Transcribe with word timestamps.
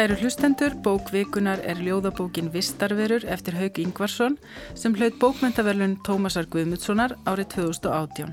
Kæru 0.00 0.14
hlustendur, 0.16 0.72
bókvikunar 0.80 1.60
er 1.68 1.76
ljóðabókin 1.84 2.46
Vistarverur 2.54 3.20
eftir 3.28 3.52
Haug 3.58 3.76
Ingvarsson 3.82 4.38
sem 4.72 4.94
hlaut 4.96 5.18
bókmentaverlun 5.20 5.98
Tómasar 6.06 6.48
Guðmundssonar 6.48 7.12
árið 7.28 7.50
2018. 7.58 8.32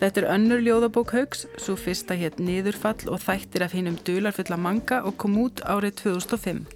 Þetta 0.00 0.20
er 0.24 0.26
önnur 0.32 0.64
ljóðabók 0.66 1.14
Haugs, 1.14 1.44
svo 1.62 1.76
fyrsta 1.78 2.18
hétt 2.18 2.42
Niðurfall 2.42 3.06
og 3.06 3.22
þættir 3.22 3.68
af 3.68 3.78
hinnum 3.78 4.00
dularfulla 4.02 4.58
manga 4.58 4.98
og 5.06 5.14
kom 5.22 5.38
út 5.44 5.62
árið 5.62 5.94
2005. 6.02 6.66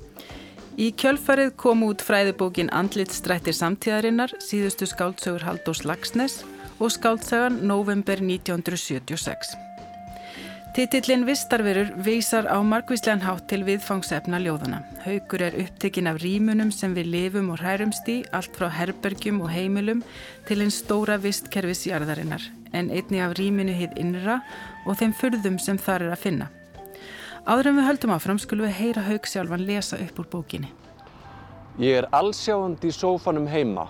Í 0.79 0.93
kjölfarið 0.95 1.57
kom 1.59 1.83
út 1.91 2.07
fræðibókin 2.07 2.71
Andlit 2.71 3.11
strættir 3.11 3.59
samtíðarinnar, 3.59 4.39
síðustu 4.39 4.87
skáldsögur 4.95 5.43
Haldós 5.43 5.83
Lagsnes 5.83 6.45
og 6.79 6.95
skáldsagan 6.95 7.65
November 7.67 8.23
1976. 8.23 9.74
Titillin 10.75 11.23
Vistarverur 11.23 11.93
vísar 12.05 12.51
á 12.51 12.59
margvíslegan 12.59 13.21
hátt 13.23 13.45
til 13.47 13.61
viðfangsefna 13.63 14.41
ljóðana. 14.43 14.81
Haugur 15.05 15.45
er 15.47 15.55
upptekinn 15.63 16.09
af 16.11 16.17
rýmunum 16.19 16.73
sem 16.75 16.97
við 16.97 17.13
lifum 17.13 17.53
og 17.55 17.61
hærumst 17.63 18.09
í, 18.11 18.17
allt 18.35 18.57
frá 18.59 18.67
herbergjum 18.75 19.39
og 19.47 19.53
heimilum 19.55 20.01
til 20.49 20.65
einn 20.65 20.75
stóra 20.75 21.15
vistkerfis 21.23 21.85
jarðarinnar, 21.87 22.43
en 22.75 22.91
einni 22.91 23.21
af 23.23 23.37
rýminu 23.39 23.77
hitt 23.79 23.95
innra 24.03 24.41
og 24.83 24.99
þeim 24.99 25.15
fyrðum 25.15 25.61
sem 25.63 25.79
þar 25.79 26.09
er 26.09 26.17
að 26.17 26.25
finna. 26.25 26.51
Áður 27.47 27.71
en 27.71 27.79
við 27.79 27.89
höldum 27.93 28.17
áfram 28.17 28.43
skulum 28.43 28.67
við 28.67 28.77
heyra 28.81 29.07
Haug 29.07 29.31
sjálfan 29.31 29.67
lesa 29.69 30.01
upp 30.03 30.19
úr 30.25 30.29
bókinni. 30.35 30.73
Ég 31.79 32.01
er 32.01 32.11
allsjáandi 32.11 32.91
í 32.91 32.99
sófanum 32.99 33.47
heima, 33.47 33.87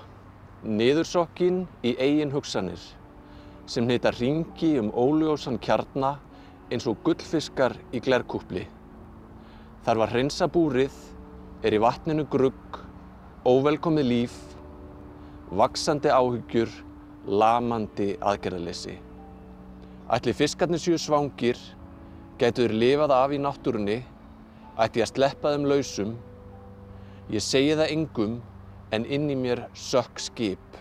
niðursokkin 0.61 1.65
í 1.81 1.97
eigin 1.97 2.37
hugsanir, 2.37 2.85
sem 3.65 3.89
neyta 3.89 4.13
ringi 4.21 4.75
um 4.85 4.93
óljósan 4.93 5.57
kjarnar 5.57 6.21
eins 6.73 6.87
og 6.89 7.01
gullfiskar 7.05 7.77
í 7.93 8.01
glerkúpli. 8.05 8.65
Þar 9.85 10.01
var 10.01 10.13
hreinsa 10.15 10.49
búrið, 10.49 10.95
er 11.65 11.77
í 11.77 11.81
vatninu 11.83 12.25
grugg, 12.31 12.79
óvelkomið 13.45 14.07
líf, 14.09 14.37
vaksandi 15.53 16.13
áhyggjur, 16.13 16.71
lamandi 17.29 18.15
aðgerðalessi. 18.21 18.97
Ætli 20.13 20.35
fiskarnir 20.37 20.81
séu 20.81 20.99
svangir, 21.01 21.61
getur 22.41 22.73
lifað 22.73 23.15
af 23.17 23.33
í 23.33 23.41
náttúrunni, 23.41 24.01
ætti 24.81 25.05
að 25.05 25.13
sleppa 25.13 25.55
þeim 25.55 25.69
lausum. 25.69 26.17
Ég 27.33 27.45
segi 27.45 27.77
það 27.77 27.93
engum 27.95 28.35
en 28.93 29.07
inn 29.09 29.31
í 29.33 29.37
mér 29.39 29.67
sökk 29.77 30.21
skip. 30.21 30.81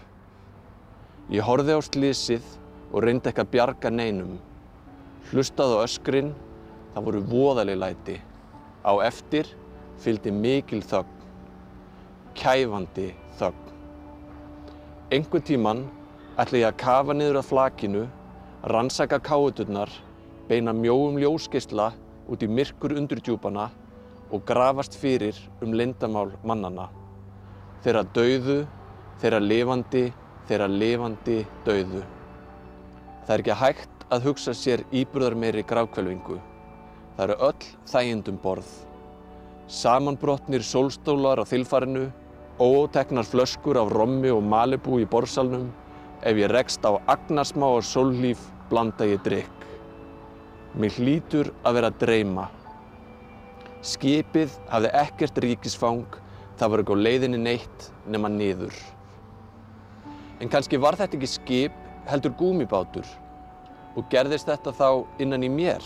Ég 1.32 1.46
horfi 1.48 1.76
á 1.76 1.80
slísið 1.84 2.50
og 2.92 3.06
reyndi 3.06 3.32
ekki 3.32 3.44
að 3.46 3.54
bjarga 3.54 3.92
neinum. 3.94 4.36
Hlustaði 5.32 5.80
á 5.80 5.86
öskrin, 5.86 6.32
það 6.94 7.06
voru 7.08 7.22
voðaleg 7.32 7.80
læti. 7.80 8.16
Á 8.84 8.94
eftir 9.08 9.48
fylgdi 10.04 10.34
mikil 10.36 10.82
þögn, 10.84 11.28
kæfandi 12.36 13.12
þögn. 13.40 13.70
Engun 15.14 15.46
tíman 15.48 15.86
ætla 16.42 16.64
ég 16.64 16.68
að 16.72 16.82
kafa 16.82 17.16
niður 17.16 17.40
að 17.40 17.50
flakinu, 17.52 18.04
rannsaka 18.74 19.20
káuturnar, 19.24 19.92
beina 20.50 20.74
mjóum 20.76 21.20
ljósgeisla 21.22 21.92
út 22.28 22.44
í 22.44 22.50
myrkur 22.50 22.96
undurdjúpana 22.98 23.70
og 24.34 24.44
grafast 24.50 24.98
fyrir 25.00 25.38
um 25.62 25.76
lindamál 25.78 26.34
mannana. 26.44 26.90
Þeirra 27.84 28.04
dauðu, 28.16 28.64
þeirra 29.22 29.40
lifandi, 29.44 30.08
þeirra 30.50 30.70
lifandi 30.72 31.44
dauðu. 31.68 32.04
Það 33.24 33.34
er 33.36 33.44
ekki 33.44 33.60
hægt 33.62 33.93
að 34.12 34.28
hugsa 34.28 34.54
sér 34.58 34.84
íburðar 34.92 35.36
meiri 35.40 35.64
grákvelvingu. 35.68 36.40
Það 37.16 37.24
eru 37.28 37.38
öll 37.48 37.68
þægindum 37.92 38.40
borð. 38.44 38.72
Samanbrotnir 39.68 40.64
sólstólar 40.66 41.40
á 41.40 41.46
þilfarinu, 41.48 42.10
óteknar 42.60 43.28
flöskur 43.28 43.80
af 43.80 43.94
rommi 43.94 44.32
og 44.34 44.44
malibú 44.44 45.00
í 45.00 45.08
borsalnum. 45.10 45.70
Ef 46.24 46.38
ég 46.40 46.52
rekst 46.52 46.84
á 46.84 47.00
agnarsmá 47.08 47.70
og 47.78 47.86
sóllíf 47.86 48.42
blanda 48.70 49.08
ég 49.08 49.24
drikk. 49.24 49.68
Mér 50.74 50.98
hlýtur 50.98 51.52
að 51.64 51.78
vera 51.78 51.92
að 51.94 52.00
dreyma. 52.02 52.50
Skipið 53.84 54.54
hafði 54.72 54.94
ekkert 54.98 55.42
ríkisfang, 55.44 56.20
það 56.58 56.72
var 56.72 56.84
ekki 56.84 56.96
á 56.96 57.04
leiðinni 57.06 57.42
neitt 57.42 57.90
nema 58.08 58.32
niður. 58.32 58.74
En 60.42 60.50
kannski 60.50 60.80
var 60.82 60.98
þetta 61.00 61.20
ekki 61.20 61.30
skip, 61.30 61.76
heldur 62.10 62.34
gúmibátur. 62.40 63.06
Og 63.94 64.08
gerðist 64.10 64.50
þetta 64.50 64.74
þá 64.74 64.88
innan 65.22 65.46
í 65.46 65.50
mér? 65.54 65.84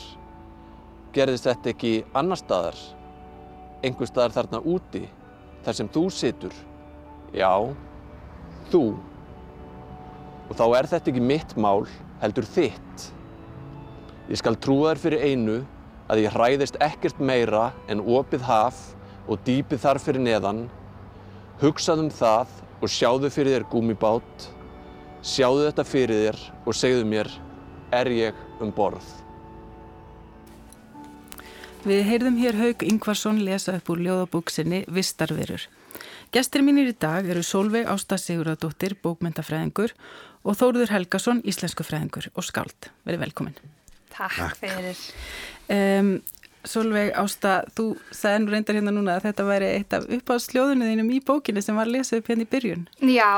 Gerðist 1.15 1.47
þetta 1.47 1.73
ekki 1.73 1.91
annar 2.15 2.39
staðar? 2.39 2.77
Engur 3.83 4.07
staðar 4.07 4.35
þarna 4.35 4.61
úti? 4.63 5.03
Þar 5.65 5.75
sem 5.75 5.89
þú 5.91 6.03
situr? 6.13 6.53
Já, 7.35 7.51
þú. 8.71 8.83
Og 10.47 10.53
þá 10.55 10.65
er 10.77 10.87
þetta 10.93 11.11
ekki 11.11 11.23
mitt 11.23 11.55
mál, 11.59 11.83
heldur 12.21 12.47
þitt. 12.47 13.07
Ég 14.31 14.39
skal 14.39 14.55
trúa 14.59 14.93
þér 14.93 15.01
fyrir 15.03 15.25
einu 15.27 15.57
að 16.07 16.23
ég 16.23 16.35
hræðist 16.35 16.79
ekkert 16.83 17.19
meira 17.19 17.73
en 17.91 17.99
opið 17.99 18.45
haf 18.47 18.79
og 19.27 19.43
dýpið 19.47 19.83
þar 19.83 19.99
fyrir 20.03 20.23
neðan. 20.23 20.61
Hugsaðum 21.59 22.07
það 22.13 22.55
og 22.79 22.93
sjáðu 22.93 23.33
fyrir 23.33 23.57
þér 23.57 23.67
gúmibát. 23.73 24.47
Sjáðu 25.27 25.67
þetta 25.67 25.87
fyrir 25.87 26.23
þér 26.23 26.41
og 26.63 26.77
segðu 26.77 27.03
mér 27.11 27.33
er 27.91 28.11
ég 28.11 28.43
um 28.63 28.71
borð. 28.73 29.05
Við 31.87 32.03
heyrðum 32.03 32.37
hér 32.41 32.57
Haug 32.59 32.83
Ingvarsson 32.83 33.39
lesa 33.45 33.77
upp 33.77 33.89
úr 33.93 34.01
ljóðabóksinni 34.03 34.83
Vistarverur. 34.91 35.67
Gestir 36.35 36.63
mínir 36.65 36.89
í 36.91 36.95
dag 36.99 37.27
eru 37.29 37.43
Solveig 37.45 37.87
Ásta 37.87 38.17
Siguradóttir, 38.19 38.97
bókmyndafræðingur 38.99 39.93
og 40.43 40.57
Þóruður 40.59 40.91
Helgason, 40.91 41.39
íslensku 41.47 41.85
fræðingur 41.87 42.27
og 42.35 42.43
skáld. 42.43 42.89
Verið 43.07 43.23
velkomin. 43.23 43.55
Takk 44.11 44.57
fyrir. 44.59 44.99
Um, 45.71 46.17
Solveig 46.67 47.13
Ásta, 47.17 47.61
þú 47.77 47.89
sagði 48.11 48.43
nú 48.43 48.53
reyndar 48.53 48.77
hérna 48.77 48.93
núna 48.95 49.17
að 49.17 49.27
þetta 49.29 49.45
væri 49.47 49.69
eitt 49.77 49.95
af 49.95 50.07
uppáðsljóðunum 50.17 50.89
þínum 50.91 51.11
í 51.15 51.19
bókinni 51.27 51.63
sem 51.63 51.77
var 51.77 51.89
lesið 51.91 52.21
upp 52.21 52.31
hérna 52.31 52.45
í 52.45 52.49
byrjun. 52.51 52.87
Já, 53.07 53.31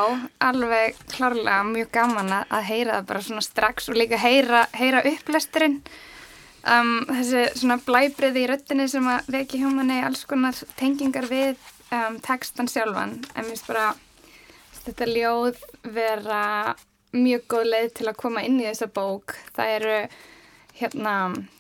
alveg 0.44 1.00
klárlega 1.13 1.59
mjög 1.68 1.91
gaman 1.94 2.31
að 2.40 2.63
heyra 2.69 3.00
það 3.00 3.09
bara 3.12 3.25
svona 3.28 3.46
strax 3.46 3.90
og 3.91 4.00
líka 4.00 4.19
heyra, 4.22 4.66
heyra 4.78 5.03
upplesturinn. 5.12 5.80
Um, 6.59 7.06
þessi 7.07 7.46
svona 7.62 7.80
blæbriði 7.85 8.44
í 8.44 8.50
röttinni 8.52 8.90
sem 8.91 9.06
að 9.07 9.30
veki 9.38 9.62
hjá 9.62 9.69
manni 9.72 10.01
alls 10.03 10.25
konar 10.28 10.57
tengingar 10.80 11.30
við 11.30 11.56
um, 11.96 12.18
textan 12.25 12.68
sjálfan. 12.72 13.19
En 13.36 13.46
mér 13.46 13.53
finnst 13.53 13.69
bara 13.69 13.94
þetta 14.84 15.07
ljóð 15.07 15.62
vera 15.94 16.41
mjög 17.16 17.46
góð 17.50 17.72
leið 17.74 17.94
til 18.00 18.09
að 18.09 18.19
koma 18.19 18.44
inn 18.46 18.59
í 18.59 18.68
þessa 18.68 18.90
bók. 18.94 19.38
Það 19.56 19.75
eru 19.78 19.96
hérna, 20.79 21.13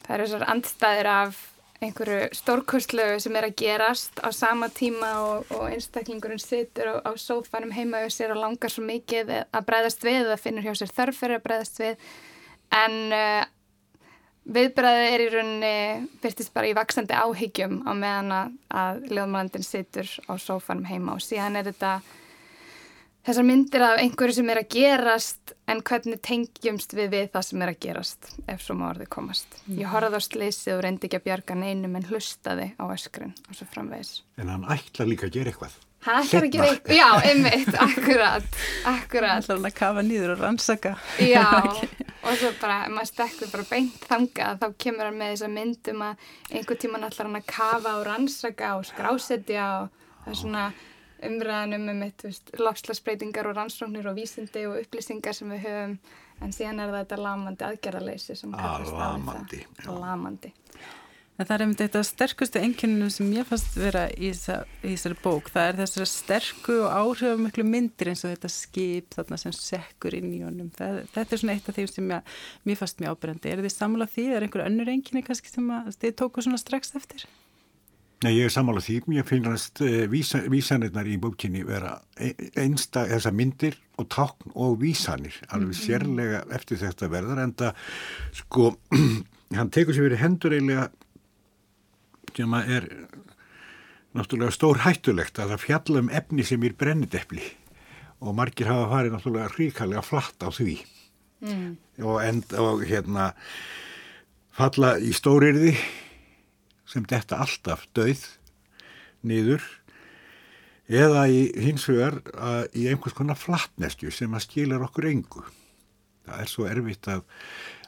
það 0.05 0.15
eru 0.15 0.27
þessar 0.27 0.49
andstæðir 0.53 1.09
af 1.11 1.45
einhverju 1.79 2.33
stórkostlegu 2.35 3.19
sem 3.23 3.35
er 3.39 3.47
að 3.47 3.59
gerast 3.61 4.19
á 4.19 4.27
sama 4.35 4.67
tíma 4.75 5.11
og, 5.23 5.51
og 5.55 5.69
einstaklingurinn 5.69 6.41
situr 6.43 6.91
á, 6.91 6.95
á 7.07 7.11
sófanum 7.15 7.71
heima 7.71 8.03
og 8.03 8.11
sér 8.11 8.33
og 8.35 8.41
langar 8.41 8.73
svo 8.73 8.83
mikið 8.83 9.31
að 9.39 9.67
breyðast 9.69 10.03
við 10.03 10.25
eða 10.25 10.39
finnur 10.41 10.67
hjá 10.67 10.75
sér 10.75 10.91
þörf 10.97 11.21
fyrir 11.21 11.39
að 11.39 11.45
breyðast 11.47 11.79
við. 11.79 12.09
En 12.75 12.97
uh, 13.15 13.45
viðbreðið 14.59 15.13
er 15.13 15.23
í 15.23 15.29
rauninni 15.33 15.75
byrtist 16.23 16.53
bara 16.55 16.67
í 16.67 16.75
vaksandi 16.75 17.15
áhyggjum 17.15 17.79
á 17.87 17.91
meðan 17.95 18.35
að, 18.35 18.57
að 18.83 19.01
ljóðmælandin 19.13 19.67
situr 19.67 20.11
á 20.27 20.33
sófanum 20.35 20.89
heima 20.89 21.15
og 21.15 21.23
síðan 21.23 21.61
er 21.61 21.71
þetta 21.71 21.99
þessar 23.29 23.45
myndir 23.45 23.83
af 23.85 23.99
einhverju 24.01 24.39
sem 24.39 24.47
er 24.49 24.61
að 24.63 24.71
gerast 24.73 25.51
en 25.69 25.83
hvernig 25.85 26.21
tengjumst 26.25 26.95
við 26.97 27.11
við 27.13 27.27
það 27.35 27.45
sem 27.45 27.61
er 27.65 27.71
að 27.73 27.83
gerast 27.85 28.31
ef 28.49 28.63
svo 28.63 28.77
má 28.79 28.87
orðið 28.89 29.11
komast. 29.13 29.59
Ég 29.67 29.83
mhm. 29.83 29.91
horfði 29.93 30.17
á 30.17 30.21
sleysið 30.25 30.73
og 30.77 30.81
reyndi 30.85 31.09
ekki 31.09 31.19
að 31.19 31.27
bjarga 31.27 31.59
neinum 31.59 31.99
en 31.99 32.09
hlustaði 32.09 32.71
á 32.81 32.83
öskrun 32.89 33.35
og 33.45 33.59
svo 33.59 33.69
framvegis. 33.69 34.23
En 34.41 34.49
hann 34.49 34.65
ætla 34.73 35.07
líka 35.09 35.29
að 35.29 35.37
gera 35.37 35.53
eitthvað. 35.53 35.77
Hann 36.07 36.21
ætla 36.23 36.39
að 36.39 36.51
gera 36.55 36.67
eitthvað, 36.71 36.95
já, 36.95 37.07
einmitt, 37.29 37.73
akkurat, 37.87 38.59
akkurat. 38.87 39.31
Hann 39.35 39.57
ætla 39.59 39.73
að 39.73 39.79
kafa 39.83 40.05
nýður 40.09 40.35
og 40.35 40.43
rannsaka. 40.45 40.97
Já, 41.21 41.47
og 42.25 42.37
svo 42.39 42.53
bara, 42.61 42.81
maður 42.89 43.11
stekkur 43.13 43.51
bara 43.53 43.69
beint 43.69 44.05
þanga 44.09 44.53
þá 44.61 44.69
kemur 44.79 45.09
hann 45.09 45.19
með 45.19 45.35
þessa 45.35 45.51
myndum 45.53 46.05
að 46.07 46.29
einhver 46.49 46.79
tíma 46.79 46.97
hann 46.97 47.09
ætla 47.11 47.27
hann 47.27 47.41
að 47.43 47.49
kafa 47.51 47.97
og 47.99 48.07
rannsaka 48.07 48.77
og 48.79 48.87
skrásetja 48.89 49.73
og 49.83 50.07
það 50.23 50.31
er 50.33 50.39
svona 50.47 50.69
umræðanum 51.25 51.89
um 51.93 52.05
eitt 52.05 52.25
lofslagsbreytingar 52.59 53.49
og 53.49 53.57
rannsóknir 53.57 54.07
og 54.09 54.17
vísindi 54.19 54.65
og 54.69 54.79
upplýsingar 54.83 55.35
sem 55.35 55.51
við 55.55 55.65
höfum 55.67 55.99
en 56.39 56.55
síðan 56.55 56.81
er 56.83 56.95
þetta 57.01 57.19
lamandi 57.19 57.67
aðgerðarleysi 57.67 58.37
sem 58.39 58.55
kallast 58.55 58.95
ah, 58.95 59.13
lamandi, 59.13 59.61
lamandi. 59.87 60.53
En 61.39 61.47
það 61.47 61.53
er 61.55 61.63
um 61.63 61.73
þetta 61.79 61.99
sterkustu 62.03 62.59
enginninu 62.59 63.05
sem 63.15 63.27
ég 63.31 63.45
fannst 63.47 63.77
vera 63.79 64.01
í 64.11 64.33
þessari 64.35 65.15
bók. 65.23 65.47
Það 65.53 65.69
er 65.69 65.77
þessara 65.77 66.07
sterku 66.11 66.75
og 66.83 66.97
áhrifamöklu 66.97 67.63
myndir 67.63 68.11
eins 68.11 68.25
og 68.25 68.33
þetta 68.33 68.51
skip 68.51 69.15
þarna 69.15 69.39
sem 69.39 69.55
sekkur 69.55 70.17
inn 70.17 70.33
í 70.35 70.41
honum. 70.43 70.67
Það, 70.75 70.99
þetta 71.15 71.37
er 71.37 71.41
svona 71.43 71.55
eitt 71.55 71.69
af 71.71 71.77
því 71.77 71.85
sem 71.93 72.11
ég, 72.11 72.33
mér 72.67 72.79
fannst 72.81 72.99
mjög 72.99 73.15
ábyrgandi. 73.15 73.53
Er 73.53 73.63
þið 73.63 73.75
samla 73.77 74.09
því? 74.11 74.25
Er 74.35 74.47
einhver 74.47 74.65
önnur 74.65 74.91
enginni 74.91 75.23
kannski 75.29 75.53
sem 75.53 75.71
þið 75.95 76.17
tóku 76.19 76.43
svona 76.43 76.59
strax 76.59 76.91
eftir? 76.99 77.23
Nei, 78.19 78.33
ég 78.35 78.49
er 78.49 78.51
sammála 78.51 78.81
því. 78.83 78.97
Ég 79.15 79.27
finnast 79.27 79.79
uh, 79.85 80.03
vísa, 80.11 80.41
vísanirnar 80.51 81.07
í 81.07 81.15
bókinni 81.21 81.61
vera 81.67 81.95
e, 82.19 82.33
einsta 82.59 83.05
þessar 83.07 83.35
myndir 83.39 83.77
og 83.99 84.09
tákn 84.11 84.51
og 84.59 84.75
vísanir, 84.81 85.37
alveg 85.47 85.71
mm. 85.71 85.79
sérlega 85.79 86.41
eftir 86.55 86.81
þetta 86.81 87.07
verðar, 87.11 87.43
en 87.45 87.55
það, 87.59 87.85
sko, 88.41 88.73
hann 89.57 89.71
tekur 89.71 89.95
sér 89.95 90.09
verið 90.09 90.23
hendur 90.25 90.55
eiginlega 90.57 90.89
sem 92.35 92.53
að 92.55 92.69
er 92.75 92.85
náttúrulega 94.15 94.55
stór 94.55 94.83
hættulegt 94.85 95.39
að 95.41 95.53
það 95.53 95.63
fjalla 95.65 96.03
um 96.03 96.11
efni 96.19 96.45
sem 96.47 96.63
er 96.65 96.75
brennidepli 96.79 97.43
og 98.19 98.35
margir 98.37 98.69
hafa 98.69 98.87
farið 98.93 99.15
náttúrulega 99.15 99.51
ríkalega 99.55 100.03
flatt 100.05 100.45
á 100.45 100.49
því 100.53 100.75
mm. 101.45 101.67
og, 102.03 102.15
end, 102.23 102.55
og 102.59 102.85
hérna 102.89 103.31
falla 104.55 104.95
í 105.03 105.11
stórirði 105.15 105.75
sem 106.89 107.05
detta 107.09 107.39
alltaf 107.43 107.85
döið 107.97 108.25
niður 109.27 109.63
eða 110.89 111.27
í 111.29 111.41
hins 111.61 111.85
vegar 111.89 112.19
í 112.73 112.87
einhvers 112.89 113.15
konar 113.17 113.37
flattnestju 113.37 114.11
sem 114.13 114.33
að 114.33 114.45
skilar 114.47 114.85
okkur 114.87 115.09
engu. 115.11 115.43
Það 116.25 116.41
er 116.43 116.49
svo 116.49 116.65
erfitt 116.69 117.09
að, 117.09 117.21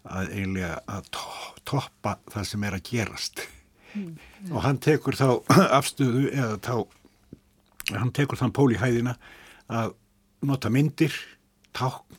að 0.06 0.36
eiginlega 0.36 0.75
að 0.89 1.09
toppa 1.68 2.18
það 2.30 2.48
sem 2.51 2.65
er 2.68 2.77
að 2.77 2.86
gerast 2.89 3.44
mm, 3.94 4.12
ja. 4.13 4.51
og 4.53 4.65
hann 4.65 4.81
tekur 4.81 5.18
þá 5.18 5.27
afstöðu 5.80 6.27
eða 6.30 6.57
þá 6.62 7.95
hann 7.97 8.13
tekur 8.15 8.39
þann 8.39 8.56
pól 8.56 8.69
í 8.74 8.80
hæðina 8.81 9.15
að 9.71 9.95
nota 10.45 10.71
myndir, 10.74 11.13
tákn 11.77 12.18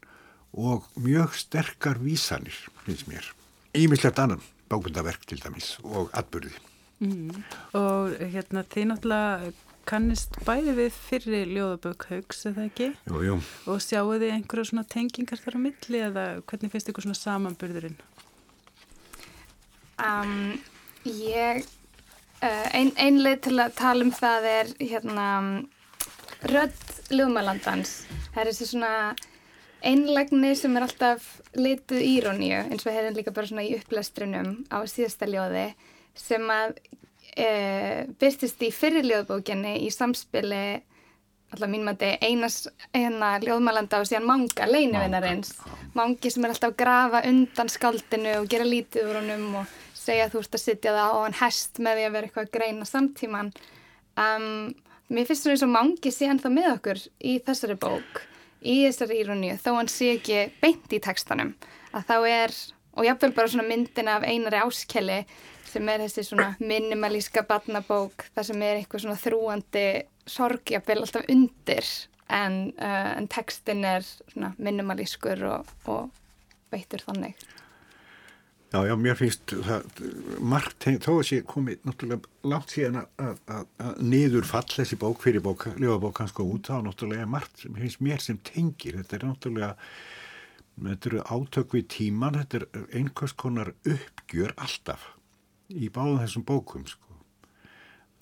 og 0.53 0.85
mjög 1.01 1.35
sterkar 1.39 1.99
vísanir, 2.03 2.55
finnst 2.85 3.09
mér. 3.09 3.25
Ímislegt 3.73 4.21
annan 4.21 4.43
bábundaverk 4.69 5.25
til 5.29 5.41
dæmis 5.43 5.77
og 5.83 6.13
atbyrði. 6.17 6.53
Mm. 7.03 7.43
Og 7.79 8.17
hérna 8.33 8.63
þið 8.71 8.89
náttúrulega 8.93 9.53
kannist 9.89 10.37
bæði 10.47 10.77
við 10.77 10.95
fyrri 10.95 11.43
ljóðabögg 11.51 12.07
haugs, 12.13 12.45
eða 12.47 12.67
ekki? 12.69 12.93
Jú, 13.11 13.23
jú. 13.27 13.39
Og 13.71 13.83
sjáu 13.83 14.15
þið 14.15 14.35
einhverja 14.37 14.69
svona 14.71 14.87
tengingar 14.87 15.43
þar 15.43 15.59
á 15.59 15.65
milli 15.65 16.03
eða 16.07 16.27
hvernig 16.47 16.73
finnst 16.73 16.93
ykkur 16.93 17.07
svona 17.09 17.19
samanburðurinn? 17.19 17.99
Um, 20.03 20.55
ég, 21.07 21.67
uh, 22.43 22.69
ein, 22.71 22.93
einlega 22.95 23.43
til 23.49 23.59
að 23.59 23.77
tala 23.79 24.07
um 24.07 24.15
það 24.15 24.49
er 24.53 24.73
hérna 24.81 25.27
rödd 26.51 27.13
ljóðmælandans. 27.13 28.03
Það 28.33 28.43
er 28.43 28.51
þessi 28.53 28.71
svona 28.71 28.95
einlegni 29.83 30.53
sem 30.59 30.77
er 30.79 30.87
alltaf 30.87 31.27
litið 31.59 32.05
íróníu 32.07 32.61
eins 32.69 32.87
og 32.87 32.95
hefðin 32.95 33.19
líka 33.19 33.35
bara 33.35 33.51
svona 33.51 33.67
í 33.67 33.75
upplestrinum 33.77 34.61
á 34.71 34.79
síðasta 34.87 35.27
ljóði 35.27 35.73
sem 36.19 36.49
að 36.53 36.79
e, 37.37 37.49
byrstist 38.21 38.63
í 38.65 38.73
fyrirljóðbókinni 38.75 39.79
í 39.87 39.91
samspili 39.95 40.65
alltaf 41.53 41.69
mín 41.69 41.85
mati 41.85 42.15
einas 42.25 42.67
eina 42.97 43.35
ljóðmælanda 43.43 44.01
og 44.01 44.09
síðan 44.09 44.29
manga 44.29 44.69
leinivinnarins 44.69 45.55
mangi 45.97 46.33
sem 46.33 46.45
er 46.47 46.55
alltaf 46.55 46.73
að 46.73 46.79
grafa 46.81 47.23
undan 47.29 47.73
skaldinu 47.73 48.39
og 48.41 48.49
gera 48.53 48.69
lítið 48.69 49.11
úr 49.11 49.21
honum 49.21 49.61
og 49.61 49.79
segja 49.97 50.27
að 50.27 50.35
þú 50.35 50.45
ert 50.45 50.59
að 50.59 50.65
sitja 50.65 50.97
það 50.97 51.13
á 51.13 51.19
hann 51.21 51.39
hest 51.43 51.83
með 51.85 51.99
því 51.99 52.07
að 52.07 52.17
vera 52.17 52.29
eitthvað 52.29 52.49
að 52.49 52.55
greina 52.57 52.89
samtíman 52.89 53.53
um, 54.17 54.73
mér 55.13 55.29
finnst 55.29 55.47
það 55.47 55.57
eins 55.57 55.67
og 55.67 55.75
mangi 55.77 56.13
sé 56.15 56.29
ennþá 56.33 56.53
með 56.53 56.71
okkur 56.73 57.03
í 57.21 57.39
þessari 57.45 57.79
bók 57.85 58.23
í 58.63 58.83
þessari 58.87 59.21
íróníu 59.23 59.57
þó 59.61 59.71
hann 59.77 59.91
sé 59.91 60.15
ekki 60.17 60.45
beint 60.63 60.95
í 60.95 61.01
textanum. 61.03 61.55
Að 61.93 62.07
þá 62.09 62.17
er, 62.31 62.55
og 62.97 63.07
jáfnveil 63.07 63.35
bara 63.37 63.53
svona 63.53 63.69
myndina 63.69 64.19
af 64.19 64.27
einari 64.29 64.61
áskelli 64.63 65.19
sem 65.73 65.89
er 65.89 66.05
þessi 66.05 66.27
svona 66.29 66.53
minimalíska 66.61 67.45
barnabók 67.49 68.27
þar 68.37 68.49
sem 68.49 68.65
er 68.67 68.81
eitthvað 68.81 69.07
svona 69.07 69.21
þrúandi 69.23 69.87
sorgjafil 70.31 71.01
alltaf 71.01 71.29
undir 71.33 71.89
en, 72.33 72.61
uh, 72.77 73.11
en 73.17 73.29
textin 73.33 73.85
er 73.89 74.07
svona 74.07 74.53
minimalískur 74.59 75.43
og, 75.51 75.75
og 75.91 76.09
veitur 76.73 77.05
þannig. 77.07 77.37
Já, 78.73 78.79
já, 78.89 78.95
mér 78.97 79.19
finnst 79.19 79.53
það 79.53 79.99
margt, 80.41 80.87
þó 81.05 81.11
að 81.19 81.27
sé 81.29 81.39
komið 81.45 81.83
náttúrulega 81.85 82.49
látt 82.49 82.73
síðan 82.73 83.03
að, 83.03 83.41
að, 83.53 83.67
að 83.85 83.99
niður 84.15 84.47
fall 84.49 84.65
þessi 84.73 84.97
bók 85.03 85.21
fyrir 85.27 85.45
bók, 85.45 85.67
ljóðabók 85.77 86.15
kannski 86.17 86.47
út 86.47 86.71
á 86.73 86.81
náttúrulega 86.81 87.29
margt 87.29 87.61
sem 87.61 87.77
finnst 87.77 88.01
mér 88.01 88.25
sem 88.25 88.39
tengir, 88.49 88.97
þetta 89.03 89.19
er 89.19 89.27
náttúrulega 89.29 89.75
þetta 90.89 91.11
eru 91.11 91.25
átök 91.37 91.77
við 91.77 91.85
tíman, 91.99 92.39
þetta 92.41 92.63
er 92.63 92.89
einhvers 93.03 93.37
konar 93.37 93.75
uppgjör 93.83 94.57
alltaf 94.57 95.11
í 95.73 95.89
báðum 95.93 96.21
þessum 96.23 96.47
bókum 96.49 96.87
sko. 96.89 97.17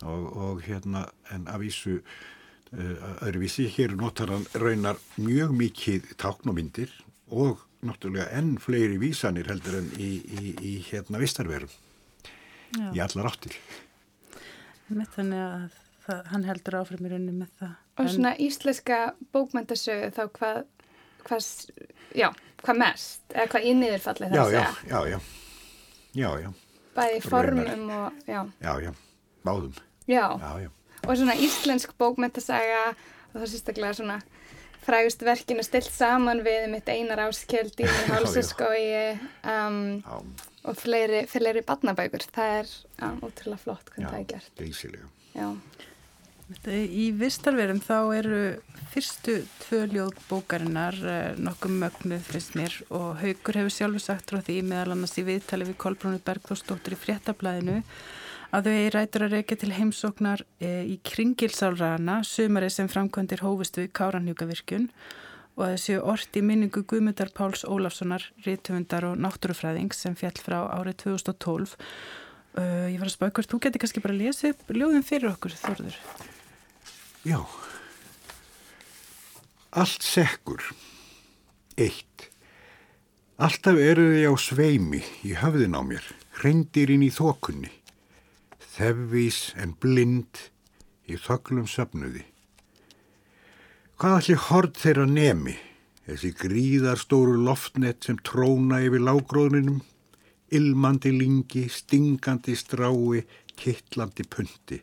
og, 0.04 0.36
og 0.36 0.62
hérna 0.64 1.06
en 1.34 1.48
af 1.48 1.60
vísu 1.60 1.98
uh, 1.98 3.10
öðruvísi, 3.26 3.68
hér 3.74 3.96
notar 3.98 4.32
hann 4.32 4.46
raunar 4.54 5.00
mjög 5.18 5.52
mikið 5.58 6.14
táknumindir 6.20 6.94
og 7.28 7.66
náttúrulega 7.84 8.30
enn 8.36 8.56
fleiri 8.60 8.98
vísanir 9.00 9.48
heldur 9.48 9.80
en 9.80 9.92
í, 10.00 10.10
í, 10.20 10.54
í 10.56 10.72
hérna 10.88 11.20
vistarverum. 11.20 11.70
Í 12.94 13.00
allar 13.02 13.32
áttir. 13.32 13.56
Með 14.90 15.08
þannig 15.16 15.40
að 15.44 15.78
það, 16.04 16.20
hann 16.32 16.44
heldur 16.46 16.76
áfram 16.80 17.06
í 17.06 17.12
rauninni 17.12 17.38
með 17.40 17.54
það. 17.62 17.72
Og 17.96 18.04
en... 18.04 18.12
svona 18.14 18.34
íslenska 18.40 19.00
bókmyndasögu 19.34 20.12
þá 20.16 20.22
hvað 20.36 20.60
hvað, 21.26 21.46
já, 22.16 22.30
hvað 22.64 22.80
mest 22.80 23.34
eða 23.34 23.46
hvað 23.52 23.68
innýðurfalli 23.72 24.30
það 24.30 24.36
já, 24.36 24.44
já, 24.54 24.64
já, 24.90 24.98
já, 25.10 25.20
já, 26.14 26.30
já 26.44 26.50
bæði 26.96 27.22
formum 27.26 27.88
og, 27.96 28.20
já. 28.26 28.42
Já, 28.60 28.72
já, 28.84 28.92
báðum. 29.46 29.74
Já. 30.10 30.26
já, 30.40 30.52
já. 30.66 30.70
Og 31.06 31.16
svona 31.16 31.36
íslensk 31.40 31.94
bókmyndasaga 32.00 32.82
og 32.90 33.40
það 33.40 33.50
sérstaklega 33.54 33.96
svona 33.96 34.18
frægust 34.84 35.22
verkinu 35.24 35.62
stilt 35.64 35.92
saman 35.92 36.42
við 36.44 36.66
mitt 36.72 36.88
einar 36.88 37.22
áskjöld 37.28 37.78
í 37.84 37.88
hálsaskói 38.10 38.82
um, 39.44 39.80
og 40.64 40.76
fleiri, 40.80 41.24
fleiri 41.30 41.62
badnabækur. 41.66 42.26
Það 42.34 42.58
er 42.58 42.74
um, 43.06 43.22
ótrúlega 43.28 43.62
flott 43.64 43.94
hvernig 43.94 44.10
það 44.10 44.20
er 44.20 44.28
gert. 44.34 44.52
Já, 44.56 44.64
geysilega. 44.64 45.10
Já. 45.36 45.48
Í 46.50 47.10
vistarverum 47.14 47.78
þá 47.78 47.96
eru 48.18 48.38
fyrstu 48.90 49.36
tvö 49.62 49.84
ljóð 49.92 50.16
bókarinnar 50.26 50.96
eh, 50.98 51.36
nokkuð 51.38 51.76
mögnuð 51.78 52.24
finnst 52.26 52.56
mér 52.58 52.74
og 52.90 53.20
Haugur 53.20 53.58
hefur 53.60 53.70
sjálfur 53.70 54.02
sagt 54.02 54.32
frá 54.32 54.40
því 54.42 54.56
meðal 54.66 54.96
annars 54.96 55.14
í 55.20 55.22
viðtali 55.28 55.68
við 55.68 55.76
Kolbrónu 55.84 56.18
Bergþórsdóttur 56.26 56.96
í 56.96 56.98
fréttablaðinu 56.98 57.76
að 58.50 58.66
þau 58.66 58.88
rætur 58.96 59.24
að 59.28 59.36
reyka 59.36 59.58
til 59.60 59.70
heimsóknar 59.76 60.42
eh, 60.58 60.82
í 60.90 60.96
kringilsálrana 61.06 62.18
sumari 62.26 62.70
sem 62.74 62.90
framkvæmdir 62.90 63.44
hófust 63.46 63.78
við 63.78 63.92
Káranhjúkavirkjun 64.00 64.88
og 65.54 65.62
að 65.68 65.76
þessu 65.76 66.00
orti 66.02 66.42
minningu 66.42 66.82
Guðmundar 66.82 67.30
Páls 67.36 67.62
Ólafssonar, 67.62 68.26
rítumundar 68.42 69.06
og 69.06 69.22
náttúrufræðing 69.22 69.94
sem 69.94 70.18
fjall 70.18 70.34
frá 70.42 70.64
árið 70.66 70.98
2012 71.06 71.78
Uh, 72.58 72.88
ég 72.90 72.98
var 72.98 73.06
að 73.06 73.12
spá 73.14 73.28
ykkur, 73.28 73.46
þú 73.46 73.60
getur 73.62 73.82
kannski 73.84 74.00
bara 74.02 74.16
að 74.16 74.24
lesa 74.24 74.50
upp 74.50 74.72
ljóðin 74.74 75.06
fyrir 75.06 75.30
okkur, 75.30 75.52
Þorður. 75.54 75.98
Já. 77.24 77.46
Allt 79.70 80.02
sekkur. 80.02 80.62
Eitt. 81.76 82.30
Alltaf 83.36 83.76
eru 83.76 84.06
þið 84.14 84.24
á 84.24 84.34
sveimi 84.40 85.02
í 85.28 85.34
höfðin 85.36 85.76
á 85.76 85.84
mér, 85.84 86.04
hreindirinn 86.40 87.04
í 87.04 87.10
þokunni. 87.12 87.68
Þevvís 88.72 89.52
en 89.60 89.76
blind 89.76 90.48
í 91.08 91.20
þöglum 91.20 91.68
söpnuði. 91.68 92.24
Hvað 94.00 94.16
allir 94.16 94.42
hord 94.48 94.80
þeirra 94.80 95.08
nemi, 95.08 95.56
þessi 96.08 96.34
gríðarstóru 96.40 97.36
loftnett 97.44 98.08
sem 98.08 98.20
tróna 98.24 98.80
yfir 98.80 99.04
lágróðninum, 99.04 99.82
ilmandi 100.56 101.12
lingi, 101.12 101.68
stingandi 101.68 102.56
strái, 102.56 103.26
kittlandi 103.60 104.24
punti. 104.24 104.80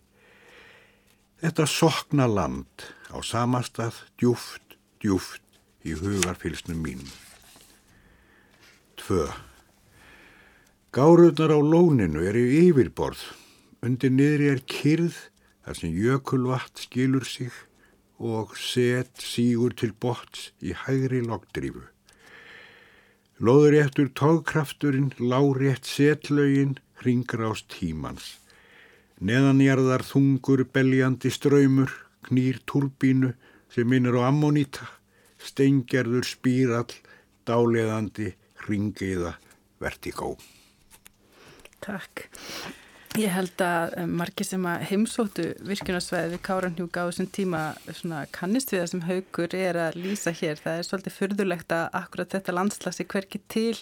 Þetta 1.38 1.67
sokna 1.70 2.25
land 2.25 2.88
á 3.13 3.22
samastað 3.22 4.00
djúft, 4.17 4.74
djúft 4.98 5.44
í 5.86 5.94
hugarfylsnum 5.94 6.79
mínum. 6.82 7.12
Tvö. 8.98 9.27
Gáruðnar 10.89 11.53
á 11.53 11.60
lóninu 11.62 12.24
er 12.25 12.39
í 12.41 12.48
yfirborð. 12.63 13.22
Undir 13.86 14.15
niðri 14.15 14.50
er 14.56 14.63
kyrð 14.65 15.20
þar 15.62 15.77
sem 15.77 15.94
jökulvatt 15.94 16.82
skilur 16.82 17.27
sig 17.29 17.53
og 18.17 18.58
set 18.58 19.22
sígur 19.22 19.77
til 19.77 19.94
bots 19.94 20.50
í 20.65 20.74
hægri 20.74 21.22
loggdrífu. 21.22 21.86
Lóðuréttur 23.38 24.10
tógkrafturinn, 24.17 25.13
lárétt 25.22 25.86
setlaugin, 25.86 26.79
hringrás 26.98 27.62
tímans. 27.70 28.39
Neðanjarðar 29.18 30.04
þungur 30.06 30.62
beljandi 30.70 31.32
ströymur, 31.34 31.90
knýr 32.28 32.60
turbínu 32.70 33.32
sem 33.74 33.88
minnur 33.90 34.20
á 34.22 34.30
ammoníta, 34.30 34.86
stengjarður 35.42 36.28
spírall, 36.28 36.92
dáleðandi, 37.48 38.36
hringiða, 38.66 39.34
vertikó. 39.82 40.36
Takk. 41.82 42.28
Ég 43.18 43.32
held 43.34 43.62
að 43.66 43.96
um, 44.04 44.12
margir 44.20 44.46
sem 44.46 44.66
að 44.70 44.84
heimsóttu 44.92 45.48
virkunarsvæði 45.66 46.36
við 46.36 46.42
Káranhjúka 46.46 47.02
á 47.02 47.10
þessum 47.10 47.30
tíma 47.34 47.62
kannist 48.36 48.70
við 48.70 48.84
það 48.84 48.92
sem 48.92 49.04
haugur 49.08 49.56
er 49.58 49.80
að 49.88 49.98
lýsa 50.04 50.34
hér. 50.38 50.62
Það 50.62 50.78
er 50.78 50.86
svolítið 50.86 51.16
fyrðulegt 51.16 51.74
að 51.74 51.88
akkurat 51.98 52.36
þetta 52.36 52.58
landslasi 52.60 53.08
hverki 53.10 53.42
til 53.50 53.74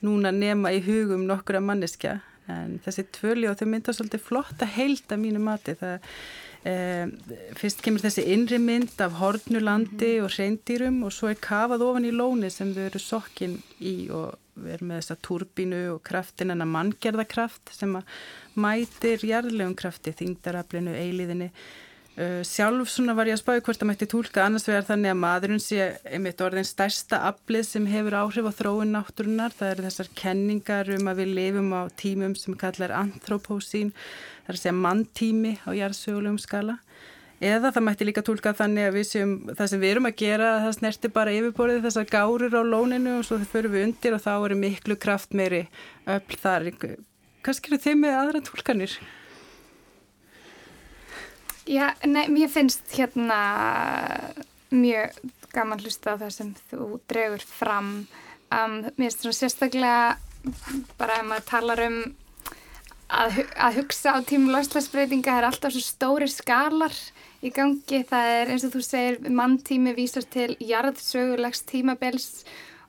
núna 0.00 0.32
nema 0.32 0.72
í 0.72 0.80
hugum 0.86 1.26
nokkura 1.28 1.60
manneskja. 1.60 2.22
En 2.50 2.76
þessi 2.84 3.06
tvöli 3.16 3.48
og 3.50 3.58
þau 3.60 3.66
mynda 3.70 3.94
svolítið 3.96 4.24
flotta 4.26 4.68
heilt 4.68 5.12
að 5.12 5.22
mínu 5.24 5.42
mati. 5.44 5.74
Það, 5.80 6.10
e, 6.66 6.74
fyrst 7.58 7.82
kemur 7.84 8.04
þessi 8.04 8.26
innri 8.34 8.60
mynd 8.62 9.00
af 9.04 9.18
hornulandi 9.20 10.16
mm. 10.18 10.26
og 10.26 10.36
reyndýrum 10.36 11.02
og 11.06 11.14
svo 11.16 11.32
er 11.32 11.40
kafað 11.42 11.86
ofan 11.86 12.08
í 12.08 12.14
lóni 12.14 12.52
sem 12.52 12.72
þau 12.76 12.84
eru 12.88 13.02
sokkin 13.02 13.58
í 13.80 13.94
og 14.14 14.38
við 14.60 14.74
erum 14.76 14.90
með 14.90 15.00
þessa 15.00 15.20
turbínu 15.26 15.84
og 15.94 16.02
kraftin 16.06 16.52
en 16.52 16.64
að 16.64 16.72
manngerðakraft 16.74 17.72
sem 17.74 17.94
að 17.96 18.18
mætir 18.60 19.22
jarðlegum 19.24 19.76
krafti, 19.78 20.12
þingdaraflinu, 20.16 20.96
eiliðinni. 20.98 21.50
Uh, 22.20 22.42
sjálf 22.44 22.90
svona 22.92 23.14
var 23.16 23.30
ég 23.30 23.38
að 23.38 23.40
spája 23.40 23.62
hvort 23.64 23.80
að 23.80 23.88
mætti 23.88 24.06
tólka 24.12 24.42
annars 24.44 24.66
vegar 24.68 24.84
þannig 24.84 25.14
að 25.14 25.20
maðurinn 25.22 25.62
sé 25.64 25.84
einmitt 26.04 26.42
orðin 26.44 26.66
stærsta 26.68 27.22
aflið 27.30 27.62
sem 27.64 27.86
hefur 27.88 28.16
áhrif 28.18 28.44
á 28.44 28.52
þróun 28.58 28.90
náttúrunar. 28.92 29.54
Það 29.56 29.70
eru 29.70 29.84
þessar 29.86 30.10
kenningar 30.18 30.90
um 30.98 31.08
að 31.08 31.22
við 31.22 31.30
lifum 31.38 31.70
á 31.72 31.82
tímum 31.96 32.34
sem 32.36 32.58
kallar 32.60 32.92
anthropósín, 32.98 33.94
það 34.42 34.52
er 34.52 34.58
að 34.58 34.60
segja 34.60 34.74
manntími 34.76 35.52
á 35.64 35.70
jarðsögulegum 35.78 36.36
skala. 36.42 36.74
Eða 37.40 37.70
það 37.72 37.86
mætti 37.86 38.08
líka 38.10 38.24
tólka 38.26 38.52
þannig 38.58 38.90
að 38.90 38.98
við 38.98 39.06
séum 39.08 39.32
það 39.54 39.70
sem 39.72 39.80
við 39.80 39.92
erum 39.94 40.08
að 40.10 40.18
gera, 40.20 40.50
það 40.66 40.76
snerti 40.76 41.12
bara 41.14 41.36
yfirborðið 41.38 41.86
þessar 41.86 42.10
gárir 42.10 42.58
á 42.60 42.62
lóninu 42.68 43.14
og 43.22 43.24
svo 43.24 43.38
þau 43.40 43.48
fyrir 43.54 43.72
við 43.72 43.86
undir 43.86 44.18
og 44.18 44.20
þá 44.26 44.34
eru 44.34 44.60
miklu 44.60 44.98
kraft 45.00 45.32
meiri 45.32 45.62
öll 46.04 46.36
þar. 46.42 46.68
Kannski 47.40 47.72
eru 47.72 47.80
þeim 47.80 48.04
með 48.04 48.18
aðra 48.18 48.44
tólkanir? 48.44 48.98
Já, 51.70 51.92
nei, 52.02 52.26
mér 52.26 52.48
finnst 52.50 52.82
hérna 52.98 53.36
mjög 54.74 55.14
gaman 55.54 55.78
hlusta 55.78 56.16
á 56.16 56.20
það 56.20 56.32
sem 56.34 56.48
þú 56.70 56.88
dregur 57.10 57.44
fram. 57.46 57.90
Um, 58.50 58.80
mér 58.98 59.12
finnst 59.12 59.22
svona 59.22 59.38
sérstaklega 59.38 60.00
bara 60.98 61.20
ef 61.20 61.28
maður 61.28 61.46
talar 61.46 61.82
um 61.84 62.00
að, 63.06 63.38
að 63.54 63.78
hugsa 63.80 64.16
á 64.16 64.18
tímum 64.26 64.50
loslasbreytinga 64.54 65.36
er 65.38 65.46
alltaf 65.46 65.76
svo 65.76 65.84
stóri 65.84 66.26
skalar 66.30 66.96
í 67.38 67.52
gangi. 67.54 68.02
Það 68.08 68.32
er 68.40 68.50
eins 68.50 68.66
og 68.66 68.74
þú 68.74 68.82
segir 68.88 69.30
manntími 69.30 69.94
vísar 69.94 70.26
til 70.26 70.56
jarðsögulegs 70.58 71.62
tímabels 71.70 72.28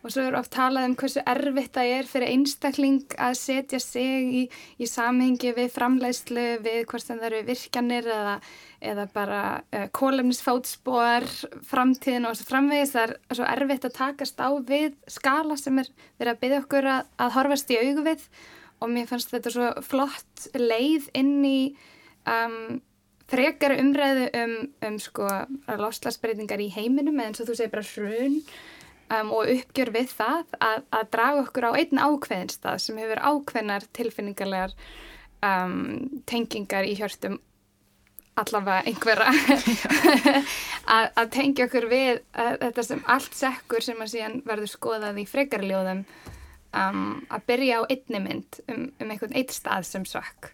og 0.01 0.09
svo 0.09 0.23
er 0.25 0.37
oft 0.37 0.51
talað 0.53 0.87
um 0.89 0.95
hversu 0.97 1.21
erfitt 1.29 1.75
það 1.75 1.91
er 1.97 2.07
fyrir 2.09 2.31
einstakling 2.33 3.15
að 3.21 3.35
setja 3.37 3.79
sig 3.81 4.31
í, 4.39 4.43
í 4.81 4.89
samhengi 4.89 5.53
við 5.57 5.69
framleiðslu, 5.75 6.45
við 6.65 6.79
hvort 6.89 7.05
það 7.05 7.27
eru 7.29 7.41
virkjanir 7.49 8.09
eða, 8.09 8.37
eða 8.91 9.07
bara 9.13 9.41
uh, 9.61 9.85
kólefnisfótspor, 9.93 11.27
framtíðin 11.69 12.25
og 12.29 12.41
framvegis. 12.47 12.95
Það 12.95 13.13
er 13.13 13.39
svo 13.39 13.49
erfitt 13.53 13.87
að 13.89 13.97
takast 13.99 14.41
á 14.41 14.49
við 14.57 14.97
skala 15.11 15.59
sem 15.59 15.83
er 15.83 15.93
verið 16.17 16.33
að 16.33 16.41
byggja 16.45 16.63
okkur 16.65 16.91
að, 16.95 17.13
að 17.21 17.35
horfast 17.37 17.73
í 17.73 17.81
augu 17.81 18.07
við 18.09 18.27
og 18.81 18.89
mér 18.89 19.09
fannst 19.09 19.33
þetta 19.33 19.53
svo 19.53 19.73
flott 19.85 20.47
leið 20.57 21.11
inn 21.17 21.35
í 21.45 21.57
um, 22.25 22.81
frekar 23.31 23.77
umræðu 23.77 24.27
um, 24.41 24.55
um 24.87 24.99
sko 25.01 25.29
loslasbreytingar 25.79 26.63
í 26.63 26.71
heiminum 26.73 27.19
eða 27.19 27.31
eins 27.31 27.43
og 27.43 27.51
þú 27.51 27.57
segir 27.59 27.75
bara 27.75 27.89
hrun 27.93 28.39
um, 29.11 29.31
og 29.35 29.51
uppgjör 29.51 29.93
við 29.95 30.11
það 30.15 30.57
að, 30.57 30.83
að 30.89 31.07
draga 31.15 31.45
okkur 31.45 31.69
á 31.69 31.71
einn 31.75 32.01
ákveðin 32.01 32.51
stað 32.53 32.81
sem 32.85 32.99
hefur 33.01 33.21
ákveðnar 33.21 33.87
tilfinningarlegar 33.97 34.75
um, 35.45 36.21
tengingar 36.29 36.87
í 36.87 36.95
hjörtum 36.99 37.39
allavega 38.39 38.85
einhverja 38.87 39.31
að, 40.95 41.05
að 41.19 41.31
tengja 41.35 41.67
okkur 41.67 41.89
við 41.91 42.21
að, 42.31 42.53
þetta 42.63 42.87
sem 42.87 43.03
allt 43.15 43.37
sekkur 43.37 43.85
sem 43.85 43.99
að 44.01 44.13
síðan 44.15 44.39
verður 44.47 44.71
skoðað 44.71 45.21
í 45.21 45.27
frekarljóðum 45.29 46.05
um, 46.05 47.03
að 47.27 47.45
byrja 47.51 47.83
á 47.83 47.89
einni 47.89 48.23
mynd 48.23 48.63
um, 48.67 48.87
um 48.95 49.13
einhvern 49.13 49.37
eitt 49.37 49.53
stað 49.55 49.87
sem 49.89 50.07
svakk 50.07 50.53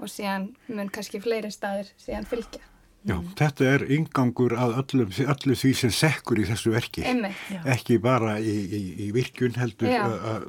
og 0.00 0.08
síðan 0.08 0.50
mun 0.72 0.88
kannski 0.92 1.20
fleiri 1.20 1.52
staðir 1.52 1.92
síðan 2.00 2.28
fylgja. 2.28 2.69
Já, 3.00 3.14
mm. 3.16 3.28
þetta 3.38 3.64
er 3.64 3.84
yngangur 3.96 4.52
að 4.60 4.74
öllum, 4.82 5.12
öllu 5.32 5.54
því 5.56 5.70
sem 5.78 5.92
sekkur 5.94 6.42
í 6.42 6.44
þessu 6.50 6.74
verki, 6.74 7.04
Einmitt, 7.08 7.38
ekki 7.64 7.96
bara 8.02 8.34
í, 8.36 8.56
í, 8.76 8.82
í 9.06 9.10
virkun 9.16 9.56
heldur 9.56 9.88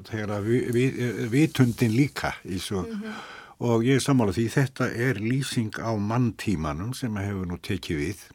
þegar 0.09 0.35
að 0.35 0.49
vi, 0.49 0.59
vi, 0.75 0.83
vitundin 1.31 1.95
líka 1.95 2.33
í 2.43 2.59
svo 2.59 2.83
mm 2.83 2.91
-hmm. 2.91 3.21
og 3.69 3.87
ég 3.87 4.01
er 4.01 4.03
sammála 4.03 4.35
því 4.35 4.49
þetta 4.57 4.89
er 4.91 5.23
lýsing 5.23 5.79
á 5.79 5.95
manntímanum 5.95 6.91
sem 6.93 7.15
hefur 7.15 7.47
nú 7.47 7.55
tekið 7.63 8.03
við 8.03 8.27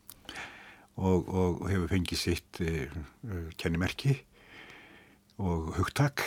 og, 0.96 1.28
og 1.28 1.68
hefur 1.70 1.90
fengið 1.92 2.18
sitt 2.18 2.61
uh, 2.64 2.96
kennimerki 3.61 4.16
og 5.38 5.75
hugtak. 5.76 6.25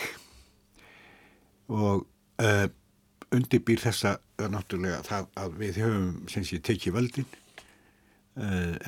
Og 1.70 2.06
uh, 2.42 2.66
undirbýr 3.34 3.82
þessa 3.82 4.16
náttúrulega 4.50 5.02
það 5.06 5.28
að 5.38 5.58
við 5.60 5.82
höfum 5.84 6.10
sem 6.30 6.46
sé 6.46 6.60
tekið 6.62 6.96
völdin. 6.98 7.26
uh, 7.26 7.49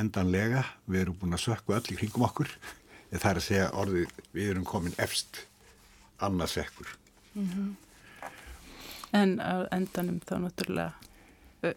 endanlega, 0.01 0.65
við 0.89 1.05
erum 1.05 1.17
búin 1.21 1.37
að 1.37 1.45
sökku 1.45 1.75
öll 1.77 1.85
í 1.93 1.99
kringum 1.99 2.25
okkur 2.29 2.51
það 3.13 3.31
er 3.31 3.41
að 3.41 3.47
segja 3.47 3.71
orðið 3.77 4.21
við 4.33 4.51
erum 4.55 4.67
komin 4.69 4.95
efst 5.03 5.43
annars 6.23 6.57
ekkur 6.57 6.89
mm 7.35 7.49
-hmm. 7.49 7.73
En 9.13 9.41
á 9.41 9.69
endanum 9.71 10.21
þá 10.25 10.37
náttúrulega 10.41 10.93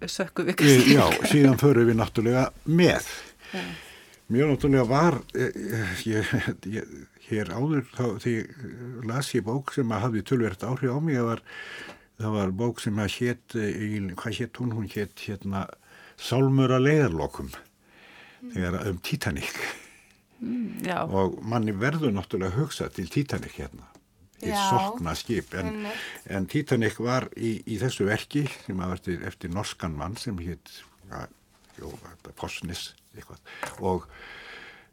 sökku 0.08 0.46
við 0.46 0.56
kannski 0.56 0.94
Já, 0.96 1.06
síðan 1.28 1.60
förum 1.60 1.88
við 1.88 1.98
náttúrulega 2.00 2.52
með 2.64 3.04
ja. 3.54 3.64
Mjög 4.28 4.50
náttúrulega 4.50 4.86
var 4.90 5.20
ég, 6.06 6.26
ég, 6.66 6.86
hér 7.28 7.52
áður 7.52 7.84
þá 7.92 8.06
því 8.24 8.36
las 9.04 9.34
ég 9.36 9.44
bók 9.44 9.74
sem 9.74 9.92
að 9.92 10.02
hafði 10.02 10.22
tölvert 10.24 10.64
áhrif 10.64 10.96
á 10.96 11.00
mig 11.00 11.18
að 11.18 11.26
var 11.26 11.42
það 12.18 12.32
var 12.32 12.52
bók 12.52 12.80
sem 12.80 13.00
að 13.00 13.12
hétt, 13.20 13.52
hvað 14.16 14.38
hétt 14.40 14.58
hún, 14.58 14.72
hún 14.72 14.88
hétt 14.88 15.20
hérna 15.28 15.68
Sálmur 16.16 16.72
að 16.72 16.86
leiðarlokum. 16.88 17.50
Þegar 18.54 18.88
um 18.90 19.02
Titanic 19.06 19.58
mm, 20.40 20.86
og 21.10 21.40
manni 21.44 21.76
verður 21.76 22.14
náttúrulega 22.16 22.60
hugsa 22.60 22.90
til 22.94 23.10
Titanic 23.12 23.58
hérna 23.60 23.90
í 24.44 24.52
sokna 24.52 25.16
skip 25.18 25.54
en, 25.58 25.86
en 26.28 26.48
Titanic 26.52 27.00
var 27.00 27.30
í, 27.38 27.58
í 27.66 27.80
þessu 27.82 28.08
verki 28.10 28.46
sem 28.66 28.80
að 28.84 28.96
verði 28.96 29.20
eftir 29.30 29.54
norskan 29.54 29.96
mann 29.98 30.18
sem 30.20 30.38
hétt 30.44 30.72
ja, 31.10 31.26
Fossnis 32.36 32.94
og 33.80 34.08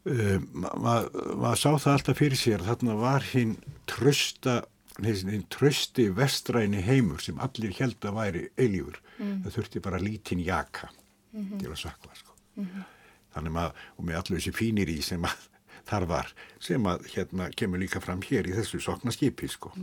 um, 0.07 0.47
maður 0.55 1.39
ma 1.43 1.55
sá 1.59 1.71
það 1.75 1.95
alltaf 1.97 2.21
fyrir 2.23 2.39
sér 2.39 2.67
þarna 2.67 2.99
var 3.01 3.27
hinn 3.33 3.57
trösta 3.91 4.63
einn 5.01 5.47
trösti 5.51 6.11
vestræni 6.13 6.83
heimur 6.85 7.23
sem 7.25 7.39
allir 7.41 7.73
held 7.79 8.05
að 8.05 8.19
væri 8.19 8.43
eilífur 8.61 8.99
mm. 9.19 9.39
það 9.45 9.55
þurfti 9.57 9.85
bara 9.85 10.03
lítinn 10.03 10.43
jaka 10.45 10.91
mm 10.91 11.45
-hmm. 11.45 11.61
til 11.61 11.71
að 11.71 11.79
sakla 11.81 12.15
sko. 12.15 12.35
mm 12.57 12.65
-hmm. 12.65 12.85
Þannig 13.35 13.59
að 13.65 13.83
og 13.97 14.07
með 14.09 14.21
allir 14.21 14.41
þessi 14.41 14.55
fínir 14.57 14.93
í 14.93 15.01
sem 15.05 15.25
að 15.29 15.49
þar 15.91 16.09
var 16.11 16.31
sem 16.63 16.87
að 16.87 17.09
hérna 17.17 17.51
kemur 17.57 17.83
líka 17.83 18.03
fram 18.05 18.23
hér 18.29 18.49
í 18.49 18.57
þessu 18.57 18.81
sokna 18.83 19.15
skipi 19.15 19.51
sko 19.51 19.75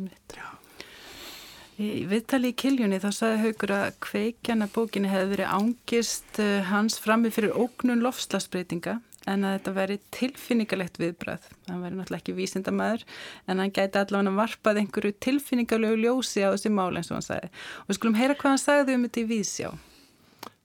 Í 1.80 2.04
viðtali 2.12 2.50
í 2.52 2.56
Kiljunni 2.60 2.98
þá 3.00 3.08
sagði 3.16 3.44
Haugur 3.46 3.72
að 3.72 3.94
kveikjana 4.04 4.66
bókinni 4.74 5.08
hefði 5.08 5.30
verið 5.30 5.54
ángist 5.56 6.40
eh, 6.44 6.66
hans 6.68 6.98
frammi 7.00 7.32
fyrir 7.32 7.56
ógnun 7.56 8.04
lofslagsbreytinga 8.04 8.98
en 9.32 9.46
að 9.48 9.56
þetta 9.56 9.74
veri 9.78 9.98
tilfinningalegt 10.16 11.00
viðbröð. 11.00 11.46
Hann 11.70 11.86
veri 11.86 11.96
náttúrulega 11.96 12.20
ekki 12.20 12.36
vísindamæður 12.36 13.06
en 13.48 13.64
hann 13.64 13.72
gæti 13.76 14.02
allavega 14.02 14.36
varpað 14.42 14.82
einhverju 14.82 15.16
tilfinningalegu 15.24 16.02
ljósi 16.04 16.44
á 16.44 16.52
þessi 16.52 16.74
mál 16.74 16.92
eins 16.92 17.14
og 17.14 17.20
hann 17.20 17.28
sagði. 17.30 17.52
Og 17.84 17.94
við 17.94 18.00
skulum 18.02 18.20
heyra 18.20 18.36
hvað 18.36 18.56
hann 18.56 18.64
sagði 18.66 18.98
um 18.98 19.08
þetta 19.08 19.24
í 19.24 19.28
vísjá. 19.32 19.72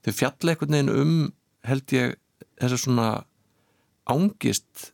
Þau 0.03 0.13
fjalla 0.19 0.51
einhvern 0.55 0.77
veginn 0.77 0.93
um 0.95 1.15
held 1.65 1.95
ég 1.95 2.19
þess 2.59 2.77
að 2.77 2.83
svona 2.83 3.09
ángist 4.11 4.91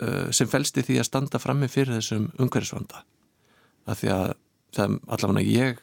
uh, 0.00 0.32
sem 0.34 0.48
fælst 0.50 0.80
í 0.80 0.86
því 0.86 1.00
að 1.00 1.08
standa 1.10 1.40
frammi 1.42 1.68
fyrir 1.70 1.98
þessum 1.98 2.30
umhverfisvanda. 2.40 3.02
Af 3.86 4.00
því 4.00 4.12
að 4.14 4.28
það 4.76 4.96
allavega 5.16 5.46
ég 5.46 5.82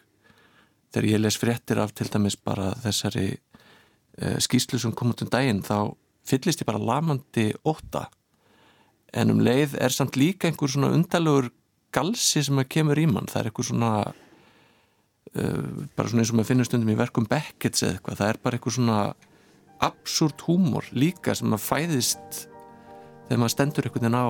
þegar 0.93 1.09
ég 1.09 1.21
les 1.23 1.39
fréttir 1.39 1.81
af 1.81 1.93
til 1.97 2.09
dæmis 2.13 2.37
bara 2.37 2.71
þessari 2.83 3.29
uh, 3.33 4.37
skýslu 4.43 4.79
sem 4.81 4.93
kom 4.95 5.13
út 5.13 5.23
um 5.25 5.31
daginn 5.33 5.63
þá 5.65 5.95
fyllist 6.27 6.61
ég 6.61 6.69
bara 6.69 6.81
lamandi 6.81 7.51
óta 7.67 8.07
en 9.13 9.33
um 9.33 9.41
leið 9.43 9.77
er 9.81 9.93
samt 9.93 10.17
líka 10.17 10.49
einhver 10.49 10.71
svona 10.71 10.93
undalögur 10.93 11.51
galsi 11.93 12.41
sem 12.45 12.57
að 12.61 12.71
kemur 12.73 12.97
í 12.97 13.05
mann, 13.09 13.29
það 13.29 13.39
er 13.39 13.49
eitthvað 13.49 13.69
svona 13.69 13.91
uh, 15.37 15.67
bara 15.97 16.09
svona 16.09 16.23
eins 16.23 16.33
og 16.33 16.39
maður 16.39 16.51
finnur 16.51 16.69
stundum 16.69 16.93
í 16.93 16.97
verkum 16.99 17.29
Beckett's 17.29 17.85
eða 17.85 17.97
eitthvað, 17.97 18.19
það 18.21 18.31
er 18.31 18.41
bara 18.45 18.59
eitthvað 18.59 18.77
svona 18.79 18.99
absúrt 19.87 20.43
húmor 20.47 20.87
líka 20.95 21.35
sem 21.37 21.53
að 21.55 21.63
fæðist 21.67 22.45
þegar 23.27 23.41
maður 23.43 23.53
stendur 23.55 23.87
einhvern 23.89 24.05
veginn 24.07 24.19
á 24.19 24.27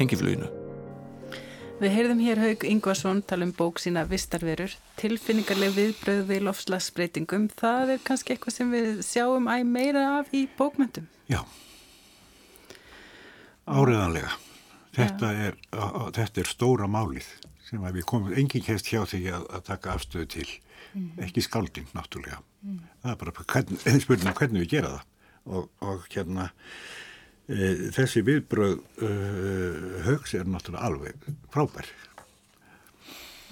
hengifluginu 0.00 0.52
Við 1.76 1.92
heyrðum 1.92 2.20
hér 2.24 2.38
Haug 2.40 2.62
Ingvarsson 2.64 3.18
tala 3.28 3.44
um 3.44 3.50
bók 3.52 3.76
sína 3.82 4.06
Vistarverur, 4.08 4.72
tilfinningarleg 4.96 5.74
viðbröð 5.76 6.22
við 6.30 6.46
lofslagsbreytingum. 6.46 7.50
Það 7.52 7.90
er 7.92 8.00
kannski 8.06 8.32
eitthvað 8.32 8.54
sem 8.54 8.70
við 8.72 9.02
sjáum 9.04 9.50
æg 9.52 9.66
meira 9.68 10.04
af 10.22 10.30
í 10.32 10.46
bókmyndum. 10.56 11.04
Já, 11.28 11.42
áriðanlega. 13.68 14.32
Þetta 14.96 15.32
er, 15.50 15.58
á- 15.76 16.08
þetta 16.16 16.40
er 16.40 16.48
stóra 16.48 16.88
málið 16.88 17.26
sem 17.68 17.82
að 17.84 17.98
við 17.98 18.04
komum, 18.08 18.32
enginn 18.32 18.64
kemst 18.64 18.88
hjá 18.88 19.02
því 19.10 19.20
að, 19.36 19.44
að 19.58 19.64
taka 19.68 19.92
afstöðu 19.98 20.28
til, 20.32 20.48
ekki 21.26 21.44
skálding 21.44 21.90
náttúrulega. 21.96 22.40
Það 23.02 23.12
er 23.12 23.20
bara 23.22 23.46
hvern, 23.52 24.00
spurning 24.02 24.40
hvernig 24.40 24.64
við 24.64 24.72
gera 24.76 24.94
það 24.96 25.04
og, 25.46 25.68
og 25.86 26.08
hérna 26.10 26.48
e, 27.46 27.90
þessi 27.94 28.24
viðbröð 28.26 28.80
e, 29.06 29.10
högs 30.08 30.34
er 30.34 30.48
náttúrulega 30.50 30.88
alveg 30.90 31.28
frábær. 31.54 31.90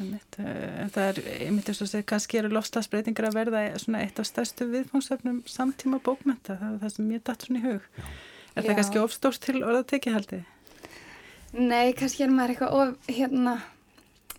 Einmitt, 0.00 0.38
eh, 0.42 0.80
En 0.82 0.90
það 0.90 1.04
er, 1.10 1.18
einmitt 1.46 1.68
eins 1.70 1.82
og 1.84 1.88
segir, 1.90 2.06
kannski 2.10 2.40
eru 2.40 2.50
lofslagsbreytingar 2.50 3.28
að 3.28 3.36
verða 3.38 3.60
svona 3.78 4.00
eitt 4.02 4.18
af 4.18 4.26
stærstu 4.26 4.66
viðfóngsefnum 4.72 5.44
samtíma 5.46 6.00
bókmynda. 6.02 6.56
Það 6.58 6.72
er 6.72 6.80
það 6.82 6.94
sem 6.96 7.12
ég 7.14 7.22
datt 7.28 7.46
svona 7.46 7.60
í 7.60 7.66
hug. 7.68 7.86
Er 8.54 8.62
það 8.62 8.72
Já. 8.72 8.76
kannski 8.80 9.02
ofstórt 9.02 9.44
til 9.44 9.62
orðatekið 9.62 10.16
haldið? 10.18 10.42
Nei, 11.54 11.92
kannski 11.94 12.26
er 12.26 12.34
maður 12.34 12.54
eitthvað 12.54 12.74
of, 12.80 13.12
hérna, 13.14 13.54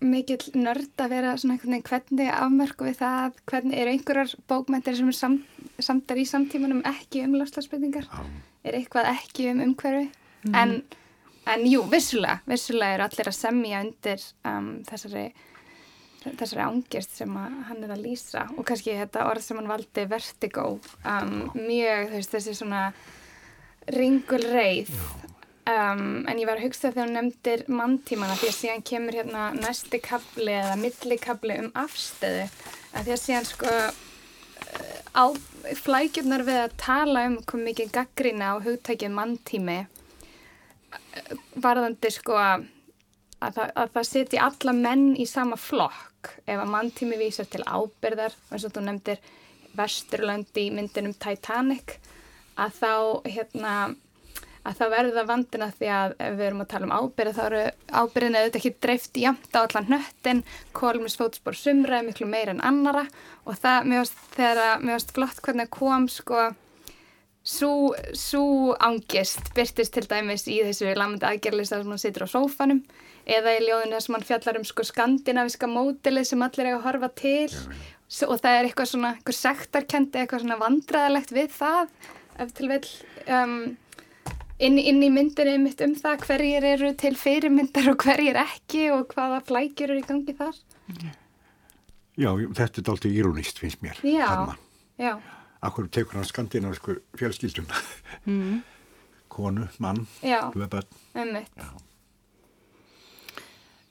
mikill 0.04 0.52
nörd 0.58 1.02
að 1.02 1.14
vera 1.14 1.34
svona 1.40 1.56
einhvern 1.56 1.76
veginn 1.76 1.88
hvernig 1.90 2.32
afmörku 2.34 2.88
við 2.88 3.00
það, 3.00 3.40
hvernig 3.50 3.80
eru 3.80 3.94
einhverjar 3.94 4.36
bókmæntir 4.52 4.98
sem 4.98 5.10
er 5.12 5.18
sam, 5.18 5.40
samtar 5.80 6.20
í 6.20 6.28
samtímanum 6.30 6.84
ekki 6.90 7.24
um 7.26 7.36
lofslagsbreytingar, 7.40 8.08
er 8.66 8.78
eitthvað 8.80 9.12
ekki 9.14 9.50
um 9.54 9.64
umhverfi, 9.70 10.08
en, 10.52 10.78
en 11.52 11.68
jú, 11.70 11.84
vissulega, 11.92 12.42
vissulega 12.50 12.98
eru 12.98 13.08
allir 13.08 13.32
að 13.32 13.38
semja 13.40 13.84
undir 13.86 14.26
um, 14.52 14.72
þessari, 14.90 15.28
þessari 16.26 16.66
ángist 16.66 17.20
sem 17.20 17.38
að 17.40 17.60
hann 17.70 17.86
er 17.86 17.94
að 17.96 18.04
lýsa. 18.08 18.48
Og 18.58 18.66
kannski 18.68 18.98
þetta 18.98 19.30
orð 19.30 19.46
sem 19.46 19.62
hann 19.62 19.72
valdi 19.72 20.08
vertigo, 20.12 20.66
um, 21.06 21.38
mjög, 21.56 22.12
veist, 22.18 22.36
þessi 22.36 22.58
svona 22.60 22.90
ringul 23.94 24.42
reið 24.42 24.92
um, 25.70 26.26
en 26.30 26.40
ég 26.40 26.48
var 26.48 26.60
að 26.60 26.68
hugsa 26.68 26.92
þegar 26.92 27.08
hún 27.08 27.18
nefndir 27.20 27.66
manntímana 27.72 28.38
því 28.40 28.50
að 28.52 28.58
síðan 28.60 28.86
kemur 28.90 29.18
hérna 29.20 29.46
næsti 29.58 30.02
kapli 30.04 30.54
eða 30.56 30.76
milli 30.80 31.18
kapli 31.22 31.60
um 31.64 31.72
afstöðu 31.78 32.46
að 32.96 33.08
því 33.08 33.16
að 33.16 33.22
síðan 33.24 33.50
sko 33.50 33.74
eh, 33.76 35.00
á 35.16 35.26
flækjurnar 35.86 36.46
við 36.48 36.62
að 36.62 36.78
tala 36.82 37.26
um 37.30 37.40
hvað 37.44 37.66
mikið 37.70 37.94
gaggrína 37.98 38.54
á 38.56 38.64
hugtækið 38.66 39.16
manntími 39.16 39.80
eh, 39.84 41.34
varðandi 41.62 42.12
sko 42.14 42.38
að, 42.40 42.68
að, 43.42 43.62
að 43.74 43.96
það 43.98 44.10
setji 44.12 44.42
alla 44.42 44.76
menn 44.78 45.08
í 45.18 45.26
sama 45.30 45.60
flokk. 45.60 46.32
Ef 46.50 46.58
að 46.58 46.72
manntími 46.72 47.20
vísar 47.20 47.50
til 47.50 47.62
ábyrðar 47.66 48.34
og 48.34 48.56
eins 48.56 48.66
og 48.66 48.74
þú 48.74 48.86
nefndir 48.88 49.26
Vesturlönd 49.76 50.56
í 50.58 50.70
myndinum 50.72 51.14
Titanic 51.20 51.98
að 52.56 52.78
þá 52.80 52.94
hérna 53.28 53.74
að 54.66 54.80
það 54.80 54.94
verður 54.96 55.30
vandina 55.30 55.70
því 55.78 55.90
að 55.94 56.18
ef 56.26 56.36
við 56.40 56.46
erum 56.48 56.64
að 56.64 56.70
tala 56.74 56.88
um 56.88 56.96
ábyrði 56.96 57.34
þá 57.38 57.42
eru 57.46 57.64
ábyrðin 58.02 58.38
auðvitað 58.40 58.60
ekki 58.60 58.74
dreift 58.86 59.20
jæmt 59.22 59.58
á 59.58 59.60
allan 59.62 59.90
hnöttin 59.92 60.44
kólumins 60.76 61.18
fótspor 61.20 61.58
sumra 61.58 62.00
er 62.00 62.08
miklu 62.08 62.28
meira 62.30 62.56
en 62.56 62.64
annara 62.66 63.06
og 63.46 63.60
það, 63.62 63.92
varst, 63.94 64.22
þegar 64.36 64.62
að, 64.66 64.86
varst 64.90 65.16
flott 65.16 65.42
hvernig 65.46 65.74
kom 65.74 66.10
sko 66.10 66.48
svo, 67.46 68.74
ángist 68.82 69.52
byrtist 69.54 69.94
til 69.94 70.08
dæmis 70.10 70.48
í 70.50 70.64
þessu 70.66 70.96
lamandi 70.98 71.28
aðgerlista 71.30 71.78
sem 71.78 71.92
hann 71.94 72.02
situr 72.02 72.26
á 72.26 72.34
sófanum 72.34 72.82
eða 73.30 73.54
í 73.58 73.66
ljóðinu 73.68 74.02
sem 74.02 74.18
hann 74.18 74.26
fjallar 74.26 74.60
um 74.60 74.66
sko 74.66 74.86
skandinaviska 74.86 75.70
mótilið 75.70 76.26
sem 76.32 76.46
allir 76.46 76.72
eiga 76.72 76.80
að 76.80 76.88
horfa 76.88 77.12
til. 77.22 77.54
S 78.06 78.22
og 78.26 78.38
það 78.42 78.58
er 78.58 78.68
eitthvað 78.68 78.90
svona, 78.92 79.14
eitthvað 79.16 79.38
sektarkendi, 79.40 80.22
eitthvað 80.22 80.44
svona 80.44 80.60
vandræðalegt 80.62 81.34
við 81.34 81.54
það 81.54 81.94
ef 82.42 82.52
til 82.58 82.70
vel 82.70 82.82
um, 83.38 83.56
inn, 84.60 84.80
inn 84.80 85.04
í 85.04 85.12
myndinni 85.14 85.58
mitt 85.64 85.82
um 85.86 85.96
það 86.00 86.26
hverjir 86.30 86.68
eru 86.76 86.92
til 87.00 87.16
fyrirmyndar 87.20 87.92
og 87.92 88.06
hverjir 88.06 88.40
ekki 88.40 88.90
og 88.96 89.08
hvaða 89.14 89.42
flækjur 89.48 89.94
eru 89.94 90.02
í 90.02 90.08
gangi 90.08 90.36
þar. 90.38 90.60
Já, 92.16 92.30
þetta 92.32 92.80
er 92.80 92.86
dálítið 92.88 93.18
írónist 93.20 93.60
finnst 93.60 93.82
mér. 93.84 94.00
Já, 94.08 94.56
já, 95.02 95.18
Akkur 95.66 95.88
tekur 95.90 96.20
hann 96.20 96.28
skandinavisku 96.28 97.00
fjölskyldum. 97.18 97.68
Mm. 98.26 98.62
Konu, 99.36 99.68
mann, 99.84 100.08
börn. 100.22 100.88
ummitt. 101.16 101.66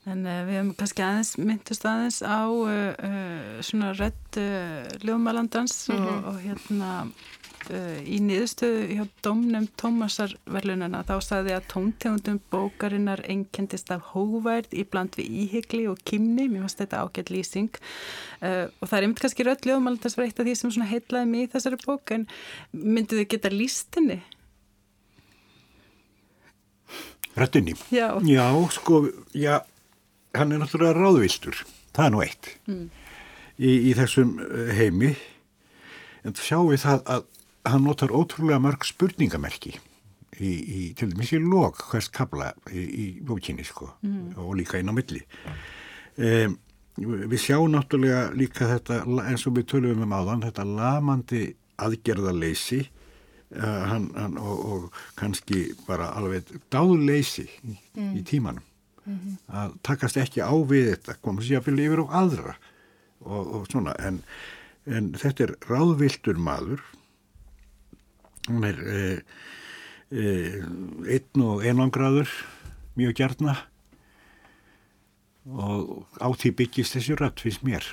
En 0.05 0.21
uh, 0.29 0.43
við 0.45 0.59
hefum 0.59 0.71
kannski 0.77 1.03
aðeins 1.05 1.31
myndust 1.41 1.85
aðeins 1.89 2.21
á 2.21 2.45
uh, 2.45 2.71
uh, 2.93 3.61
svona 3.65 3.93
redd 3.97 4.39
uh, 4.41 4.85
ljóðmælandans 5.01 5.79
og, 5.93 6.11
og 6.29 6.41
hérna 6.45 6.91
í 7.71 8.19
niðurstöðu 8.25 8.99
hjá 8.99 9.05
domnum 9.25 9.67
Tómasar 9.81 10.35
verðlunana 10.51 11.03
þá 11.07 11.15
sagði 11.25 11.55
að 11.57 11.69
tóntegundum 11.73 12.41
bókarinnar 12.53 13.23
einkendist 13.31 13.91
af 13.95 14.13
hóværd 14.13 14.75
í 14.75 14.85
bland 14.89 15.17
við 15.19 15.33
íhygli 15.45 15.87
og 15.91 16.03
kymni, 16.09 16.49
mér 16.51 16.67
fannst 16.67 16.83
þetta 16.83 17.03
ágætt 17.05 17.33
lýsing 17.35 17.73
uh, 17.77 18.67
og 18.69 18.89
það 18.89 18.97
er 18.99 19.07
einmitt 19.07 19.25
kannski 19.25 19.49
redd 19.49 19.69
ljóðmælandans 19.69 20.19
var 20.19 20.29
eitt 20.29 20.41
af 20.41 20.49
því 20.49 20.57
sem 20.61 20.75
svona 20.77 20.91
heitlaði 20.93 21.31
mig 21.31 21.47
í 21.47 21.53
þessari 21.55 21.81
bók 21.85 22.15
en 22.17 22.29
myndið 22.73 23.23
þið 23.23 23.31
geta 23.37 23.53
lýstinni? 23.55 24.21
Röttinni. 27.35 27.75
Já. 27.91 28.21
Já, 28.23 28.47
sko, 28.71 29.09
já, 29.35 29.65
hann 30.35 30.53
er 30.55 30.61
náttúrulega 30.63 30.95
ráðviltur. 30.95 31.65
Það 31.95 32.07
er 32.07 32.13
nú 32.15 32.21
eitt. 32.23 32.51
Í, 33.59 33.71
í 33.91 33.95
þessum 33.99 34.37
eh, 34.45 34.71
heimi. 34.79 35.15
En 36.25 36.37
sjáum 36.39 36.71
við 36.71 36.85
það 36.85 37.03
að 37.11 37.27
hann 37.65 37.85
notar 37.87 38.13
ótrúlega 38.15 38.61
mörg 38.63 38.85
spurningamerki 38.87 39.75
í, 40.39 40.51
í 40.51 40.81
til 40.99 41.11
dæmis 41.13 41.33
í 41.35 41.41
lok 41.43 41.85
hvers 41.91 42.11
kabla 42.13 42.53
í, 42.71 42.83
í 42.85 43.07
bókinni, 43.25 43.65
sko, 43.67 43.91
og 44.41 44.55
líka 44.59 44.81
inn 44.81 44.91
á 44.91 44.95
milli. 44.97 45.23
Um, 46.15 46.59
við 46.97 47.39
sjáum 47.43 47.73
náttúrulega 47.75 48.29
líka 48.39 48.69
þetta, 48.71 49.01
eins 49.27 49.47
og 49.49 49.57
við 49.59 49.71
tölum 49.73 50.05
um 50.05 50.15
áðan, 50.15 50.45
þetta 50.47 50.67
lamandi 50.69 51.45
aðgerðarleysi 51.83 52.85
uh, 52.85 53.83
hann, 53.91 54.11
hann, 54.15 54.37
og, 54.39 54.67
og 54.71 55.01
kannski 55.19 55.67
bara 55.89 56.13
alveg 56.19 56.53
dáðleysi 56.75 57.49
í, 57.65 57.79
í 58.15 58.23
tímanum. 58.27 58.63
Að 59.53 59.75
takast 59.85 60.17
ekki 60.17 60.41
á 60.41 60.55
við 60.65 60.95
þetta 60.95 61.19
koma 61.21 61.43
sér 61.45 61.59
að 61.59 61.67
fylgja 61.67 61.91
yfir 61.91 62.01
á 62.09 62.17
aðra 62.23 62.55
og, 63.21 63.43
og 63.43 63.67
svona 63.69 63.93
en, 64.01 64.23
en 64.89 65.11
þetta 65.21 65.45
er 65.45 65.53
ráðviltur 65.69 66.41
maður 66.41 66.81
hún 68.49 68.65
er 68.69 68.79
e, 68.85 69.03
e, 70.13 70.25
einn 71.17 71.45
og 71.47 71.65
einangraður 71.65 72.31
mjög 72.99 73.15
gjarna 73.21 73.57
og 75.45 76.07
á 76.21 76.29
því 76.33 76.55
byggist 76.63 76.97
þessi 76.97 77.17
rætt 77.21 77.43
finnst 77.45 77.65
mér 77.67 77.85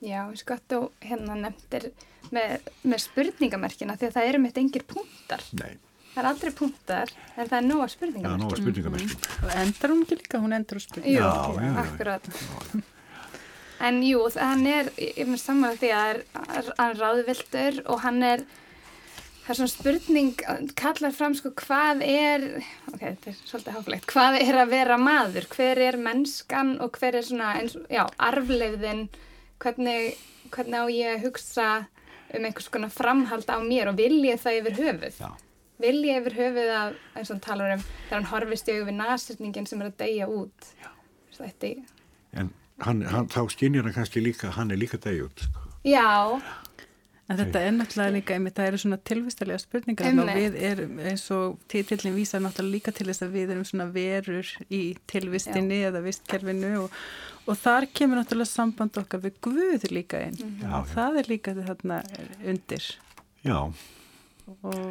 Já, 0.00 0.22
sko 0.40 0.56
þú 0.70 0.78
hérna 1.04 1.34
nefndir 1.36 1.90
með, 2.32 2.68
með 2.88 3.02
spurningamerkina 3.04 3.98
því 4.00 4.06
að 4.08 4.14
það 4.14 4.28
eru 4.30 4.38
mitt 4.40 4.60
engir 4.62 4.84
punktar. 4.88 5.42
Nei, 5.60 5.74
Það 6.14 6.22
er 6.22 6.28
aldrei 6.30 6.50
punktar 6.56 7.12
en 7.36 7.50
það 7.50 7.56
er 7.58 7.66
nóga 7.66 7.84
já, 7.84 7.92
spurningamerki. 7.92 8.40
nóga 8.40 8.56
spurningamerkjum 8.62 9.44
Og 9.44 9.52
endar 9.60 9.92
hún 9.92 10.00
ekki 10.06 10.16
líka, 10.22 10.40
hún 10.40 10.56
endur 10.56 10.80
á 10.80 10.82
spurning. 10.86 11.12
Jú, 11.12 11.20
Já, 11.20 11.28
já, 11.52 11.66
já. 11.68 11.74
akkurat. 11.84 12.30
En 13.80 14.02
jú, 14.04 14.24
hann 14.36 14.66
er, 14.68 14.90
ég 15.00 15.22
er 15.22 15.28
með 15.30 15.40
saman 15.40 15.78
því 15.80 15.92
að 15.96 16.18
hann 16.36 16.50
er, 16.58 16.66
er 16.84 16.98
ráðvildur 17.00 17.78
og 17.88 18.02
hann 18.04 18.18
er, 18.26 18.42
það 19.46 19.52
er 19.54 19.58
svona 19.60 19.72
spurning, 19.72 20.34
kallar 20.76 21.14
fram 21.16 21.36
sko 21.38 21.54
hvað 21.62 22.04
er, 22.04 22.44
ok, 22.90 22.98
þetta 22.98 23.32
er 23.32 23.38
svolítið 23.38 23.78
háflegt, 23.78 24.08
hvað 24.12 24.36
er 24.42 24.60
að 24.60 24.74
vera 24.74 25.00
maður, 25.00 25.48
hver 25.54 25.80
er 25.86 25.98
mennskan 26.00 26.74
og 26.84 27.00
hver 27.00 27.16
er 27.22 27.26
svona, 27.30 27.54
eins, 27.62 27.78
já, 27.88 28.04
arfleifðin, 28.28 29.06
hvernig, 29.64 30.20
hvernig 30.52 30.76
á 30.76 30.86
ég 30.92 31.16
að 31.16 31.26
hugsa 31.30 31.70
um 32.36 32.44
einhvers 32.44 32.68
konar 32.70 32.92
framhald 32.94 33.48
á 33.48 33.58
mér 33.64 33.90
og 33.90 33.98
vil 33.98 34.20
ég 34.28 34.44
það 34.44 34.60
yfir 34.60 34.78
höfuð. 34.84 35.20
Já. 35.24 35.30
Vil 35.80 35.96
ég 36.04 36.20
yfir 36.20 36.36
höfuð 36.36 36.72
að, 36.76 37.02
eins 37.16 37.30
og 37.30 37.38
hann 37.38 37.44
talar 37.48 37.74
um, 37.78 37.84
þegar 38.04 38.18
hann 38.18 38.30
horfist 38.34 38.68
við 38.68 38.92
nasirningin 38.94 39.66
sem 39.66 39.80
er 39.80 39.88
að 39.88 40.00
deyja 40.04 40.28
út. 40.30 40.72
Já. 40.84 40.90
Þetta, 41.40 41.72
en 42.36 42.50
hann, 42.86 43.04
hann, 43.06 43.28
þá 43.30 43.42
skynjar 43.52 43.86
hann 43.88 43.96
kannski 43.96 44.22
líka 44.24 44.54
hann 44.56 44.70
er 44.70 44.80
líka 44.80 45.00
degjút 45.00 45.46
sko. 45.46 45.68
já, 45.84 46.40
En 47.30 47.38
þetta 47.38 47.60
er 47.62 47.74
náttúrulega 47.76 48.10
líka, 48.16 48.34
einmitt, 48.34 48.56
það 48.58 48.68
eru 48.72 48.78
svona 48.82 48.96
tilvistalega 49.06 49.62
spurningar 49.62 50.16
og 50.18 50.30
við 50.34 50.56
erum 50.66 50.96
eins 51.06 51.28
og 51.30 51.60
titillin 51.70 52.16
vísar 52.16 52.42
náttúrulega 52.42 52.74
líka 52.74 52.94
til 52.96 53.06
þess 53.06 53.22
að 53.22 53.36
við 53.36 53.52
erum 53.54 53.66
svona 53.68 53.86
verur 53.94 54.48
í 54.66 54.80
tilvistinni 55.12 55.78
eða 55.86 56.02
vistkerfinu 56.02 56.72
og, 56.80 56.96
og 57.46 57.60
þar 57.60 57.86
kemur 57.94 58.18
náttúrulega 58.18 58.50
samband 58.50 58.98
okkar 58.98 59.22
við 59.22 59.38
Guð 59.46 59.86
líka 59.94 60.24
inn. 60.26 60.42
Já, 60.58 60.72
og 60.80 60.90
það 60.90 61.20
er 61.22 61.30
líka 61.30 61.54
þarna 61.60 62.00
undir. 62.50 62.90
Já, 63.46 63.58
og 64.50 64.82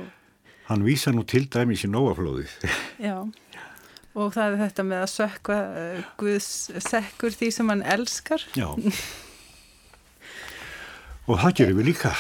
hann 0.71 0.87
vísa 0.87 1.11
nú 1.11 1.27
til 1.27 1.43
dæmis 1.51 1.83
í 1.83 1.91
nóaflóðið. 1.91 2.55
Já 3.03 3.17
Og 4.17 4.31
það 4.33 4.45
er 4.53 4.57
þetta 4.63 4.83
með 4.89 5.03
að 5.05 5.11
sökva 5.13 5.57
uh, 5.69 6.03
Guðs 6.17 6.49
sekkur 6.87 7.35
því 7.37 7.49
sem 7.53 7.69
hann 7.69 7.83
elskar. 7.85 8.41
Já. 8.57 8.69
og 11.29 11.37
það 11.43 11.53
gerum 11.59 11.77
við 11.81 11.89
líka. 11.91 12.13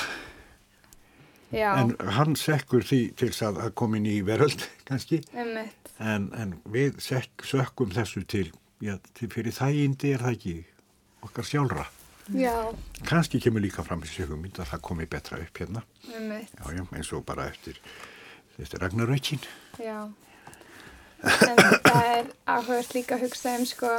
Já, 1.49 1.71
En 1.81 1.95
hann 2.13 2.35
sekkur 2.37 2.83
því 2.85 2.99
til 3.17 3.31
að 3.47 3.57
að 3.65 3.71
komin 3.81 4.05
í 4.05 4.19
veröld 4.25 4.67
kannski. 4.89 5.23
einmitt. 5.33 5.89
En, 5.99 6.27
en 6.37 6.51
við 6.69 6.99
sekk, 7.03 7.41
sökkum 7.49 7.89
þessu 7.95 8.21
til, 8.29 8.51
já, 8.85 8.99
til 9.17 9.31
fyrir 9.33 9.55
þægindi 9.57 10.13
er 10.13 10.21
það 10.27 10.35
ekki 10.37 10.53
okkar 11.25 11.47
sjálfra. 11.49 11.87
Já, 12.37 12.53
Kannski 13.09 13.39
kemur 13.41 13.63
líka 13.65 13.81
fram 13.83 14.03
þessi 14.05 14.27
hugmynd 14.29 14.59
að 14.61 14.69
það 14.75 14.83
komi 14.85 15.07
betra 15.09 15.39
upp 15.41 15.57
hérna. 15.57 15.81
einmitt. 16.13 16.53
Já, 16.53 16.69
já, 16.77 16.83
eins 16.93 17.09
og 17.17 17.25
bara 17.25 17.47
eftir, 17.49 17.79
eftir 18.61 18.79
Ragnarökin. 18.85 19.41
Já. 19.81 20.05
En 21.23 21.59
það 21.83 22.05
er 22.13 22.31
áhugast 22.47 22.95
líka 22.95 23.17
að 23.17 23.27
hugsa 23.27 23.55
um 23.59 23.65
sko, 23.67 23.91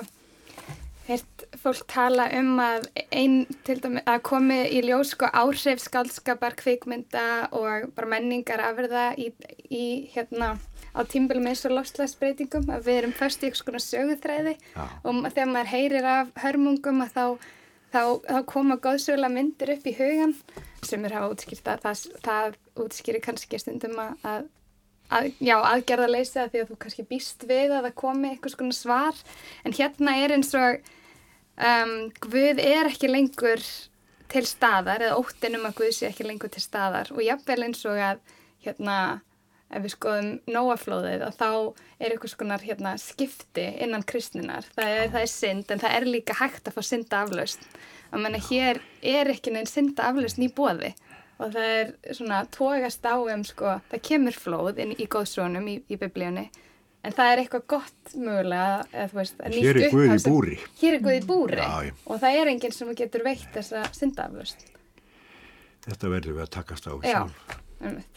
hirt 1.08 1.44
fólk 1.60 1.84
tala 1.90 2.28
um 2.38 2.54
að 2.62 2.86
einn 3.10 3.42
til 3.66 3.76
dæmi 3.82 4.02
að 4.08 4.22
komi 4.30 4.60
í 4.70 4.80
ljós 4.86 5.14
sko 5.14 5.28
áhrif 5.28 5.82
skaldskapar, 5.82 6.56
kvikmynda 6.60 7.50
og 7.56 7.90
bara 7.96 8.12
menningar 8.14 8.62
afverða 8.64 9.10
í, 9.20 9.30
í 9.68 9.86
hérna 10.14 10.54
á 10.90 11.00
tímbilum 11.06 11.46
eins 11.50 11.64
og 11.68 11.76
lofslagsbreytingum 11.76 12.70
að 12.72 12.86
við 12.88 13.00
erum 13.02 13.16
först 13.16 13.42
í 13.44 13.48
eitthvað 13.48 13.62
svona 13.62 13.82
söguþræði 13.84 14.54
Já. 14.58 14.84
og 15.04 15.20
þegar 15.28 15.50
maður 15.52 15.72
heyrir 15.74 16.08
af 16.14 16.32
hörmungum 16.42 17.04
að 17.04 17.12
þá, 17.14 17.26
þá, 17.92 18.02
þá 18.26 18.40
koma 18.50 18.78
góðsögulega 18.82 19.34
myndir 19.34 19.74
upp 19.76 19.86
í 19.86 19.96
hugan 19.98 20.34
sem 20.86 21.04
er 21.06 21.18
að 21.20 21.44
það, 21.84 22.06
það 22.24 22.58
útskýri 22.86 23.22
kannski 23.22 23.60
stundum 23.60 23.98
að, 24.02 24.48
að 25.10 25.30
já, 25.42 25.56
aðgerðaleysi 25.58 26.40
að 26.42 26.50
því 26.52 26.62
að 26.62 26.72
þú 26.72 26.78
kannski 26.84 27.06
býst 27.10 27.46
við 27.50 27.74
að 27.76 27.86
það 27.88 27.96
komi 28.02 28.32
eitthvað 28.32 28.56
svona 28.56 28.76
svar. 28.76 29.22
En 29.64 29.76
hérna 29.76 30.16
er 30.22 30.36
eins 30.36 30.52
og 30.58 30.92
um, 31.70 31.96
Guð 32.26 32.62
er 32.64 32.90
ekki 32.90 33.10
lengur 33.10 33.64
til 34.30 34.44
staðar 34.46 35.02
eða 35.06 35.18
óttin 35.18 35.58
um 35.58 35.66
að 35.66 35.80
Guð 35.80 35.96
sé 35.98 36.10
ekki 36.10 36.28
lengur 36.28 36.52
til 36.52 36.62
staðar. 36.62 37.10
Og 37.16 37.24
jafnvel 37.26 37.66
eins 37.66 37.82
og 37.90 37.98
að 37.98 38.22
hérna 38.64 39.00
ef 39.70 39.84
við 39.84 39.92
skoðum 39.94 40.30
nóaflóðið 40.50 41.24
að 41.26 41.36
þá 41.38 41.50
er 42.00 42.12
eitthvað 42.12 42.32
skonar 42.32 42.64
hérna 42.64 42.96
skipti 42.98 43.66
innan 43.84 44.04
kristninar, 44.06 44.66
það 44.74 44.94
er, 44.96 45.04
það 45.12 45.22
er 45.22 45.30
synd 45.30 45.70
en 45.70 45.82
það 45.82 45.96
er 45.98 46.06
líka 46.08 46.36
hægt 46.40 46.66
að 46.66 46.76
fá 46.76 46.82
synda 46.86 47.20
aflaust 47.24 47.66
að 48.10 48.24
menna 48.24 48.40
hér 48.48 48.80
er 49.06 49.30
ekki 49.30 49.54
neinn 49.54 49.70
synda 49.70 50.08
aflaust 50.10 50.40
ný 50.42 50.50
bóði 50.54 50.90
og 51.40 51.54
það 51.54 51.68
er 51.80 51.92
svona 52.16 52.40
tógast 52.52 53.06
á 53.08 53.14
um 53.16 53.44
sko, 53.48 53.78
það 53.90 54.02
kemur 54.10 54.36
flóð 54.36 54.80
inn 54.84 54.92
í 55.00 55.06
góðsrónum 55.08 55.68
í, 55.72 55.78
í 55.88 55.96
biblíunni 56.00 56.46
en 57.00 57.14
það 57.16 57.30
er 57.32 57.40
eitthvað 57.44 57.62
gott 57.72 58.12
mögulega 58.12 58.82
eða 58.92 59.06
þú 59.08 59.16
veist, 59.22 59.38
að 59.40 59.54
Hér 59.56 59.70
er 59.70 59.80
nýtt 59.80 59.94
Guð 59.94 60.02
í 60.04 60.08
upphaf 60.10 60.20
sem- 60.26 60.34
búri. 60.34 60.58
hér 60.82 60.96
er 60.98 61.00
Guð 61.06 61.16
í 61.16 61.22
búri. 61.30 61.56
Já, 61.62 61.94
og 62.06 62.20
það 62.20 62.36
er 62.42 62.50
enginn 62.52 62.74
sem 62.76 62.90
getur 62.98 63.24
veitt 63.24 63.48
þessa 63.56 63.86
syndaaflust 63.96 64.66
Þetta 65.86 66.10
verður 66.12 66.34
við 66.36 66.44
að 66.44 66.50
takast 66.58 66.86
á 66.86 66.92
já. 67.08 67.22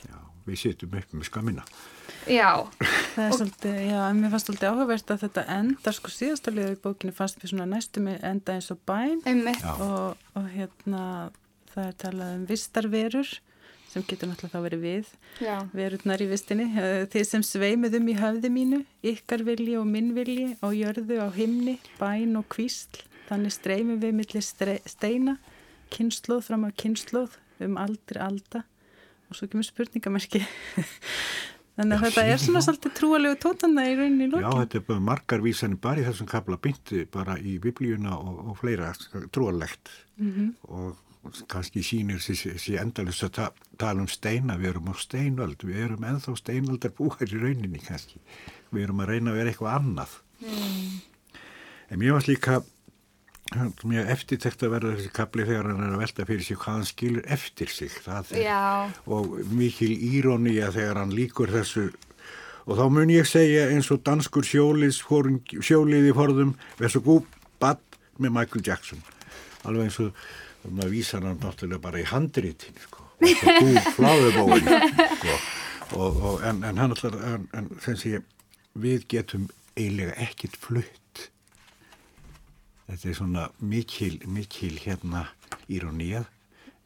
Já, 0.03 0.17
við 0.43 0.57
sittum 0.59 0.97
upp 0.99 1.13
með 1.15 1.29
skamina. 1.29 1.63
já, 2.27 2.49
Það 3.13 3.23
er 3.23 3.37
svolítið, 3.37 3.77
já, 3.87 3.99
en 4.09 4.19
mér 4.19 4.33
fannst 4.33 4.49
svolítið 4.49 4.67
áhugavert 4.73 5.13
að 5.15 5.21
þetta 5.23 5.43
endar, 5.55 5.95
sko 5.95 6.11
síðasta 6.11 6.51
liðu 6.51 6.73
í 6.75 6.81
bókinu 6.83 7.13
fannst 7.15 7.39
við 7.39 7.53
svona 7.53 7.67
næstum 7.71 8.09
enda 8.11 8.57
eins 8.57 8.67
og 8.75 8.81
bæn. 8.89 9.21
Og, 9.79 10.17
og 10.35 10.49
hérna 10.57 11.05
það 11.73 11.87
er 11.89 11.97
talað 12.03 12.35
um 12.37 12.45
vistarverur 12.49 13.31
sem 13.93 14.05
getur 14.09 14.29
náttúrulega 14.31 14.57
þá 14.57 14.63
verið 14.65 14.83
við. 14.87 15.09
Já, 15.45 15.55
verurnar 15.77 16.21
í 16.23 16.27
vistinni, 16.31 16.65
Eh, 16.81 17.03
þið 17.13 17.25
sem 17.29 17.43
sveimuðum 17.45 18.07
í 18.09 18.15
höfði 18.17 18.49
mínu, 18.49 18.79
ykkar 19.05 19.43
vilji 19.45 19.75
og 19.77 19.85
minn 19.85 20.13
vilji 20.17 20.55
á 20.65 20.67
jörðu 20.73 21.19
á 21.21 21.29
himni, 21.35 21.75
bæn 21.99 22.33
og 22.39 22.47
kvísl, 22.49 23.03
þannig 23.29 23.53
streymum 23.53 23.99
við 24.01 24.15
millir 24.17 24.41
steina, 24.89 25.37
kynnslóð 25.93 26.41
fram 26.49 26.65
á 26.65 26.69
kynnslóð 26.73 27.37
um 27.61 27.77
aldri 27.77 28.17
alda. 28.19 28.63
Og 29.29 29.37
svo 29.37 29.47
kemur 29.47 29.65
spurningamerki. 29.69 30.41
Þannig 31.77 31.95
að 31.97 32.03
þetta 32.05 32.23
er 32.29 32.37
svona 32.41 32.61
svolítið 32.61 32.91
trúalegu 32.99 33.37
tótanna 33.41 33.85
í 33.89 33.93
rauninni 33.97 34.27
í 34.27 34.29
Já, 34.29 34.33
lokin. 34.45 34.59
þetta 34.61 34.77
er 34.77 34.83
bara 34.89 35.05
margar 35.07 35.41
vísanir 35.41 35.79
bara 35.81 36.01
í 36.01 36.05
þessum 36.05 36.27
kapla 36.29 36.57
bynti 36.61 37.05
bara 37.09 37.37
í 37.41 37.55
biblíuna 37.61 38.13
og, 38.19 38.43
og 38.51 38.59
fleira 38.59 38.91
trúalegt 39.33 39.89
og 40.69 40.99
kannski 41.51 41.83
sýnir 41.85 42.19
þessi 42.19 42.75
endalust 42.79 43.23
að 43.23 43.31
ta 43.37 43.47
tala 43.79 44.03
um 44.03 44.09
steina, 44.11 44.57
við 44.59 44.73
erum 44.73 44.91
á 44.91 44.95
steinöld, 44.99 45.63
við 45.63 45.85
erum 45.85 46.05
ennþá 46.07 46.35
steinöldar 46.39 46.93
búar 46.97 47.23
í 47.23 47.39
rauninni 47.39 47.81
kannski, 47.83 48.19
við 48.73 48.87
erum 48.87 49.01
að 49.03 49.13
reyna 49.13 49.31
að 49.31 49.39
vera 49.39 49.53
eitthvað 49.53 49.77
annað. 49.79 50.15
En 51.89 52.01
mér 52.01 52.17
varst 52.17 52.31
líka 52.31 52.61
mjög 53.83 54.09
eftirtekt 54.09 54.63
að 54.65 54.73
verða 54.73 54.95
þessi 54.97 55.13
kapli 55.13 55.45
þegar 55.47 55.69
hann 55.69 55.83
er 55.85 55.95
að 55.95 56.03
velta 56.03 56.25
fyrir 56.27 56.45
sig 56.47 56.59
hvað 56.59 56.77
hann 56.79 56.89
skilur 56.89 57.27
eftir 57.35 57.71
sig. 57.71 57.95
Það 58.03 58.33
er, 58.33 58.43
já, 58.47 58.61
og 59.05 59.35
mikil 59.53 59.91
írónía 59.93 60.71
þegar 60.73 61.03
hann 61.03 61.15
líkur 61.15 61.53
þessu 61.53 61.89
og 62.63 62.79
þá 62.79 62.85
mun 62.95 63.11
ég 63.11 63.27
segja 63.27 63.67
eins 63.71 63.91
og 63.91 64.03
danskur 64.07 64.47
sjólið 64.47 66.07
í 66.09 66.15
forðum 66.15 66.53
þessu 66.79 67.03
gú 67.03 67.19
bad 67.61 67.81
með 68.17 68.37
Michael 68.39 68.63
Jackson 68.65 69.03
alveg 69.67 69.89
eins 69.89 69.99
og 70.03 70.23
þannig 70.63 70.85
að 70.85 70.93
vísa 70.95 71.19
hann 71.19 71.39
náttúrulega 71.41 71.83
bara 71.83 72.01
í 72.01 72.07
handritin 72.09 72.79
sko, 72.85 73.05
þessu 73.21 73.55
gú 73.59 73.83
fláðubóin 73.97 74.69
sko. 75.19 75.37
og, 75.99 76.21
og, 76.23 76.43
en, 76.47 76.63
en 76.63 76.81
hann 76.81 76.95
alltaf 76.95 77.17
en, 77.19 77.47
en 77.53 77.71
sem 77.83 77.99
sé 77.99 78.21
við 78.73 79.07
getum 79.13 79.47
eiginlega 79.77 80.17
ekkit 80.25 80.57
flutt 80.59 81.27
þetta 82.89 83.09
er 83.09 83.17
svona 83.17 83.47
mikil, 83.59 84.15
mikil 84.25 84.75
hérna 84.81 85.27
íróníað 85.71 86.29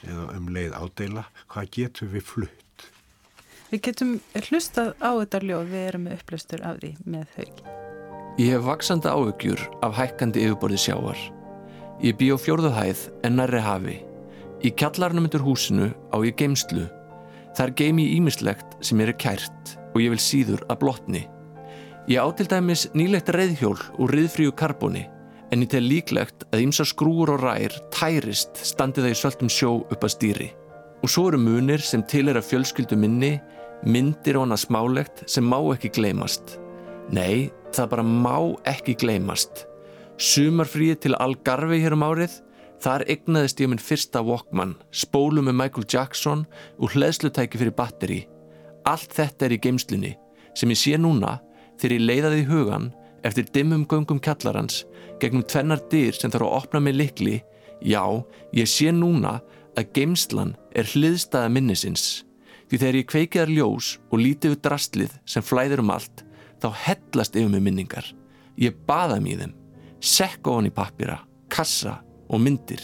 eða 0.05 0.29
um 0.37 0.49
leið 0.53 0.77
ádeila 0.77 1.27
hvað 1.47 1.75
getum 1.79 2.13
við 2.13 2.25
flutt 2.27 2.63
Við 3.67 3.81
getum 3.83 4.11
hlustað 4.47 4.93
á 5.03 5.11
þetta 5.11 5.39
ljóð, 5.43 5.65
við 5.73 5.81
erum 5.89 6.05
með 6.07 6.21
upplöstur 6.21 6.61
af 6.63 6.77
því 6.79 6.91
með 7.03 7.33
haug. 7.35 7.57
Ég 8.39 8.53
hef 8.53 8.61
vaksandi 8.63 9.11
áhugjur 9.11 9.63
af 9.83 9.97
hækkandi 9.97 10.45
yfirborði 10.45 10.79
sjávar. 10.79 11.19
Ég 11.97 12.13
bý 12.17 12.29
á 12.29 12.37
fjórðu 12.37 12.69
hæð 12.75 12.99
en 13.25 13.39
nærri 13.39 13.61
hafi. 13.65 13.95
Í 14.61 14.69
kjallarnum 14.77 15.25
undir 15.25 15.41
húsinu 15.41 15.89
á 16.13 16.17
ég 16.21 16.37
geimslu. 16.37 16.85
Þar 17.57 17.73
geim 17.79 18.01
ég 18.03 18.13
ímislegt 18.19 18.77
sem 18.85 19.01
er 19.01 19.15
kært 19.17 19.77
og 19.95 20.01
ég 20.03 20.13
vil 20.13 20.21
síður 20.21 20.61
að 20.69 20.81
blotni. 20.83 21.23
Ég 22.07 22.21
á 22.21 22.27
til 22.37 22.45
dæmis 22.47 22.85
nýlegt 22.93 23.31
reyðhjól 23.33 23.79
úr 23.97 24.13
riðfríu 24.13 24.53
karbóni 24.53 25.07
en 25.51 25.63
ég 25.63 25.71
tel 25.71 25.85
líklegt 25.87 26.45
að 26.51 26.67
ýmsa 26.67 26.85
skrúur 26.85 27.31
og 27.33 27.41
rær 27.41 27.73
tærist 27.95 28.61
standi 28.61 29.01
það 29.01 29.13
í 29.15 29.17
söltum 29.17 29.51
sjó 29.51 29.71
upp 29.81 30.05
að 30.05 30.13
stýri. 30.13 30.49
Og 31.01 31.09
svo 31.09 31.27
eru 31.31 31.39
munir 31.41 31.81
sem 31.81 32.03
til 32.05 32.27
er 32.29 32.37
að 32.37 32.49
fjölskyldu 32.51 32.97
minni, 32.99 33.37
myndir 33.85 34.37
og 34.37 34.47
annað 34.47 34.63
smálegt 34.65 35.23
sem 35.29 35.45
má 35.45 35.57
ekki 35.73 35.93
gleymast. 35.97 36.57
Nei, 37.09 37.49
það 37.73 37.91
bara 37.95 38.05
má 38.05 38.37
ekki 38.69 38.97
gleymast. 39.01 39.65
Sumarfríið 40.17 40.97
til 41.03 41.15
Algarve 41.21 41.77
hér 41.77 41.93
um 41.93 42.01
árið, 42.01 42.39
þar 42.81 43.03
egnaðist 43.05 43.59
ég 43.61 43.69
minn 43.69 43.81
fyrsta 43.81 44.23
Walkman, 44.25 44.73
spólu 44.89 45.43
með 45.45 45.59
Michael 45.59 45.85
Jackson 45.93 46.45
og 46.81 46.95
hleðslutæki 46.95 47.59
fyrir 47.61 47.75
batteri. 47.77 48.23
Allt 48.89 49.13
þetta 49.13 49.45
er 49.45 49.53
í 49.53 49.59
geimslunni, 49.61 50.15
sem 50.57 50.73
ég 50.73 50.79
sé 50.81 50.97
núna 50.97 51.35
þegar 51.77 51.95
ég 51.99 52.07
leiðaði 52.07 52.39
í 52.41 52.47
hugan 52.49 52.87
eftir 53.27 53.45
dimmum 53.53 53.85
göngum 53.85 54.21
kjallarans 54.23 54.85
gegnum 55.21 55.45
tvennar 55.45 55.83
dyr 55.91 56.17
sem 56.17 56.33
þarf 56.33 56.47
að 56.47 56.57
opna 56.63 56.81
með 56.81 56.99
likli. 57.03 57.37
Já, 57.85 58.01
ég 58.57 58.69
sé 58.69 58.89
núna 58.89 59.37
að 59.77 59.91
geimslan 59.93 60.55
er 60.73 60.89
hliðstæða 60.95 61.53
minnisins. 61.53 62.07
Því 62.67 62.81
þegar 62.81 62.99
ég 62.99 63.09
kveikiðar 63.11 63.53
ljós 63.53 63.93
og 64.09 64.21
lítið 64.23 64.55
við 64.55 64.63
drastlið 64.65 65.13
sem 65.29 65.45
flæðir 65.45 65.85
um 65.85 65.93
allt, 65.93 66.25
þá 66.57 66.71
hellast 66.87 67.37
yfir 67.37 67.53
mig 67.53 67.63
minningar. 67.69 68.09
Ég 68.57 68.73
baða 68.89 69.21
mér 69.21 69.45
þeim, 69.45 69.56
sekk 70.03 70.47
ofan 70.51 70.69
í 70.69 70.73
pappira, 70.73 71.19
kassa 71.49 71.97
og 72.29 72.41
myndir. 72.43 72.81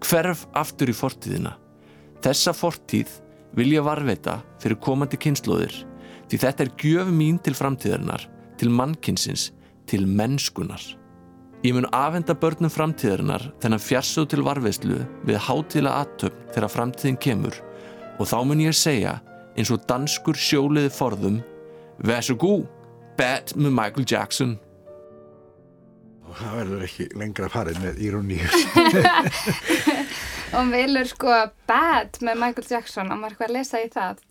Hverf 0.00 0.46
aftur 0.56 0.90
í 0.90 0.96
fortíðina. 0.96 1.54
Þessa 2.24 2.54
fortíð 2.56 3.12
vil 3.56 3.72
ég 3.74 3.84
varveita 3.84 4.40
fyrir 4.62 4.80
komandi 4.82 5.18
kynnslóðir 5.20 5.84
því 6.30 6.38
þetta 6.38 6.64
er 6.64 6.72
gjöf 6.78 7.08
mín 7.10 7.40
til 7.42 7.56
framtíðarinnar, 7.58 8.22
til 8.60 8.70
mannkynsins, 8.70 9.48
til 9.90 10.06
mennskunar. 10.06 10.82
Ég 11.66 11.74
mun 11.76 11.88
afhenda 11.92 12.36
börnum 12.38 12.72
framtíðarinnar 12.72 13.50
þennan 13.60 13.82
fjarsóð 13.82 14.30
til 14.32 14.44
varveislu 14.46 15.00
við 15.28 15.40
hátíðla 15.48 15.96
aðtöfn 16.04 16.46
þegar 16.54 16.72
framtíðin 16.76 17.18
kemur 17.20 17.58
og 18.20 18.30
þá 18.30 18.38
mun 18.46 18.62
ég 18.62 18.76
segja 18.76 19.18
eins 19.58 19.72
og 19.74 19.82
danskur 19.90 20.38
sjóliði 20.38 20.92
forðum 20.94 21.40
svo 22.24 22.36
gú, 22.40 22.54
bad 23.18 23.52
með 23.56 23.74
Michael 23.76 24.06
Jackson. 24.08 24.56
Og 26.30 26.36
það 26.38 26.54
verður 26.60 26.84
ekki 26.86 27.08
lengra 27.18 27.48
farið 27.52 27.80
með 27.82 27.98
íróníu 28.06 28.46
og 30.56 30.70
velur 30.72 31.10
sko 31.10 31.34
Bad 31.70 32.20
með 32.26 32.40
Michael 32.44 32.70
Jackson 32.70 33.10
og 33.10 33.20
maður 33.20 33.34
eitthvað 33.36 33.50
að 33.50 33.56
lesa 33.58 33.82
í 33.82 33.90
það 33.92 34.22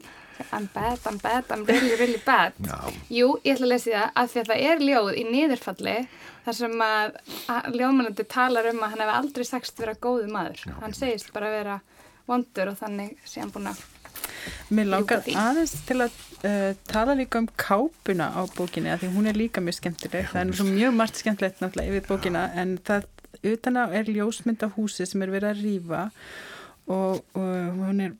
I'm 0.55 0.69
bad, 0.71 0.99
I'm 1.03 1.17
bad, 1.19 1.49
I'm 1.51 1.65
really, 1.67 1.95
really 1.99 2.21
bad 2.23 2.55
Já. 2.63 2.77
Jú, 3.11 3.33
ég 3.43 3.57
ætla 3.57 3.67
að 3.67 3.73
lesa 3.73 3.91
það 3.91 4.09
af 4.23 4.31
því 4.31 4.41
að 4.41 4.51
það 4.51 4.65
er 4.71 4.83
ljóð 4.87 5.09
í 5.11 5.23
niðurfalli 5.27 5.95
þar 6.45 6.57
sem 6.61 6.83
að, 6.85 7.17
að 7.51 7.79
ljóðmannandi 7.81 8.27
talar 8.31 8.69
um 8.71 8.79
að 8.85 8.93
hann 8.93 9.03
hefði 9.03 9.17
aldrei 9.19 9.47
sagst 9.49 9.81
vera 9.83 9.97
góðu 9.99 10.29
maður 10.31 10.63
Já. 10.63 10.75
hann 10.79 10.95
segist 10.95 11.33
bara 11.35 11.51
vera 11.51 11.79
vondur 12.29 12.71
og 12.71 12.79
þannig 12.79 13.17
sé 13.27 13.43
hann 13.43 13.51
búin 13.51 13.71
að 13.73 13.83
Mér 14.69 14.89
langar 14.93 15.23
aðeins 15.25 15.75
til 15.87 15.99
að 16.05 16.17
uh, 16.47 16.71
tala 16.89 17.15
líka 17.19 17.41
um 17.41 17.47
kápuna 17.59 18.29
á 18.33 18.41
bókinni 18.55 18.91
að 18.93 19.03
því 19.03 19.11
hún 19.15 19.29
er 19.31 19.39
líka 19.39 19.63
mjög 19.63 19.79
skemmtileg. 19.79 20.29
það 20.31 20.41
er 20.41 20.49
nú 20.49 20.57
svo 20.59 20.67
mjög 20.69 20.97
margt 20.97 21.21
skemmtilegt 21.21 21.63
náttúrulega 21.63 21.95
yfir 21.95 22.09
bókina 22.09 22.47
en 22.59 22.77
það 22.87 23.07
utan 23.43 23.79
á 23.79 23.85
er 23.93 24.09
ljósmynd 24.09 24.65
af 24.65 24.75
húsi 24.77 25.07
sem 25.07 25.21
er 25.23 25.31
verið 25.33 25.53
að 25.53 25.63
rýfa 25.63 26.01
og, 26.89 27.21
og 27.37 27.79
hún 27.79 28.03
er, 28.03 28.17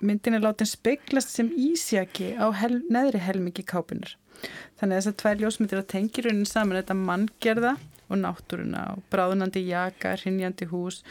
myndin 0.00 0.38
er 0.38 0.44
látin 0.44 0.68
speglast 0.68 1.34
sem 1.34 1.50
ísjaki 1.50 2.34
á 2.38 2.46
hel, 2.54 2.80
neðri 2.92 3.20
helmingi 3.22 3.64
kápunar. 3.66 4.14
Þannig 4.78 4.94
að 4.94 5.00
þessar 5.00 5.16
tvær 5.22 5.40
ljósmyndir 5.42 5.80
að 5.80 5.88
tengi 5.94 6.24
raunin 6.24 6.48
saman 6.48 6.78
þetta 6.78 6.98
manngerða 6.98 7.76
og 8.08 8.20
náttúruna 8.22 8.84
og 8.94 9.06
bráðunandi 9.12 9.64
jaka, 9.68 10.14
hrinjandi 10.20 10.68
hús. 10.70 11.02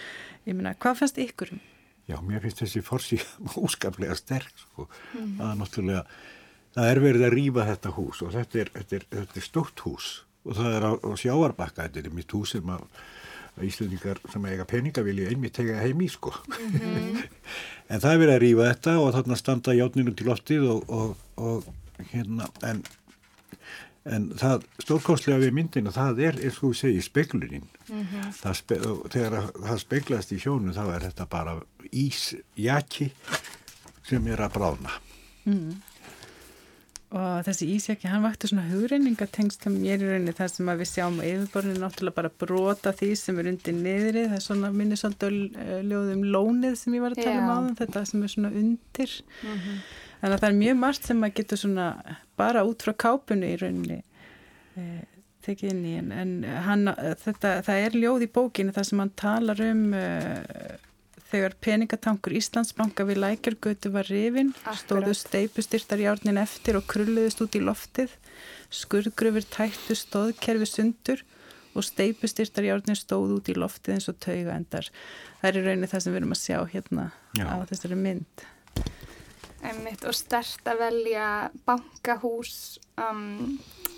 Ég 0.47 0.55
meina, 0.55 0.73
hvað 0.79 1.01
fannst 1.01 1.19
ykkur 1.21 1.57
um? 1.57 1.65
Já, 2.08 2.15
mér 2.24 2.39
finnst 2.46 2.62
þessi 2.63 2.82
forsi 2.88 3.17
óskaplega 3.65 4.15
sterk 4.15 4.54
sko. 4.62 4.88
Það 5.13 5.46
er 5.52 5.58
náttúrulega, 5.60 6.04
það 6.78 6.91
er 6.93 7.02
verið 7.04 7.26
að 7.28 7.36
rýfa 7.36 7.65
þetta 7.74 7.91
hús 7.98 8.22
og 8.24 8.34
þetta 8.38 8.62
er, 8.63 8.72
þetta 8.78 9.00
er, 9.02 9.08
þetta 9.17 9.39
er 9.41 9.48
stórt 9.50 9.84
hús 9.88 10.10
og 10.48 10.56
það 10.56 10.76
er 10.78 10.86
á, 10.88 10.91
á 11.04 11.12
sjáarbakka, 11.20 11.88
þetta 11.89 12.04
er 12.06 12.13
mitt 12.15 12.32
hús 12.38 12.54
sem 12.56 12.70
að, 12.72 12.86
að 13.58 13.65
Íslandingar 13.67 14.22
sem 14.32 14.46
eiga 14.48 14.65
peninga 14.70 15.04
vilja 15.04 15.28
einmitt 15.34 15.58
tega 15.58 15.82
heim 15.84 16.00
í 16.06 16.08
sko. 16.13 16.32
en 17.91 18.00
það 18.04 18.13
er 18.13 18.22
verið 18.22 18.36
að 18.38 18.43
rýfa 18.46 18.70
þetta 18.72 18.93
og 19.02 19.12
þarna 19.17 19.38
standa 19.41 19.76
játninu 19.76 20.13
til 20.15 20.30
loftið 20.30 20.70
og, 20.72 20.88
og, 20.88 21.28
og 21.43 22.08
hérna, 22.13 22.48
en 22.70 22.86
En 24.08 24.30
það 24.39 24.62
stórkostlega 24.80 25.41
við 25.41 25.50
myndina, 25.58 25.91
það 25.91 26.20
er, 26.24 26.38
eins 26.39 26.62
og 26.62 26.70
þú 26.70 26.78
segir, 26.80 27.04
speglunin. 27.04 27.65
það 28.38 28.54
spe, 28.56 28.78
og 28.88 29.02
þegar 29.12 29.34
að- 29.41 29.58
það 29.65 29.82
speglast 29.82 30.32
í 30.32 30.38
sjónu, 30.39 30.72
þá 30.78 30.84
er 30.93 31.04
þetta 31.10 31.26
bara 31.34 31.56
ísjaki 31.91 33.12
sem 34.08 34.28
er 34.32 34.41
að 34.45 34.58
bráðna. 34.58 34.97
Og 37.08 37.45
þessi 37.47 37.69
ísjaki, 37.71 38.10
hann 38.12 38.26
vakti 38.26 38.50
svona 38.50 38.65
hugreiningatengstum 38.67 39.78
mér 39.80 40.02
í 40.04 40.10
rauninni 40.10 40.34
þar 40.36 40.50
sem 40.52 40.67
að 40.67 40.82
við 40.82 40.89
sjáum 40.89 41.21
yfirborðinu 41.23 41.80
náttúrulega 41.80 42.17
bara 42.17 42.32
brota 42.43 42.91
því 42.91 43.12
sem 43.15 43.38
er 43.39 43.47
undir 43.54 43.78
niðri. 43.78 44.26
Það 44.28 44.36
er 44.36 44.43
svona 44.43 44.71
minni 44.76 44.97
svolítið 45.00 45.38
uh, 45.56 45.78
ljóðum 45.88 46.26
lónið 46.36 46.76
sem 46.82 46.97
ég 46.97 47.06
var 47.06 47.15
að 47.15 47.21
tala 47.23 47.38
um 47.38 47.47
Já. 47.47 47.54
áðan, 47.54 47.78
þetta 47.80 48.04
sem 48.12 48.26
er 48.26 48.34
svona 48.34 48.52
undir. 48.52 49.13
Þannig 50.17 50.36
að 50.36 50.41
það 50.41 50.50
er 50.50 50.60
mjög 50.60 50.82
margt 50.82 51.08
sem 51.08 51.23
að 51.23 51.38
getur 51.39 51.62
svona 51.63 51.88
bara 52.41 52.65
út 52.67 52.84
frá 52.84 52.95
kápunni 53.06 53.54
í 53.54 53.62
rauninni 53.62 54.02
uh, 54.02 55.06
tekið 55.47 55.71
inn 55.71 55.86
í 55.88 55.95
en, 56.02 56.12
en 56.12 56.36
hann, 56.65 56.91
þetta, 57.23 57.62
það 57.63 57.86
er 57.86 57.97
ljóð 58.02 58.26
í 58.28 58.32
bókinu 58.36 58.76
þar 58.76 58.89
sem 58.89 59.02
hann 59.04 59.15
talar 59.15 59.63
um 59.63 59.86
uh, 59.95 60.76
þegar 61.27 61.55
peningatankur 61.63 62.35
Íslandsbanka 62.37 63.05
við 63.07 63.21
lækjargötu 63.23 63.91
var 63.93 64.07
rifin, 64.07 64.53
stóðu 64.79 65.11
Akkurat. 65.11 65.21
steipustyrtar 65.21 66.03
járnin 66.03 66.39
eftir 66.41 66.79
og 66.79 66.87
krulluðust 66.89 67.41
út 67.43 67.57
í 67.57 67.63
loftið, 67.63 68.13
skurðgröfur 68.73 69.47
tættu 69.51 69.97
stóðkerfi 69.97 70.69
sundur 70.69 71.23
og 71.77 71.85
steipustyrtar 71.85 72.65
járnin 72.65 72.97
stóðu 72.97 73.41
út 73.41 73.51
í 73.51 73.57
loftið 73.57 73.97
eins 73.97 74.09
og 74.11 74.19
tauga 74.23 74.55
endar. 74.55 74.87
Það 75.41 75.49
er 75.49 75.59
í 75.59 75.65
rauninni 75.67 75.91
það 75.91 76.05
sem 76.05 76.13
við 76.13 76.21
erum 76.21 76.35
að 76.37 76.43
sjá 76.43 76.59
hérna 76.73 77.09
Já. 77.37 77.45
á 77.51 77.55
þessari 77.69 77.99
mynd. 78.01 78.45
Einmitt, 79.67 80.03
og 80.05 80.13
stert 80.15 80.69
að 80.69 80.83
velja 80.85 81.27
bankahús 81.65 82.77
um, 83.01 83.57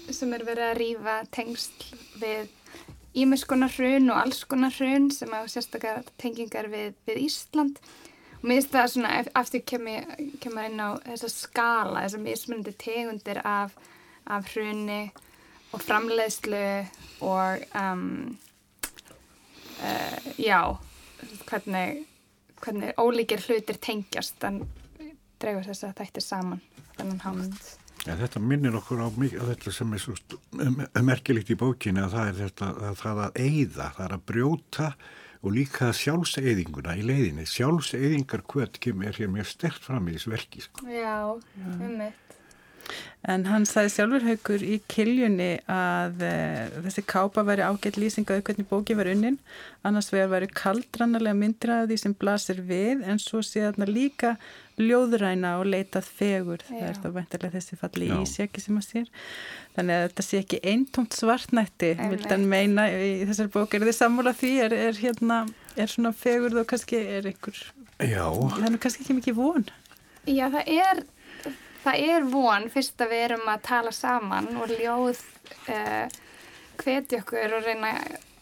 sem 0.09 0.31
er 0.33 0.45
verið 0.47 0.69
að 0.69 0.77
rýfa 0.79 1.17
tengsl 1.35 1.97
við 2.21 2.47
ímiskonar 3.17 3.73
hrun 3.77 4.11
og 4.11 4.19
alls 4.21 4.43
konar 4.49 4.75
hrun 4.75 5.09
sem 5.13 5.31
hafa 5.33 5.49
sérstakar 5.49 6.03
tengingar 6.21 6.69
við, 6.69 6.93
við 7.07 7.23
Ísland 7.25 7.79
og 8.39 8.45
mér 8.47 8.59
finnst 8.59 8.75
það 8.75 8.91
svona, 8.93 9.15
aftur 9.35 9.63
kemur, 9.67 10.11
kemur 10.39 10.67
inn 10.69 10.79
á 10.79 10.89
þessa 11.03 11.31
skala, 11.33 12.03
þessa 12.05 12.21
mismunandi 12.23 12.75
tegundir 12.79 13.41
af, 13.43 13.73
af 14.29 14.47
hruni 14.53 15.01
og 15.73 15.83
framleiðslu 15.83 16.61
og 17.27 17.65
um, 17.75 18.37
uh, 19.83 20.29
já, 20.39 20.61
hvernig, 21.49 22.05
hvernig 22.63 22.95
ólíkir 22.95 23.43
hlutir 23.43 23.81
tengjast 23.83 24.47
en 24.47 24.63
dregur 25.39 25.67
þess 25.67 25.89
að 25.89 25.99
þættir 25.99 26.25
saman 26.25 26.63
þennan 26.95 27.21
hátt. 27.25 27.69
Ja, 28.07 28.15
þetta 28.15 28.39
minnir 28.41 28.77
okkur 28.79 29.01
á 29.03 29.07
mikið, 29.11 29.41
þetta 29.51 29.73
sem 29.75 29.95
er 29.95 30.03
svo 30.03 30.15
merkilegt 31.03 31.51
í 31.51 31.57
bókinu 31.59 32.05
að 32.05 32.13
það 32.15 32.29
er 32.29 32.37
þetta, 32.43 32.69
að 32.89 33.01
það 33.01 33.23
að 33.25 33.41
eyða, 33.43 33.89
það 33.97 34.05
er 34.05 34.15
að 34.15 34.23
brjóta 34.31 34.87
og 35.39 35.53
líka 35.55 35.91
sjálfseyðinguna 35.95 36.95
í 36.99 37.03
leiðinni. 37.07 37.45
Sjálfseyðingar 37.47 38.43
kvöt 38.49 38.79
kemur 38.83 39.19
hér 39.19 39.31
mjög 39.31 39.51
stert 39.51 39.83
fram 39.83 40.09
í 40.09 40.15
þessu 40.15 40.33
verki. 40.33 40.63
Sko. 40.65 40.87
Já, 40.91 41.19
um 41.35 41.93
mitt. 41.99 42.25
En 43.29 43.43
hann 43.49 43.65
sagði 43.67 43.91
sjálfur 43.93 44.23
haugur 44.25 44.63
í 44.63 44.77
kiljunni 44.89 45.49
að 45.69 46.23
e, 46.23 46.35
þessi 46.85 47.03
kápa 47.05 47.43
væri 47.45 47.65
ágætt 47.67 47.99
lýsing 47.99 48.29
á 48.31 48.39
hvernig 48.39 48.69
bóki 48.69 48.95
var 48.97 49.09
unnin, 49.11 49.37
annars 49.85 50.09
vegar 50.13 50.31
væri 50.31 50.47
kaldrannalega 50.55 51.37
myndir 51.37 51.73
af 51.75 51.89
því 51.89 51.99
sem 51.99 52.15
blasir 52.15 52.63
við 52.69 53.03
en 53.03 53.19
svo 53.21 53.43
sé 53.45 53.65
þarna 53.67 53.89
líka 53.91 54.37
ljóðræna 54.79 55.55
og 55.59 55.67
leitað 55.69 56.07
fegur 56.07 56.63
það 56.67 56.83
er 56.83 56.93
Já. 56.95 56.99
þá 57.03 57.07
væntilega 57.17 57.55
þessi 57.57 57.77
falli 57.79 58.07
Já. 58.09 58.15
ísjaki 58.23 58.63
sem 58.63 58.79
að 58.79 58.85
sér 58.87 59.09
þannig 59.75 59.97
að 59.97 60.05
þetta 60.07 60.25
sé 60.27 60.41
ekki 60.43 60.59
eintómt 60.73 61.17
svartnætti 61.17 61.91
Einmitt. 61.95 62.13
vild 62.13 62.33
hann 62.33 62.47
meina 62.51 62.87
í 62.91 63.11
þessari 63.29 63.53
bók 63.55 63.75
er 63.75 63.85
þið 63.87 63.97
sammála 63.99 64.33
því, 64.39 64.53
er, 64.65 64.77
er 64.87 65.01
hérna 65.03 65.41
er 65.75 65.91
svona 65.91 66.13
fegur 66.15 66.55
þó 66.55 66.63
kannski 66.73 67.01
er 67.19 67.29
einhver 67.33 67.59
Já, 67.99 68.25
er 68.31 68.71
nú 68.71 68.79
kannski 68.79 69.03
ekki 69.03 69.17
mikið 69.19 69.39
von 69.39 69.67
Já, 70.29 70.45
það 70.53 70.71
er, 70.77 71.03
það 71.83 72.07
er 72.15 72.31
von 72.31 72.69
fyrst 72.71 73.03
að 73.03 73.13
við 73.13 73.25
erum 73.27 73.51
að 73.51 73.61
tala 73.67 73.93
saman 73.95 74.49
og 74.59 74.71
ljóð 74.79 75.21
uh, 75.73 76.17
hvetja 76.79 77.19
okkur 77.23 77.57
og 77.57 77.65
reyna 77.67 77.93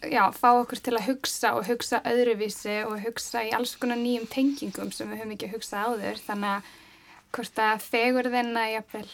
já, 0.05 0.23
fá 0.35 0.49
okkur 0.53 0.81
til 0.83 0.95
að 0.97 1.07
hugsa 1.11 1.53
og 1.57 1.67
hugsa 1.67 2.01
öðruvísi 2.07 2.81
og 2.87 2.99
hugsa 3.05 3.45
í 3.47 3.53
alls 3.55 3.75
konar 3.79 3.99
nýjum 4.01 4.27
tengingum 4.31 4.91
sem 4.95 5.09
við 5.11 5.23
höfum 5.23 5.33
ekki 5.37 5.51
hugsað 5.53 5.87
áður. 5.93 6.21
Þannig 6.27 6.57
að 6.57 6.75
hvort 7.37 7.63
að 7.63 7.87
fegur 7.87 8.29
þenn 8.33 8.59
að 8.59 8.73
jafnvel 8.75 9.07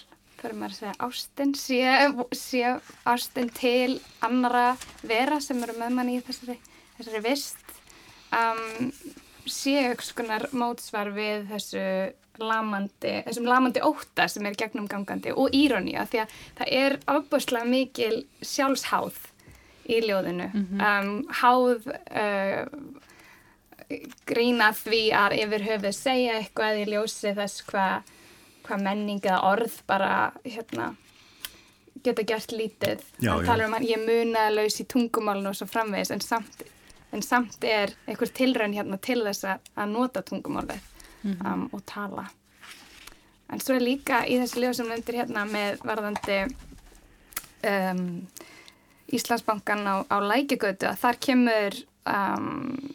fyrir 0.44 0.58
maður 0.60 0.74
að 0.74 0.80
segja 0.80 0.96
ástin 1.08 1.54
sé, 1.56 1.80
sé 2.36 2.64
ástin 3.08 3.52
til 3.56 4.00
annara 4.26 4.74
vera 5.08 5.40
sem 5.44 5.62
eru 5.64 5.76
með 5.80 5.96
manni 5.96 6.18
í 6.18 6.24
þessari, 6.26 6.58
þessari 6.98 7.22
vist 7.24 7.78
um, 8.36 8.90
sé 9.48 9.94
konar 10.18 10.50
mótsvar 10.52 11.14
við 11.16 11.48
þessu 11.52 11.86
lamandi, 12.42 13.20
þessum 13.28 13.48
lamandi 13.48 13.84
óta 13.86 14.28
sem 14.32 14.46
er 14.50 14.58
gegnum 14.58 14.90
gangandi 14.90 15.32
og 15.38 15.54
írónía 15.54 16.08
því 16.10 16.24
að 16.24 16.38
það 16.60 16.72
er 16.80 16.98
ábúrslega 17.06 17.70
mikil 17.70 18.24
sjálfsháð 18.42 19.20
í 19.90 20.00
ljóðinu. 20.04 20.50
Um, 20.80 21.14
háð 21.42 21.88
uh, 21.92 22.64
grína 24.28 24.72
því 24.78 25.04
að 25.18 25.38
yfir 25.44 25.66
höfuð 25.68 25.96
segja 25.98 26.38
eitthvað 26.40 26.84
í 26.84 26.90
ljósi 26.94 27.34
þess 27.38 27.64
hvað 27.70 28.12
hva 28.64 28.78
menning 28.80 29.20
eða 29.24 29.42
orð 29.50 29.82
bara 29.90 30.12
hérna 30.46 30.94
geta 32.04 32.24
gert 32.28 32.52
lítið. 32.52 33.04
Já, 33.20 33.36
já. 33.44 33.66
um 33.66 33.76
að 33.78 33.88
ég 33.88 34.02
munaði 34.04 34.56
laus 34.56 34.80
í 34.80 34.86
tungumálinu 34.90 35.52
og 35.52 35.58
svo 35.60 35.68
framvegis 35.70 36.12
en 36.16 36.24
samt, 36.24 36.64
en 37.16 37.24
samt 37.24 37.64
er 37.68 37.94
einhver 38.08 38.32
tilraun 38.32 38.76
hérna 38.76 39.00
til 39.04 39.22
þess 39.24 39.48
að, 39.48 39.70
að 39.76 39.94
nota 39.94 40.24
tungumálið 40.26 40.82
um, 41.24 41.68
og 41.72 41.84
tala. 41.90 42.28
En 43.52 43.62
svo 43.62 43.78
er 43.78 43.86
líka 43.86 44.24
í 44.26 44.40
þessi 44.42 44.64
ljóð 44.64 44.78
sem 44.80 44.90
nefndir 44.90 45.20
hérna 45.22 45.46
með 45.48 45.84
varðandi 45.86 46.40
um, 47.70 48.06
Íslandsbankan 49.14 49.84
á, 49.86 49.96
á 50.10 50.18
lækigötu 50.24 50.90
að 50.90 51.02
þar 51.04 51.20
kemur 51.28 51.78
um, 52.10 52.48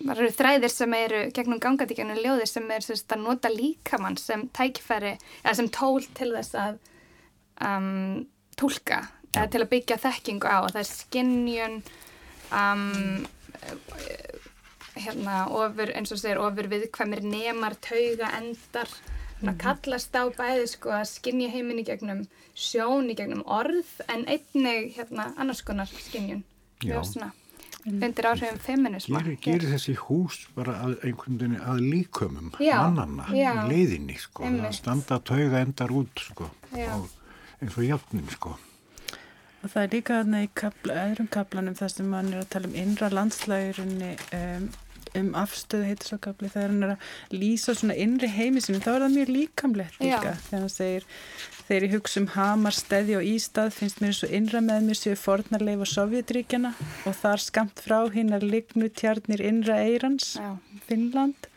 það 0.05 0.15
eru 0.17 0.31
þræðir 0.39 0.75
sem 0.75 0.97
eru 0.99 1.21
gegnum 1.37 1.63
gangandi 1.63 1.97
gegnum 1.99 2.21
ljóðir 2.23 2.51
sem 2.51 2.67
er 2.75 2.85
sérst, 2.85 3.13
að 3.13 3.25
nota 3.25 3.53
líkamann 3.53 4.19
sem 4.21 4.47
tækifæri 4.57 5.15
eða 5.45 5.57
sem 5.61 5.71
tól 5.75 6.03
til 6.19 6.33
þess 6.35 6.59
að 6.59 6.81
um, 7.69 8.27
tólka 8.59 9.05
eða 9.35 9.49
til 9.53 9.63
að 9.63 9.73
byggja 9.75 10.01
þekkingu 10.03 10.51
á 10.51 10.59
það 10.69 10.81
er 10.83 10.91
skinnjun 10.91 11.79
um, 12.57 13.27
hérna 14.99 15.45
ofur, 15.55 15.93
eins 15.95 16.13
og 16.15 16.21
segir 16.21 16.41
ofur 16.43 16.69
viðkvæmir 16.73 17.23
nemar, 17.23 17.77
tauga, 17.85 18.33
endar 18.41 18.91
mm 19.41 19.59
kallast 19.63 20.15
á 20.19 20.27
bæði 20.35 20.67
sko 20.67 20.91
að 20.99 21.05
skinja 21.13 21.51
heiminni 21.53 21.85
gegnum 21.87 22.25
sjón 22.59 23.11
í 23.13 23.15
gegnum 23.19 23.45
orð 23.47 23.91
en 24.09 24.25
einnig 24.27 24.97
hérna 24.97 25.33
annars 25.37 25.63
konar 25.63 25.87
skinjun 25.87 26.43
Já. 26.83 26.99
svona 27.05 27.33
undir 27.87 28.27
áhrifum 28.27 28.59
feminisma. 28.61 29.21
Gerir, 29.23 29.39
gerir 29.43 29.73
þessi 29.73 29.95
hús 30.03 30.41
bara 30.57 30.77
að, 30.85 30.97
einhvern 31.07 31.39
veginn 31.41 31.61
að 31.63 31.83
líkömum 31.93 32.51
Já, 32.63 32.77
mannanna 32.83 33.29
í 33.33 33.45
leiðinni 33.71 34.19
sko, 34.21 34.45
Einmitt. 34.45 34.69
að 34.69 34.79
standa 34.81 35.21
tauga 35.25 35.63
endar 35.63 35.95
út 35.95 36.25
sko, 36.25 36.51
eins 36.75 37.77
og 37.77 37.87
jafnin 37.87 38.29
sko. 38.35 38.57
Og 39.59 39.73
það 39.73 39.83
er 39.83 39.95
líka 39.95 40.19
þarna 40.21 40.43
í 40.45 40.51
kapla, 40.55 40.99
öðrum 41.07 41.31
kaplanum 41.35 41.79
þar 41.79 41.95
sem 41.95 42.11
mann 42.13 42.29
er 42.31 42.45
að 42.45 42.51
tala 42.53 42.69
um 42.69 42.77
innra 42.79 43.09
landslægurunni 43.11 44.13
um, 44.37 44.69
um 45.23 45.35
afstöðu 45.39 45.89
heitir 45.89 46.11
svo 46.13 46.19
kapli 46.23 46.51
þegar 46.53 46.73
hann 46.73 46.87
er 46.87 46.95
að 46.95 47.39
lýsa 47.43 47.75
svona 47.77 47.97
innri 47.99 48.31
heimi 48.33 48.63
sinni 48.65 48.83
þá 48.85 48.91
er 48.95 49.05
það 49.05 49.17
mjög 49.17 49.33
líkamlegt 49.37 50.03
líka 50.03 50.33
Já. 50.33 50.41
þegar 50.49 50.65
hann 50.65 50.75
segir 50.75 51.09
þegar 51.69 51.85
ég 51.85 51.97
hugsa 51.99 52.21
um 52.23 52.29
hamar, 52.33 52.77
steði 52.77 53.19
og 53.19 53.27
ístað 53.29 53.75
finnst 53.77 54.01
mér 54.01 54.15
eins 54.15 54.23
og 54.25 54.37
innra 54.39 54.63
með 54.65 54.87
mér 54.89 55.01
séu 55.03 55.19
fornarleif 55.21 55.85
og 55.85 55.91
sovjetríkjana 55.93 56.73
og 57.05 57.19
þar 57.19 57.45
skamt 57.45 57.83
frá 57.85 57.99
hinnar 58.15 58.47
lignu 58.47 58.89
tjarnir 58.89 59.45
innra 59.45 59.83
eirans, 59.85 60.37
Já. 60.41 60.55
Finnland 60.89 61.51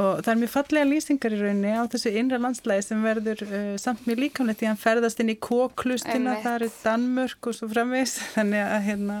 og 0.00 0.22
það 0.24 0.30
er 0.32 0.40
mjög 0.40 0.52
fallega 0.52 0.88
lýsingar 0.88 1.34
í 1.36 1.38
rauninni 1.40 1.72
á 1.76 1.84
þessu 1.92 2.12
innra 2.16 2.40
landslægi 2.40 2.86
sem 2.86 3.04
verður 3.04 3.42
uh, 3.44 3.74
samt 3.80 4.06
mjög 4.08 4.22
líkamlegt 4.24 4.62
því 4.62 4.70
hann 4.70 4.80
ferðast 4.80 5.22
inn 5.22 5.32
í 5.32 5.38
kóklustina, 5.38 6.16
Einmitt. 6.16 6.44
það 6.46 6.66
er 6.66 6.76
Danmörk 6.82 7.48
og 7.50 7.56
svo 7.58 7.68
framvegs 7.70 8.16
þannig 8.34 8.64
að 8.64 8.86
hérna, 8.88 9.18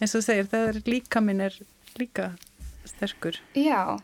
eins 0.00 0.16
og 0.18 0.26
segir, 0.26 0.50
það 0.52 0.70
er 0.70 0.82
líkaminn 0.88 1.46
er 1.48 1.58
líka 2.00 2.32
sterkur. 2.88 3.40
Já, 3.58 3.96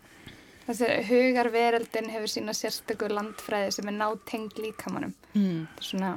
þessi 0.68 0.88
hugarveröldin 1.10 2.10
hefur 2.14 2.32
sína 2.32 2.56
sérstöku 2.56 3.10
landfræði 3.10 3.76
sem 3.78 3.92
er 3.92 3.96
nátengd 3.98 4.58
líkamannum. 4.60 5.14
Mm. 5.34 5.64
Svona, 5.84 6.16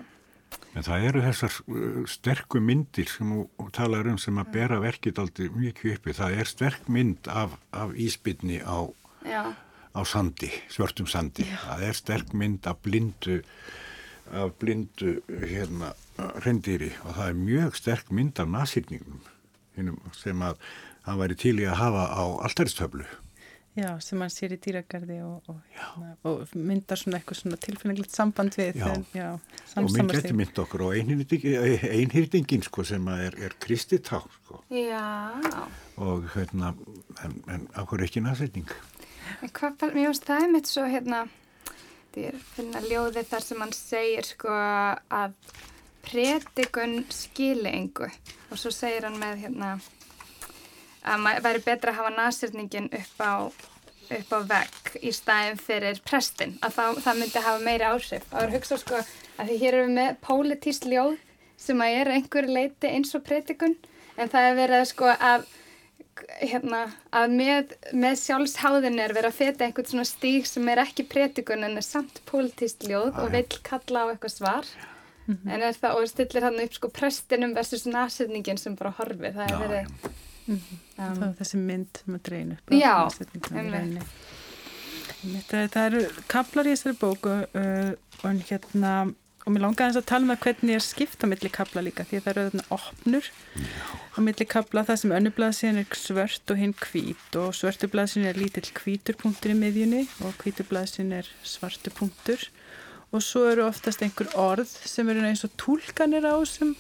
En 0.74 0.86
það 0.86 1.06
eru 1.08 1.22
þessar 1.22 1.58
uh, 1.70 1.98
sterku 2.10 2.62
myndir 2.64 3.10
sem 3.10 3.30
þú 3.30 3.68
talar 3.76 4.10
um 4.10 4.18
sem 4.22 4.40
að 4.42 4.54
bera 4.56 4.80
verkið 4.82 5.22
aldrei 5.22 5.50
mikið 5.54 5.98
uppi. 5.98 6.16
Það 6.18 6.38
er 6.42 6.50
sterk 6.50 6.88
mynd 6.90 7.30
af, 7.30 7.58
af 7.78 7.94
íspilni 7.94 8.58
á, 8.66 8.90
já, 9.26 9.44
á 9.54 10.02
sandi, 10.10 10.50
svörtum 10.74 11.10
sandi. 11.10 11.46
Það 11.66 11.86
er 11.90 12.00
sterk 12.00 12.34
mynd 12.38 12.70
af 12.70 12.82
blindu, 12.86 13.42
af 14.34 14.56
blindu 14.62 15.20
hérna, 15.30 15.94
rendýri 16.46 16.92
og 17.04 17.20
það 17.20 17.28
er 17.28 17.38
mjög 17.44 17.78
sterk 17.78 18.10
mynd 18.14 18.42
af 18.42 18.50
nasýrningum 18.50 19.22
sem 20.14 20.42
að 20.46 20.60
hann 21.08 21.20
væri 21.20 21.38
til 21.40 21.58
í 21.60 21.68
að 21.68 21.80
hafa 21.82 22.08
á 22.16 22.24
alltaristöflu. 22.48 23.06
Já, 23.74 23.88
sem 24.06 24.22
hann 24.22 24.30
sér 24.30 24.54
í 24.54 24.58
dýragarði 24.62 25.16
og, 25.26 25.48
og, 25.50 25.62
hérna, 25.74 26.12
og 26.30 26.52
myndar 26.54 27.00
svona 27.02 27.18
eitthvað 27.18 27.40
svona 27.40 27.58
tilfinninglegt 27.58 28.14
samband 28.14 28.54
við 28.54 28.78
Já. 28.78 28.86
en, 28.92 29.06
já, 29.18 29.30
Og 29.82 29.88
minn 29.96 30.12
geti 30.14 30.34
mynd 30.38 30.60
okkur 30.62 30.84
og 30.86 30.94
einhýrdingin 30.94 32.62
sko, 32.68 32.86
sem 32.86 33.08
að 33.10 33.24
er, 33.32 33.38
er 33.48 33.56
kristitá 33.58 34.20
sko. 34.36 34.62
já. 34.70 35.02
og 35.98 36.30
hérna, 36.36 36.76
en, 37.26 37.34
en 37.50 37.66
áhverju 37.74 38.12
ekki. 38.12 38.22
En 39.42 39.50
hvað, 39.50 39.88
mér 39.90 40.12
finnst 40.12 40.30
það 40.30 40.46
einmitt 40.46 40.70
svo 40.70 40.86
hérna, 40.94 41.24
því 42.14 42.28
er 42.30 42.40
finna 42.54 42.84
ljóði 42.86 43.26
þar 43.26 43.48
sem 43.48 43.66
hann 43.66 43.74
segir 43.74 44.30
sko 44.36 44.54
að 44.54 45.34
predikun 46.06 47.00
skili 47.10 47.74
engu 47.74 48.06
og 48.52 48.60
svo 48.60 48.70
segir 48.70 49.08
hann 49.08 49.18
með 49.18 49.48
hérna 49.48 49.74
að 51.04 51.24
maður 51.26 51.46
væri 51.48 51.64
betra 51.68 51.94
að 51.94 52.00
hafa 52.02 52.14
nasirningin 52.18 52.90
upp 53.00 53.24
á, 53.24 53.34
upp 54.18 54.34
á 54.34 54.40
vegg 54.54 54.98
í 55.02 55.14
staðin 55.16 55.60
fyrir 55.62 56.00
prestin, 56.08 56.58
að 56.64 56.78
það, 56.78 57.02
það 57.06 57.20
myndi 57.22 57.46
hafa 57.48 57.66
meiri 57.66 57.90
áhrif. 57.90 58.30
Það 58.30 58.42
er 58.42 58.48
að 58.48 58.56
hugsa 58.58 58.80
sko 58.82 59.02
að 59.02 59.50
því 59.50 59.58
hér 59.64 59.80
erum 59.80 59.92
við 59.92 60.00
með 60.00 60.22
pólitískt 60.28 60.88
ljóð 60.92 61.18
sem 61.64 61.84
að 61.84 61.98
er 62.00 62.14
einhverju 62.18 62.56
leiti 62.56 62.90
eins 62.92 63.14
og 63.18 63.26
predikun 63.28 63.76
en 64.18 64.30
það 64.30 64.48
er 64.50 64.58
verið 64.60 64.88
sko 64.92 65.12
að 65.14 65.46
hérna, 66.44 66.82
að 67.16 67.32
með, 67.34 67.72
með 67.98 68.18
sjálfsháðin 68.22 69.00
er 69.02 69.14
verið 69.16 69.32
að 69.32 69.38
feta 69.40 69.66
einhvern 69.66 69.90
svona 69.90 70.06
stíg 70.08 70.46
sem 70.50 70.68
er 70.70 70.82
ekki 70.84 71.06
predikun 71.10 71.66
en 71.66 71.80
er 71.80 71.86
samt 71.86 72.22
pólitískt 72.30 72.86
ljóð 72.86 73.10
Já, 73.14 73.22
og 73.24 73.30
já. 73.30 73.34
vill 73.38 73.62
kalla 73.66 74.04
á 74.06 74.10
eitthvað 74.12 74.36
svar 74.36 74.70
en 75.24 75.64
er 75.64 75.78
það 75.80 75.98
og 76.02 76.10
stillir 76.12 76.44
hann 76.44 76.60
upp 76.60 76.74
sko 76.76 76.90
prestinum 76.94 77.56
versus 77.56 77.86
nasetningin 77.88 78.60
sem 78.60 78.76
bara 78.76 78.94
horfi 78.98 79.32
það 79.34 79.54
er 79.56 79.76
Já, 79.80 79.90
verið 80.48 80.70
já. 80.98 81.08
um, 81.08 81.18
það 81.18 81.28
er 81.30 81.36
þessi 81.42 81.64
mynd 81.64 82.04
sem 82.04 82.20
að 82.20 82.24
dreina 82.30 82.58
upp 82.58 82.68
á 82.68 82.72
Já, 82.78 82.96
einmitt. 85.24 85.50
Það, 85.50 85.68
það 85.72 85.84
eru 85.88 86.02
kaplar 86.32 86.68
í 86.68 86.74
þessari 86.76 87.00
bóku 87.00 87.36
uh, 87.44 87.92
og 88.24 88.48
hérna 88.50 88.94
og 89.44 89.52
mér 89.52 89.66
langaði 89.66 90.00
að 90.00 90.08
tala 90.08 90.28
með 90.28 90.40
hvernig 90.46 90.78
er 90.78 90.84
skipt 90.84 91.24
á 91.24 91.28
milli 91.28 91.50
kapla 91.52 91.84
líka 91.84 92.06
því 92.08 92.20
að 92.20 92.26
það 92.26 92.34
eru 92.34 92.44
þarna 92.48 92.78
opnur 92.78 93.30
á 94.16 94.18
milli 94.24 94.48
kapla 94.48 94.84
það 94.88 95.00
sem 95.02 95.16
önnublaðsíðan 95.18 95.82
er 95.82 95.98
svört 96.00 96.54
og 96.54 96.62
hinn 96.62 96.76
hvít 96.80 97.40
og 97.42 97.50
svörtu 97.58 97.90
blaðsíðan 97.92 98.30
er 98.32 98.40
lítill 98.40 98.70
hvítur 98.80 99.20
punktur 99.20 99.52
í 99.52 99.58
miðjunni 99.60 100.06
og 100.24 100.38
hvítur 100.40 100.70
blaðsíðan 100.72 101.18
er 101.20 101.32
svartu 101.44 101.92
punktur 101.96 102.48
og 103.12 103.26
svo 103.26 103.44
eru 103.52 103.68
oftast 103.68 104.04
einhver 104.06 104.32
orð 104.40 104.72
sem 104.72 105.12
eru 105.12 105.26
eins 105.28 105.44
og 105.46 105.52
túlkanir 105.60 106.24
á 106.24 106.40
þessum 106.40 106.78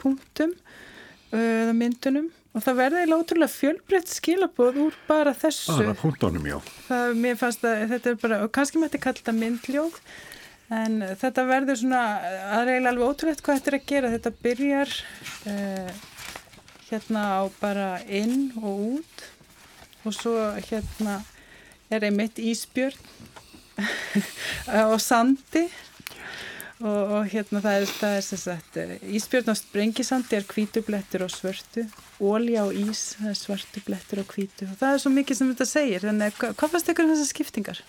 punktum 0.00 0.56
uh, 0.56 1.36
eða 1.36 1.76
myndunum 1.76 2.32
og 2.56 2.64
það 2.64 2.78
verði 2.80 3.02
eiginlega 3.02 3.22
ótrúlega 3.22 3.52
fjölbreytt 3.52 4.12
skilabóð 4.14 4.80
úr 4.86 4.96
bara 5.08 5.34
þessu. 5.36 5.76
Bara 5.76 5.98
punktunum, 6.00 6.48
já. 6.48 6.56
það, 6.86 7.12
mér 7.20 7.36
fannst 7.40 7.66
að 7.68 7.84
þetta 7.92 8.10
er 8.12 8.18
bara, 8.22 8.40
og 8.46 8.52
kannski 8.56 8.80
mætti 8.80 9.00
kalla 9.02 9.20
þetta 9.20 9.36
myndljóð 9.36 10.00
en 10.76 10.98
þetta 11.20 11.44
verður 11.46 11.80
svona, 11.82 12.02
það 12.24 12.60
er 12.62 12.72
eiginlega 12.72 12.92
alveg 12.94 13.10
ótrúlegt 13.12 13.44
hvað 13.46 13.60
þetta 13.60 13.72
er 13.72 13.78
að 13.78 13.88
gera, 13.92 14.12
þetta 14.16 14.32
byrjar 14.46 14.94
uh, 15.52 15.90
hérna 16.88 17.24
á 17.38 17.42
bara 17.60 17.88
inn 18.08 18.48
og 18.62 18.84
út 18.96 19.26
og 20.06 20.14
svo 20.14 20.34
hérna 20.70 21.20
er 21.92 22.08
einmitt 22.08 22.40
ísbjörn 22.42 22.98
á 24.72 24.96
sandi 25.02 25.66
og, 26.80 27.12
og 27.16 27.28
hérna 27.32 27.60
það 27.64 27.78
er, 27.80 27.86
það 28.00 28.16
er 28.18 28.24
sem 28.26 28.40
sagt, 28.42 28.76
eh, 28.82 28.96
ísbjörn 29.16 29.48
á 29.48 29.54
sprengisandi 29.56 30.36
er 30.36 30.44
hvítublettur 30.50 31.24
og 31.26 31.32
svörtu. 31.32 31.86
Ólja 32.20 32.64
á 32.64 32.68
ís, 32.72 33.04
það 33.20 33.30
er 33.32 33.38
svartu 33.40 33.82
blettur 33.86 34.20
og 34.24 34.30
hvítu. 34.34 34.68
Og 34.68 34.76
það 34.80 34.94
er 34.94 35.02
svo 35.04 35.12
mikið 35.16 35.40
sem 35.40 35.50
þetta 35.54 35.68
segir. 35.70 36.04
Þannig 36.08 36.30
að 36.32 36.38
hva- 36.42 36.54
hvað 36.60 36.74
fannst 36.76 36.92
ykkur 36.92 37.04
um 37.08 37.12
þessar 37.14 37.30
skiptingar? 37.32 37.80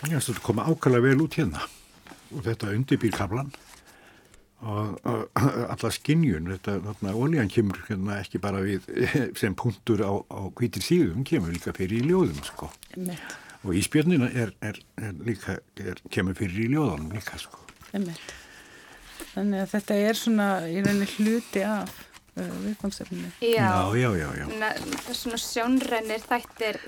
Finnst 0.00 0.30
þetta 0.30 0.42
koma 0.46 0.64
ákvæmlega 0.70 1.04
vel 1.10 1.24
út 1.26 1.36
hérna. 1.38 1.64
Og 2.30 2.44
þetta 2.46 2.70
undirbýr 2.76 3.12
kablan 3.16 3.50
og, 4.60 4.98
og 5.08 5.40
alla 5.40 5.90
skinnjun, 5.90 6.50
þetta, 6.52 6.74
oljan 7.16 7.48
kemur 7.50 7.78
hérna 7.88 8.18
ekki 8.20 8.38
bara 8.42 8.60
við 8.62 8.84
sem 9.40 9.54
punktur 9.58 10.02
á, 10.04 10.12
á 10.30 10.40
hvítir 10.54 10.84
síðum, 10.84 11.24
kemur 11.26 11.54
líka 11.54 11.72
fyrir 11.76 12.02
í 12.04 12.10
ljóðum, 12.10 12.38
sko. 12.44 12.68
Emmett, 12.94 13.34
Og 13.60 13.74
íspjörnina 13.76 14.30
er, 14.32 14.54
er, 14.64 14.78
er 14.96 15.16
líka, 15.26 15.58
er, 15.76 15.98
kemur 16.12 16.38
fyrir 16.38 16.64
í 16.64 16.70
ljóðanum 16.72 17.10
líka, 17.12 17.36
sko. 17.40 17.60
þannig 19.34 19.62
að 19.62 19.72
þetta 19.74 19.98
er 20.06 20.18
svona 20.18 20.46
í 20.70 20.78
rauninni 20.80 21.08
hluti 21.16 21.64
af 21.66 21.90
uh, 22.40 22.54
viðfangsefninu 22.64 23.32
já, 23.44 23.68
já, 23.98 24.08
já, 24.18 24.28
já. 24.40 24.46
Na, 24.60 24.70
svona 25.12 25.40
sjónrennir 25.40 26.24
þættir 26.24 26.80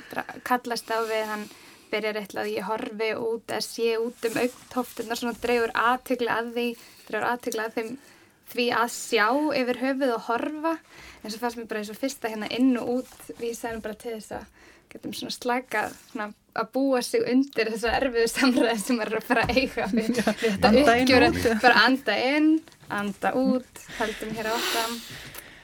kallast 0.46 0.90
á 0.90 0.98
við 1.08 1.26
hann 1.30 1.44
byrjar 1.92 2.22
eitthvað 2.22 2.46
að 2.46 2.54
ég 2.54 2.68
horfi 2.70 3.10
út 3.20 3.52
að 3.52 3.66
sé 3.66 3.92
út 4.00 4.28
um 4.28 4.40
augtóftunar 4.42 5.20
svona 5.20 5.36
dreifur 5.42 5.74
aðtökla 5.76 6.38
að 6.40 6.52
því 6.56 6.66
dreifur 7.08 7.28
aðtökla 7.28 7.68
að 7.68 7.78
þeim 7.78 7.92
því 8.52 8.66
að 8.76 8.94
sjá 8.96 9.26
yfir 9.60 9.80
höfuð 9.80 10.14
og 10.16 10.24
horfa 10.28 10.72
en 11.22 11.32
svo 11.32 11.40
fannst 11.40 11.60
mér 11.60 11.68
bara 11.70 11.82
eins 11.82 11.92
og 11.92 12.00
fyrsta 12.00 12.32
hérna 12.32 12.48
inn 12.52 12.72
og 12.80 12.98
út 12.98 13.12
vísaðum 13.40 13.84
bara 13.84 13.98
til 14.00 14.16
þess 14.16 14.34
að 14.40 14.48
getum 14.92 15.14
svona 15.16 15.36
slaka 15.36 15.84
svona 16.10 16.32
að 16.58 16.66
búa 16.74 17.00
sig 17.02 17.22
undir 17.32 17.70
þessu 17.72 17.88
erfiðu 17.88 18.28
samræði 18.28 18.78
sem 18.82 18.98
maður 19.00 19.12
er 19.16 19.20
að 19.22 19.28
fara 19.30 19.44
að 19.46 19.56
eiga 19.56 19.86
við, 19.92 20.08
við 20.12 20.56
þetta 20.58 20.72
uppgjöru, 20.82 21.30
bara 21.62 21.84
anda 21.86 22.16
inn 22.28 22.48
anda 22.92 23.30
út, 23.40 23.84
heldum 23.98 24.34
hér 24.36 24.50
áfram 24.52 24.98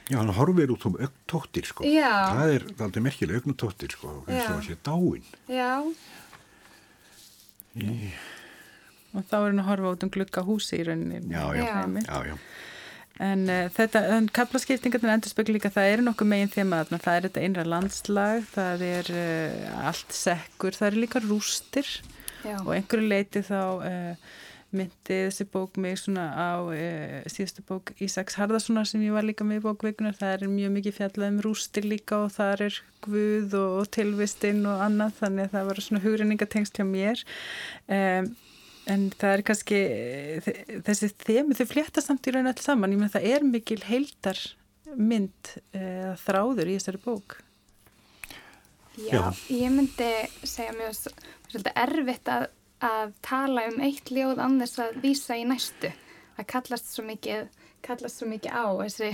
Já, 0.09 0.17
hann 0.17 0.31
horfir 0.33 0.71
út 0.73 0.85
um 0.89 0.95
augtóttir, 0.97 1.67
sko. 1.69 1.83
Já. 1.85 2.09
Það 2.33 2.53
er 2.55 2.63
aldrei 2.81 3.03
merkilega 3.05 3.43
augtóttir, 3.45 3.91
sko, 3.93 4.15
eins 4.25 4.47
og 4.49 4.63
Já. 4.63 4.71
sé 4.71 4.77
dáin. 4.87 5.27
já, 5.45 5.75
Í, 7.77 8.09
og 9.13 9.21
þá 9.29 9.35
er 9.37 9.45
hann 9.51 9.61
að 9.61 9.67
horfa 9.69 9.91
út 9.93 10.05
um 10.07 10.11
glugga 10.15 10.41
húsi 10.47 10.79
í 10.81 10.87
rauninni 10.87 11.19
já, 11.29 11.43
já, 11.53 11.61
Já. 11.61 11.85
já, 12.01 12.17
já. 12.31 12.35
En 13.19 13.41
uh, 13.51 13.65
þetta, 13.75 14.01
en 14.15 14.29
kaplaskiptingarnir 14.31 15.11
endur 15.11 15.31
spekla 15.33 15.57
líka, 15.57 15.71
það 15.73 15.93
eru 15.93 16.05
nokkuð 16.07 16.29
megin 16.31 16.53
þema 16.53 16.83
þarna, 16.83 16.99
það 17.03 17.17
er 17.17 17.25
þetta 17.27 17.41
einra 17.43 17.65
landslag, 17.67 18.45
það 18.53 18.85
er 18.87 19.09
uh, 19.11 19.87
allt 19.89 20.15
sekkur, 20.15 20.77
það 20.77 20.91
eru 20.91 21.01
líka 21.03 21.23
rústir 21.25 21.89
já. 22.45 22.55
og 22.61 22.71
einhverju 22.77 23.11
leiti 23.11 23.43
þá 23.43 23.59
uh, 23.59 24.37
myndi 24.71 25.17
þessi 25.25 25.49
bók 25.51 25.79
mig 25.81 25.97
svona 25.97 26.29
á 26.31 26.69
síðustu 27.33 27.63
bók 27.65 27.89
Ísaks 28.05 28.37
Harðarssonar 28.37 28.85
sem 28.85 29.01
ég 29.01 29.15
var 29.15 29.25
líka 29.25 29.43
með 29.43 29.63
í 29.63 29.65
bókveikunar, 29.65 30.15
það 30.15 30.35
er 30.35 30.51
mjög 30.53 30.75
mikið 30.75 30.97
fjallað 30.99 31.31
um 31.33 31.39
rústir 31.43 31.87
líka 31.89 32.19
og 32.21 32.35
það 32.35 32.67
er 32.67 32.77
guð 33.03 33.55
og, 33.57 33.79
og 33.81 33.89
tilvistinn 33.97 34.61
og 34.69 34.83
annað, 34.85 35.17
þannig 35.23 35.49
að 35.49 35.55
það 35.57 35.71
var 35.71 35.81
svona 35.87 36.03
hugrenningatengsl 36.05 36.77
hjá 36.77 36.85
mér. 36.85 37.25
Um, 37.89 38.29
En 38.89 39.09
það 39.13 39.35
er 39.35 39.43
kannski, 39.45 39.79
eh, 39.79 40.47
þessi 40.85 41.11
þemu, 41.21 41.57
þau 41.57 41.67
flétta 41.69 42.01
samt 42.01 42.25
í 42.25 42.33
raun 42.33 42.49
alls 42.49 42.65
saman, 42.65 42.95
ég 42.95 43.01
með 43.03 43.13
það 43.17 43.27
er 43.35 43.45
mikil 43.45 43.83
heildar 43.85 44.39
mynd 44.97 45.51
eða 45.77 46.15
þráður 46.23 46.71
í 46.71 46.77
þessari 46.79 47.01
bók? 47.03 47.37
Já, 48.97 49.13
Já. 49.13 49.21
ég 49.53 49.75
myndi 49.75 50.09
segja 50.41 50.73
mjög 50.75 50.97
svolítið 50.97 51.77
erfitt 51.83 52.31
að, 52.33 52.47
að 52.83 53.13
tala 53.21 53.67
um 53.69 53.79
eitt 53.85 54.09
ljóð 54.11 54.41
annars 54.43 54.75
að 54.81 54.99
vísa 55.05 55.37
í 55.37 55.45
næstu. 55.47 55.93
Það 56.39 56.49
kallast 56.55 56.91
svo 56.91 57.05
mikið, 57.05 57.47
kallast 57.85 58.19
svo 58.19 58.27
mikið 58.31 58.57
á 58.57 58.65
þessi, 58.81 59.13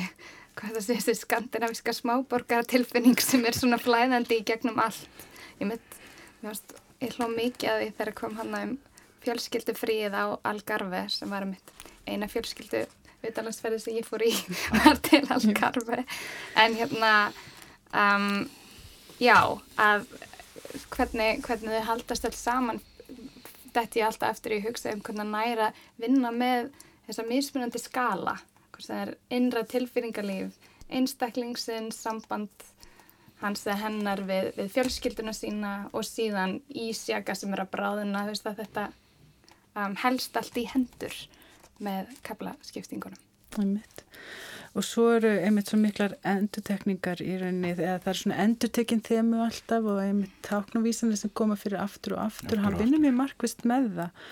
sé, 0.79 0.95
þessi 0.95 1.17
skandinaviska 1.19 1.93
smáborgaratilfinning 1.99 3.19
sem 3.21 3.45
er 3.45 3.57
svona 3.57 3.81
flæðandi 3.81 4.39
í 4.39 4.47
gegnum 4.47 4.79
allt. 4.81 5.27
Ég 5.59 5.69
mynd, 5.69 6.01
ég 6.45 7.17
hló 7.19 7.29
mikið 7.35 7.71
að 7.73 7.81
því 7.83 7.93
þegar 7.99 8.17
kom 8.23 8.39
hann 8.39 8.59
um 8.63 8.75
fjölskyldu 9.25 9.75
fríið 9.77 10.15
á 10.15 10.25
Algarve 10.47 11.05
sem 11.13 11.31
var 11.31 11.47
mitt 11.49 11.73
eina 12.05 12.29
fjölskyldu 12.29 12.85
utalansferði 13.25 13.81
sem 13.81 13.97
ég 13.99 14.07
fór 14.07 14.25
í 14.25 14.31
var 14.79 15.01
til 15.05 15.23
Algarve. 15.33 16.03
En 16.61 16.77
hérna 16.77 17.13
um, 17.91 18.45
já 19.21 19.39
að 19.81 20.07
hvernig, 20.91 21.41
hvernig 21.45 21.77
þau 21.77 21.87
haldast 21.91 22.27
alls 22.27 22.41
saman 22.41 22.81
þetta 23.75 23.99
ég 23.99 24.07
alltaf 24.07 24.35
eftir 24.37 24.57
í 24.57 24.63
hugsa 24.63 24.93
um 24.95 25.01
hvernig 25.03 25.27
næra 25.31 25.71
vinna 25.99 26.31
með 26.31 26.69
þessa 27.07 27.25
mismunandi 27.27 27.81
skala. 27.81 28.37
Hvort 28.71 28.89
það 28.89 29.01
er 29.01 29.13
innra 29.35 29.65
tilfýringarlíf 29.71 30.55
einstaklingsins, 30.95 31.97
samband 31.97 32.49
hans 33.41 33.65
eða 33.65 33.79
hennar 33.81 34.21
við, 34.27 34.51
við 34.57 34.69
fjölskylduna 34.75 35.33
sína 35.35 35.73
og 35.93 36.05
síðan 36.07 36.59
ísjaka 36.69 37.35
sem 37.35 37.53
er 37.55 37.65
að 37.65 37.71
bráðuna 37.73 38.25
þetta 38.31 38.89
um, 39.75 39.95
helst 40.03 40.37
allt 40.39 40.57
í 40.59 40.65
hendur 40.71 41.15
með 41.83 42.11
kablaskiptingunum. 42.25 43.21
Og 44.75 44.83
svo 44.83 45.05
eru 45.15 45.29
einmitt 45.39 45.69
svo 45.71 45.77
miklar 45.79 46.17
endutekningar 46.27 47.21
í 47.23 47.37
rauninni, 47.39 47.71
eða 47.77 48.01
það 48.03 48.11
er 48.11 48.19
svona 48.19 48.39
endutekinn 48.43 49.03
þemu 49.05 49.39
alltaf 49.45 49.87
og 49.87 50.01
einmitt 50.03 50.35
táknuvísanir 50.43 51.19
sem 51.21 51.31
koma 51.31 51.55
fyrir 51.59 51.79
aftur 51.79 52.17
og 52.17 52.25
aftur, 52.25 52.59
hann 52.63 52.75
vinnur 52.81 52.99
mjög 53.05 53.15
markvist 53.21 53.63
með 53.67 53.87
það. 53.95 54.25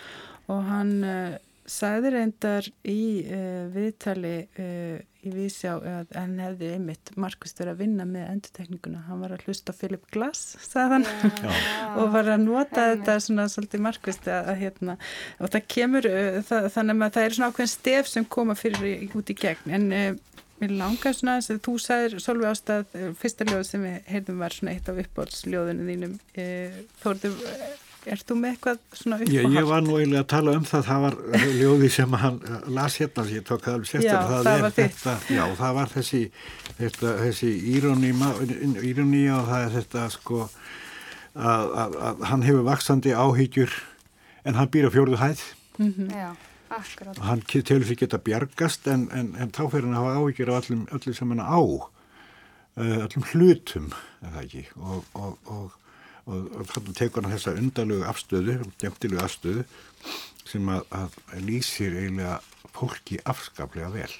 Og 0.51 0.59
hann 0.67 0.93
uh, 1.07 1.37
sagði 1.63 2.11
reyndar 2.17 2.67
í 2.83 2.99
uh, 3.23 3.71
viðtali 3.71 4.35
uh, 4.59 4.99
í 5.24 5.32
vísjá 5.34 5.76
að 5.78 6.11
hann 6.17 6.36
hefði 6.41 6.74
einmitt 6.76 7.11
markvist 7.19 7.59
verið 7.61 7.74
að 7.74 7.84
vinna 7.84 8.07
með 8.07 8.26
endutekninguna 8.34 9.03
hann 9.07 9.24
var 9.24 9.36
að 9.36 9.45
hlusta 9.47 9.76
Philip 9.76 10.03
Glass 10.13 10.57
sagðan 10.65 11.07
og 11.99 12.11
var 12.13 12.32
að 12.34 12.43
nota 12.43 12.88
Hei, 12.89 12.97
þetta 12.97 13.17
svona 13.24 13.47
svolítið 13.51 13.86
markvist 13.88 14.28
að, 14.28 14.51
að 14.51 14.61
hérna 14.63 14.97
og 15.39 15.53
það 15.53 15.69
kemur 15.76 16.09
uh, 16.09 16.41
það, 16.49 16.69
þannig 16.76 17.07
að 17.07 17.15
það 17.17 17.28
er 17.28 17.38
svona 17.38 17.49
ákveðin 17.51 17.74
stef 17.74 18.11
sem 18.11 18.28
koma 18.38 18.55
fyrir 18.57 19.17
út 19.17 19.32
í 19.32 19.38
gegn. 19.38 19.74
En 19.78 19.88
uh, 19.93 20.09
mér 20.61 20.76
langar 20.80 21.15
svona 21.17 21.38
þess 21.39 21.53
að 21.53 21.63
þú 21.67 21.78
sagðir 21.86 22.17
Solveig 22.24 22.51
Ástað, 22.51 22.99
fyrsta 23.19 23.47
ljóð 23.49 23.63
sem 23.67 23.88
við 23.88 24.11
heyrðum 24.11 24.43
var 24.43 24.55
svona 24.55 24.76
eitt 24.76 24.91
af 24.91 25.01
uppbólsljóðinu 25.03 25.88
þínum 25.89 26.19
uh, 26.19 26.84
Þórður 27.03 27.41
Er 28.03 28.19
þú 28.19 28.35
með 28.35 28.53
eitthvað 28.53 28.79
svona 28.99 29.17
uppáhald? 29.21 29.33
Ég, 29.33 29.53
ég 29.55 29.67
var 29.69 29.83
nú 29.85 29.95
eiginlega 29.95 30.23
að 30.25 30.29
tala 30.33 30.53
um 30.57 30.63
það, 30.67 30.81
það 30.89 31.03
var 31.05 31.17
ljóði 31.55 31.89
sem 31.95 32.15
hann 32.19 32.39
las 32.75 32.97
hérna, 32.99 33.23
ég 33.31 33.45
tók 33.47 33.63
það 33.63 33.77
alveg 33.77 33.89
sérstaklega. 33.91 34.23
Já, 34.23 34.31
það, 34.33 34.47
það 34.49 34.63
var 34.65 34.73
þetta, 34.77 35.13
já, 35.31 35.43
það 35.59 35.77
var 35.77 35.91
þessi, 35.93 36.21
þetta, 36.79 37.11
þessi 37.21 37.51
íróni 37.73 39.21
og 39.31 39.47
það 39.47 39.67
er 39.67 39.75
þetta 39.77 40.07
sko 40.17 40.39
að, 40.43 41.69
að, 41.83 41.95
að 42.09 42.25
hann 42.31 42.43
hefur 42.47 42.65
vaksandi 42.67 43.13
áhyggjur 43.15 43.77
en 44.43 44.59
hann 44.59 44.71
býr 44.73 44.89
á 44.91 44.95
fjórðu 44.97 45.19
hæð. 45.21 45.45
Mm 45.77 45.93
-hmm. 45.93 46.09
Já, 46.11 46.29
akkurát. 46.69 47.17
Og 47.17 47.23
hann 47.29 47.45
telur 47.47 47.87
því 47.87 47.97
geta 48.03 48.19
bjargast 48.19 48.87
en, 48.87 49.07
en, 49.15 49.31
en 49.39 49.51
þá 49.51 49.63
fyrir 49.71 49.87
hann 49.87 49.95
að 49.95 50.03
hafa 50.03 50.19
áhyggjur 50.19 50.51
á 50.51 50.55
öllum, 50.59 50.83
öllum 50.91 51.15
sem 51.15 51.31
hann 51.31 51.39
á, 51.39 51.61
eh, 52.75 52.99
öllum 53.07 53.23
hlutum, 53.31 53.87
eða 54.27 54.43
ekki, 54.43 54.67
og, 54.75 55.05
og, 55.13 55.39
og 55.47 55.71
og, 56.30 56.67
þannig 56.71 56.97
tekur 56.97 57.26
hann 57.26 57.36
þessa 57.36 57.55
undarlegu 57.59 58.05
afstöðu, 58.07 58.57
gemtilegu 58.82 59.24
afstöðu 59.24 59.65
sem 60.47 60.69
að, 60.71 60.86
að 60.93 61.17
lýsir 61.47 61.95
eiginlega 61.97 62.39
fólki 62.74 63.19
afskaplega 63.30 63.91
vel 63.93 64.11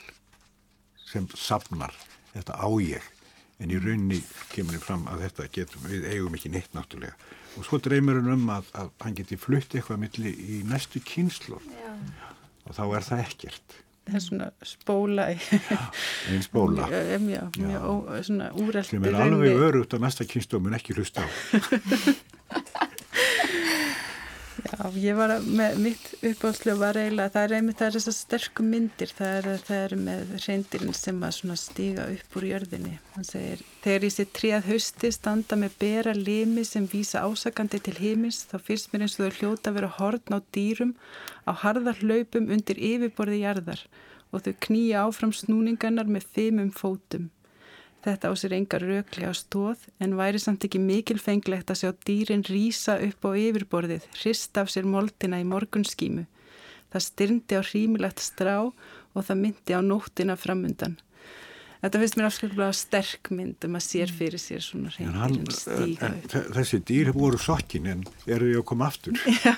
sem 1.10 1.28
safnar. 1.38 1.94
Þetta 2.34 2.58
á 2.58 2.70
ég. 2.82 3.06
En 3.62 3.72
í 3.72 3.78
raunni 3.78 4.18
kemur 4.52 4.76
hann 4.76 4.84
fram 4.84 5.04
að 5.12 5.28
þetta 5.28 5.50
getum 5.54 5.86
við 5.86 6.08
eigum 6.10 6.36
ekki 6.36 6.52
neitt 6.52 6.74
náttúrulega. 6.74 7.14
Og 7.54 7.68
svo 7.68 7.78
dreymir 7.84 8.18
hann 8.18 8.34
um 8.34 8.50
að, 8.50 8.72
að 8.74 8.90
hann 9.04 9.18
geti 9.20 9.38
flutt 9.38 9.76
eitthvað 9.76 10.02
milli 10.02 10.34
í 10.34 10.62
næstu 10.68 11.04
kynslu 11.06 11.60
og 12.64 12.76
þá 12.78 12.84
er 12.88 13.06
það 13.06 13.24
ekkert 13.28 13.76
það 14.08 14.16
er 14.20 14.26
svona 14.28 14.50
spóla. 14.68 15.28
Einn 16.30 16.46
spóla 16.46 16.90
mjög, 17.24 17.60
mjög 17.60 17.82
ó, 17.88 17.94
svona 18.22 18.52
úreld 18.60 18.90
sem 18.90 19.10
er 19.10 19.20
alveg 19.26 19.66
örugt 19.70 19.96
að 19.96 20.08
næsta 20.08 20.28
kynstómun 20.30 20.78
ekki 20.80 20.98
hlusta 20.98 21.26
á. 21.26 21.28
Já, 24.64 24.90
ég 24.96 25.16
var 25.18 25.32
með 25.44 25.76
mitt 25.82 26.06
uppáhaldslega 26.24 26.80
var 26.80 26.98
eiginlega, 26.98 27.32
það 27.34 27.44
er 27.46 27.54
einmitt 27.58 27.80
það 27.80 27.88
er 27.88 27.96
þessar 27.98 28.16
sterkum 28.16 28.70
myndir, 28.72 29.12
það 29.18 29.34
er, 29.36 29.48
það 29.68 29.82
er 29.82 29.96
með 30.08 30.32
reyndirinn 30.46 30.96
sem 30.98 31.20
að 31.26 31.34
svona 31.38 31.58
stíga 31.60 32.06
upp 32.14 32.38
úr 32.40 32.48
jörðinni, 32.48 32.94
hann 33.14 33.28
segir 33.28 33.62
þegar 33.84 34.08
ég 34.08 34.16
sé 34.16 34.26
tríað 34.40 34.70
hausti 34.72 35.12
standa 35.14 35.60
með 35.60 35.78
bera 35.84 36.16
limi 36.18 36.64
sem 36.68 36.88
vísa 36.90 37.26
ásakandi 37.28 37.82
til 37.86 37.96
heimis 38.00 38.44
þá 38.50 38.58
fyrst 38.70 38.94
mér 38.94 39.06
eins 39.06 39.18
og 39.20 39.28
þau 39.28 39.40
hljóta 39.42 39.74
að 39.74 39.80
vera 39.80 39.92
hortn 40.00 40.38
á 40.38 40.40
dýrum 40.56 40.96
á 41.48 41.52
harðar 41.64 42.02
hlaupum 42.02 42.50
undir 42.54 42.80
yfirborði 42.80 43.44
jarðar 43.44 43.86
og 44.34 44.44
þau 44.46 44.54
knýja 44.68 45.06
áfram 45.08 45.34
snúningarnar 45.36 46.10
með 46.10 46.30
þimum 46.36 46.74
fótum 46.74 47.32
Þetta 48.04 48.30
á 48.30 48.34
sér 48.36 48.58
engar 48.58 48.84
röklega 48.84 49.32
stóð 49.32 49.86
en 50.04 50.18
væri 50.20 50.40
samt 50.44 50.66
ekki 50.68 50.82
mikilfenglegt 50.84 51.72
að 51.72 51.80
sjá 51.80 51.92
dýrin 52.04 52.44
rýsa 52.44 52.98
upp 53.00 53.24
á 53.24 53.32
yfirborðið, 53.40 54.10
hrist 54.20 54.60
af 54.60 54.72
sér 54.74 54.90
moldina 54.92 55.40
í 55.40 55.46
morgunskímu. 55.48 56.26
Það 56.92 57.06
styrndi 57.06 57.56
á 57.56 57.62
hrímilegt 57.64 58.20
strá 58.20 58.58
og 58.60 59.24
það 59.24 59.40
myndi 59.46 59.78
á 59.80 59.80
nóttina 59.80 60.36
framundan. 60.36 60.98
Þetta 61.84 62.00
finnst 62.02 62.18
mér 62.20 62.28
afskiljulega 62.28 62.76
sterk 62.80 63.32
mynd 63.36 63.66
um 63.68 63.80
að 63.80 63.86
sér 63.88 64.12
fyrir 64.12 64.40
sér 64.40 64.64
svona 64.64 64.92
reyndirinn 64.98 65.56
stíga 65.56 66.12
upp. 66.12 66.36
Þessi 66.60 66.80
dýr 66.84 67.12
voru 67.16 67.40
sokkin 67.40 67.88
en 67.92 68.04
eru 68.28 68.52
þau 68.52 68.62
að 68.62 68.68
koma 68.68 68.92
aftur? 68.92 69.16
Já, 69.48 69.56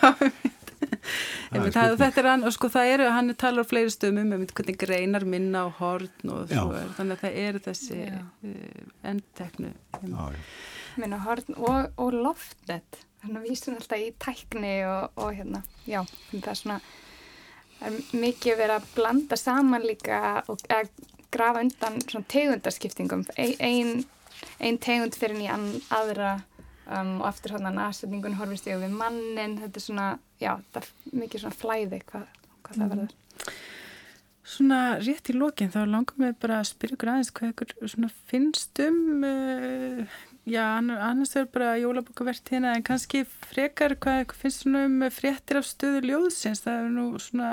Einmitt, 1.51 1.75
það, 1.75 1.97
þetta 2.01 2.21
er 2.21 2.29
hann, 2.31 2.45
og 2.47 2.55
sko 2.55 2.69
það 2.73 2.91
eru, 2.93 3.09
hann 3.15 3.33
talar 3.39 3.67
á 3.67 3.71
fleiri 3.71 3.93
stöðum 3.93 4.35
um 4.35 4.45
hvernig 4.51 4.79
greinar 4.81 5.25
minna 5.29 5.65
á 5.65 5.67
horn 5.79 6.31
og 6.33 6.51
svo 6.51 6.67
er, 6.77 6.93
þannig 6.97 7.17
að 7.17 7.25
það 7.25 7.39
eru 7.45 7.63
þessi 7.69 7.99
uh, 8.11 8.85
endteknu 9.11 9.73
minna 10.95 11.21
horn 11.25 11.57
og, 11.57 11.91
og 12.01 12.15
loftnet 12.15 13.01
þannig 13.21 13.39
að 13.39 13.45
við 13.45 13.55
vísum 13.55 13.79
alltaf 13.79 14.01
í 14.03 14.11
tækni 14.21 14.75
og, 14.89 15.19
og 15.21 15.33
hérna, 15.35 15.63
já, 15.89 16.01
það 16.31 16.51
er 16.53 16.61
svona 16.61 16.79
það 17.75 17.87
er 17.89 18.25
mikið 18.25 18.59
verið 18.61 18.75
að 18.79 18.89
blanda 18.95 19.39
saman 19.39 19.85
líka 19.85 20.19
og 20.51 20.65
að 20.71 20.91
grafa 21.35 21.63
undan 21.65 22.01
svona 22.05 22.29
tegundarskiptingum 22.31 23.25
einn 23.35 24.05
ein 24.59 24.77
tegund 24.81 25.15
fyrir 25.17 25.37
nýjan 25.39 25.65
aðra 25.93 26.37
um, 26.87 27.15
og 27.21 27.29
eftir 27.29 27.55
hann 27.55 27.69
að 27.69 27.81
aðsetningun 27.85 28.37
horfist 28.39 28.69
ég 28.69 28.81
við 28.81 28.97
mannin, 28.97 29.57
þetta 29.61 29.81
er 29.81 29.85
svona 29.85 30.09
já, 30.41 30.51
það 30.73 30.81
er 30.81 31.17
mikið 31.23 31.45
svona 31.45 31.59
flæði 31.61 32.01
hvað, 32.11 32.27
hvað 32.61 32.81
það 32.81 32.93
verður. 32.93 33.17
Svona 34.45 34.79
rétt 35.01 35.31
í 35.31 35.33
lókinn 35.33 35.73
þá 35.73 35.81
langum 35.89 36.21
við 36.21 36.37
bara 36.43 36.61
að 36.61 36.69
spyrja 36.69 36.95
ykkur 36.95 37.11
aðeins 37.15 37.33
hvað 37.33 37.53
ykkur 37.55 38.09
finnst 38.29 38.81
um 38.85 39.25
uh, 39.25 40.17
já, 40.45 40.61
annars 40.77 41.33
er 41.35 41.47
bara 41.49 41.71
jólabókavertina 41.81 42.75
en 42.77 42.85
kannski 42.85 43.23
frekar 43.25 43.97
hvað 43.97 44.21
ykkur 44.27 44.41
finnst 44.43 44.67
um 44.69 45.01
fréttir 45.09 45.59
af 45.59 45.65
stöðu 45.65 46.03
ljóðsins? 46.05 46.61
Það 46.61 46.83
er 46.83 46.93
nú 46.93 47.07
svona, 47.17 47.49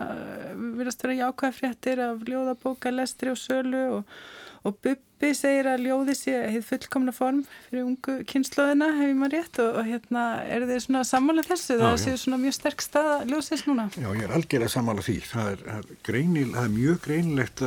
við 0.52 0.76
verðast 0.82 1.06
vera 1.06 1.18
jákvæða 1.22 1.58
fréttir 1.62 2.04
af 2.04 2.26
ljóðabóka, 2.28 2.92
lestri 2.92 3.32
og 3.32 3.40
sölu 3.40 3.82
og 3.96 4.16
og 4.62 4.76
Bubbi 4.84 5.30
segir 5.34 5.66
að 5.70 5.84
ljóði 5.86 6.14
sé 6.18 6.34
hefð 6.54 6.68
fullkomna 6.68 7.14
form 7.14 7.40
fyrir 7.66 7.86
ungu 7.86 8.16
kynnslóðina 8.30 8.88
hefur 8.98 9.18
maður 9.18 9.34
rétt 9.36 9.60
og, 9.64 9.78
og 9.80 9.88
hérna 9.88 10.24
er 10.46 10.66
þið 10.68 10.82
svona 10.86 11.04
sammála 11.08 11.44
þessu? 11.46 11.78
Það 11.82 11.96
séu 12.04 12.20
svona 12.22 12.40
mjög 12.42 12.56
sterk 12.58 12.84
staða 12.84 13.16
ljóðsins 13.30 13.64
núna? 13.68 13.88
Já 13.96 14.08
ég 14.08 14.24
er 14.26 14.34
algjörlega 14.38 14.74
sammála 14.76 15.06
því. 15.06 15.16
Það 15.30 15.52
er, 15.52 15.64
er, 15.76 15.88
greinil, 16.06 16.48
það 16.54 16.68
er 16.68 16.74
mjög 16.76 17.00
greinilegt 17.06 17.64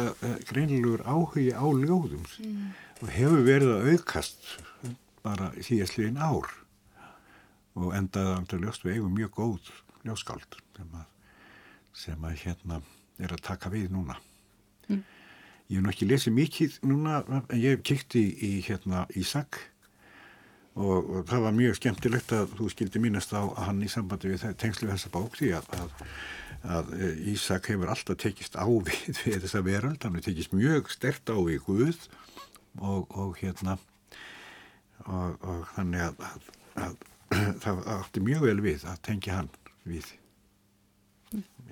greinilegur 0.51 1.05
áhugi 1.07 1.47
á 1.51 1.65
ljóðum 1.65 2.23
mm. 2.23 2.69
og 3.01 3.15
hefur 3.17 3.43
verið 3.49 3.73
að 3.75 3.89
aukast 3.95 4.53
bara 5.25 5.49
síðastliðin 5.59 6.21
ár 6.21 6.53
og 7.75 7.91
um 7.91 8.07
til 8.47 8.61
ljóst 8.63 8.85
við 8.85 8.99
eigum 8.99 9.15
mjög 9.17 9.33
góð 9.35 9.73
ljóskáld 10.05 10.59
sem 10.77 10.95
að, 10.95 11.07
sem 11.95 12.27
að 12.27 12.37
hérna 12.43 12.79
er 13.19 13.33
að 13.35 13.43
taka 13.43 13.71
við 13.73 13.89
núna. 13.91 14.15
Mm. 14.87 15.03
Ég 15.65 15.81
hef 15.81 15.89
ekki 15.89 16.05
lesið 16.05 16.35
mikið 16.35 16.75
núna 16.85 17.21
en 17.25 17.57
ég 17.57 17.73
hef 17.73 17.85
kýkt 17.87 18.17
í, 18.19 18.49
hérna, 18.67 19.05
Ísak 19.17 19.57
og, 20.75 20.99
og 20.99 21.23
það 21.29 21.45
var 21.47 21.55
mjög 21.57 21.77
skemmtilegt 21.79 22.33
að 22.37 22.53
þú 22.59 22.67
skildi 22.73 23.01
mínast 23.01 23.33
á 23.33 23.41
að 23.41 23.63
hann 23.63 23.81
í 23.81 23.89
sambandi 23.89 24.29
við 24.33 24.45
tengslu 24.61 24.91
þessa 24.91 25.09
bók 25.13 25.39
því 25.39 25.49
að, 25.57 25.71
að, 25.79 25.95
að 26.75 26.93
eh, 26.99 27.15
Ísak 27.33 27.71
hefur 27.71 27.93
alltaf 27.95 28.19
tekist 28.21 28.59
á 28.59 28.67
við, 28.67 29.17
við 29.23 29.39
þessa 29.47 29.63
veröld, 29.65 29.97
hann 30.03 30.19
hefur 30.19 30.27
tekist 30.29 30.53
mjög 30.53 30.91
stert 30.93 31.33
á 31.33 31.37
við 31.39 31.63
Guð 31.65 32.05
og, 32.77 33.09
og 33.09 33.33
hérna 33.41 33.79
og, 35.05 35.41
og 35.41 35.65
þannig 35.73 36.05
að, 36.11 36.29
að, 36.29 36.45
að 36.85 37.01
það 37.65 37.81
átti 37.95 38.25
mjög 38.27 38.45
vel 38.51 38.59
við 38.67 38.85
að 38.91 39.01
tengja 39.09 39.39
hann 39.39 39.51
við 39.85 40.13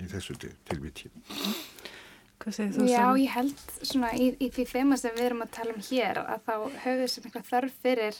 í 0.02 0.10
þessu 0.10 0.34
tilviti. 0.66 1.10
Hvað 2.44 2.56
segir 2.58 2.74
þú? 2.76 2.88
Já, 2.90 2.98
Sara? 3.00 3.20
ég 3.22 3.30
held 3.32 3.60
svona 3.80 4.10
í, 4.20 4.26
í 4.36 4.50
því 4.52 4.66
þema 4.68 4.98
sem 5.00 5.14
við 5.16 5.28
erum 5.30 5.44
að 5.46 5.54
tala 5.56 5.72
um 5.72 5.86
hér 5.88 6.20
að 6.20 6.42
þá 6.44 6.54
höfum 6.84 7.00
við 7.00 7.08
sem 7.12 7.28
eitthvað 7.28 7.48
þörf 7.48 7.78
fyrir 7.84 8.18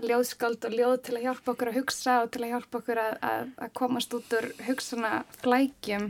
ljóðskáld 0.00 0.66
og 0.68 0.76
ljóð 0.78 0.96
til 1.04 1.16
að 1.16 1.24
hjálpa 1.26 1.52
okkur 1.52 1.70
að 1.70 1.78
hugsa 1.80 2.16
og 2.22 2.30
til 2.32 2.44
að 2.44 2.52
hjálpa 2.54 2.80
okkur 2.80 3.00
að, 3.02 3.16
að, 3.26 3.48
að 3.66 3.72
komast 3.80 4.14
út 4.16 4.36
úr 4.38 4.46
hugsana 4.68 5.12
flækjum 5.42 6.06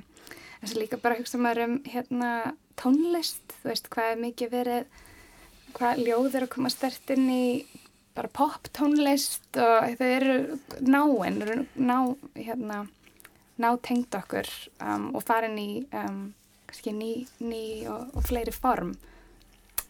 en 0.61 0.69
svo 0.69 0.83
líka 0.83 1.01
bara 1.01 1.17
hugsa 1.19 1.41
maður 1.41 1.65
um 1.65 1.77
hérna 1.89 2.33
tónlist, 2.81 3.57
þú 3.61 3.71
veist 3.73 3.89
hvað 3.93 4.13
er 4.13 4.21
mikið 4.25 4.53
verið, 4.55 5.01
hvað 5.77 6.03
ljóð 6.05 6.37
er 6.37 6.47
að 6.47 6.53
koma 6.55 6.73
stert 6.73 7.13
inn 7.15 7.27
í 7.33 7.45
bara 8.17 8.31
pop 8.33 8.69
tónlist 8.77 9.49
og 9.61 9.97
þau 9.97 10.07
eru 10.07 10.37
náinn, 10.85 11.67
ná 11.77 11.97
hérna, 12.37 12.83
ná 13.61 13.71
tengd 13.85 14.17
okkur 14.17 14.49
um, 14.85 15.11
og 15.15 15.25
farin 15.25 15.59
í 15.61 15.71
um, 15.97 16.29
kannski 16.71 16.95
ný, 16.97 17.13
ný 17.43 17.65
og, 17.91 18.15
og 18.15 18.27
fleiri 18.27 18.55
form 18.55 18.95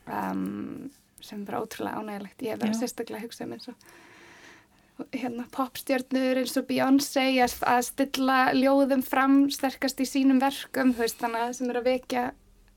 um, 0.09 0.91
sem 1.21 1.43
er 1.43 1.47
bara 1.47 1.61
ótrúlega 1.61 2.01
ánægilegt. 2.01 2.43
Ég 2.43 2.55
hef 2.55 2.63
verið 2.63 2.79
sérstaklega 2.81 3.21
að 3.21 3.27
hugsa 3.29 3.47
um 3.47 3.53
eins 3.57 3.69
og 3.71 5.11
hérna, 5.17 5.47
popstjörnur 5.55 6.41
eins 6.41 6.57
og 6.61 6.67
Beyoncé 6.69 7.27
að, 7.45 7.57
að 7.69 7.83
stilla 7.89 8.41
ljóðum 8.57 9.05
fram 9.05 9.43
sterkast 9.53 10.01
í 10.01 10.09
sínum 10.09 10.41
verkum 10.43 10.93
veist 10.97 11.21
þannig 11.21 11.47
að 11.47 11.55
sem 11.59 11.71
er 11.73 11.81
að 11.81 11.89
vekja 11.89 12.25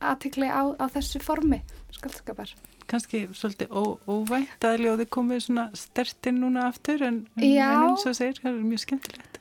aðtikli 0.03 0.51
á, 0.51 0.63
á 0.75 0.85
þessu 0.91 1.23
formi 1.23 1.61
skaldskapar. 1.95 2.53
Kannski 2.91 3.25
svolítið 3.31 3.71
ó, 3.71 3.95
óvænt 4.11 4.65
að 4.67 4.81
ljóði 4.83 5.07
komið 5.11 5.45
svona 5.45 5.69
stertinn 5.77 6.41
núna 6.43 6.67
aftur 6.67 7.05
en, 7.07 7.23
en 7.39 7.45
eins 7.47 8.03
og 8.09 8.17
segir, 8.17 8.41
það 8.43 8.51
er 8.51 8.65
mjög 8.67 8.83
skemmtilegt. 8.83 9.32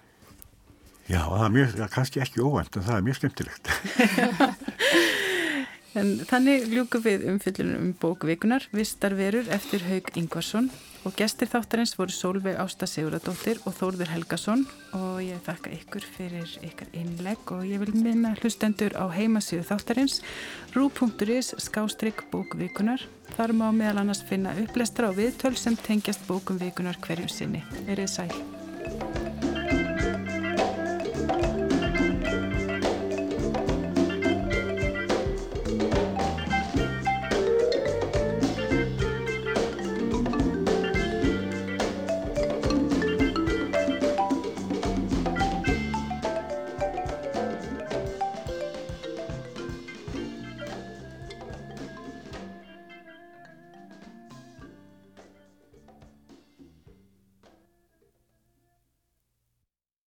Já, 1.12 1.20
það 1.28 1.44
er 1.44 1.52
mjög, 1.58 1.76
kannski 1.92 2.22
ekki 2.24 2.40
óvænt 2.40 2.78
en 2.78 2.86
það 2.86 2.96
er 2.96 3.06
mjög 3.08 3.20
skemmtilegt. 3.20 3.72
En 5.92 6.14
þannig 6.24 6.70
ljúku 6.72 7.02
við 7.04 7.26
umfyllunum 7.28 7.90
um 7.90 7.96
bókvikunar 8.00 8.64
Vistarverur 8.72 9.50
eftir 9.52 9.82
Haug 9.84 10.06
Ingvarsson 10.16 10.70
og 11.04 11.16
gestir 11.18 11.50
þáttarins 11.52 11.92
voru 11.98 12.14
Sólveig 12.16 12.56
Ásta 12.62 12.86
Siguradóttir 12.88 13.60
og 13.68 13.74
Þórður 13.76 14.12
Helgason 14.14 14.62
og 14.96 15.18
ég 15.20 15.42
þakka 15.44 15.74
ykkur 15.76 16.06
fyrir 16.14 16.54
ykkar 16.64 16.88
innlegg 16.96 17.52
og 17.52 17.66
ég 17.68 17.82
vil 17.82 17.92
minna 17.92 18.32
hlustendur 18.38 18.96
á 18.96 19.04
heimasíðu 19.12 19.66
þáttarins 19.68 20.22
rú.is 20.72 21.52
skástrygg 21.60 22.24
bókvikunar 22.32 23.04
þar 23.36 23.52
má 23.52 23.68
meðal 23.68 24.06
annars 24.06 24.24
finna 24.24 24.56
upplestra 24.64 25.12
á 25.12 25.16
viðtöl 25.18 25.52
sem 25.60 25.76
tengjast 25.76 26.24
bókum 26.24 26.56
vikunar 26.62 26.96
hverju 27.04 27.28
sinni. 27.28 27.60
Verið 27.84 28.08
sæl. 28.16 29.21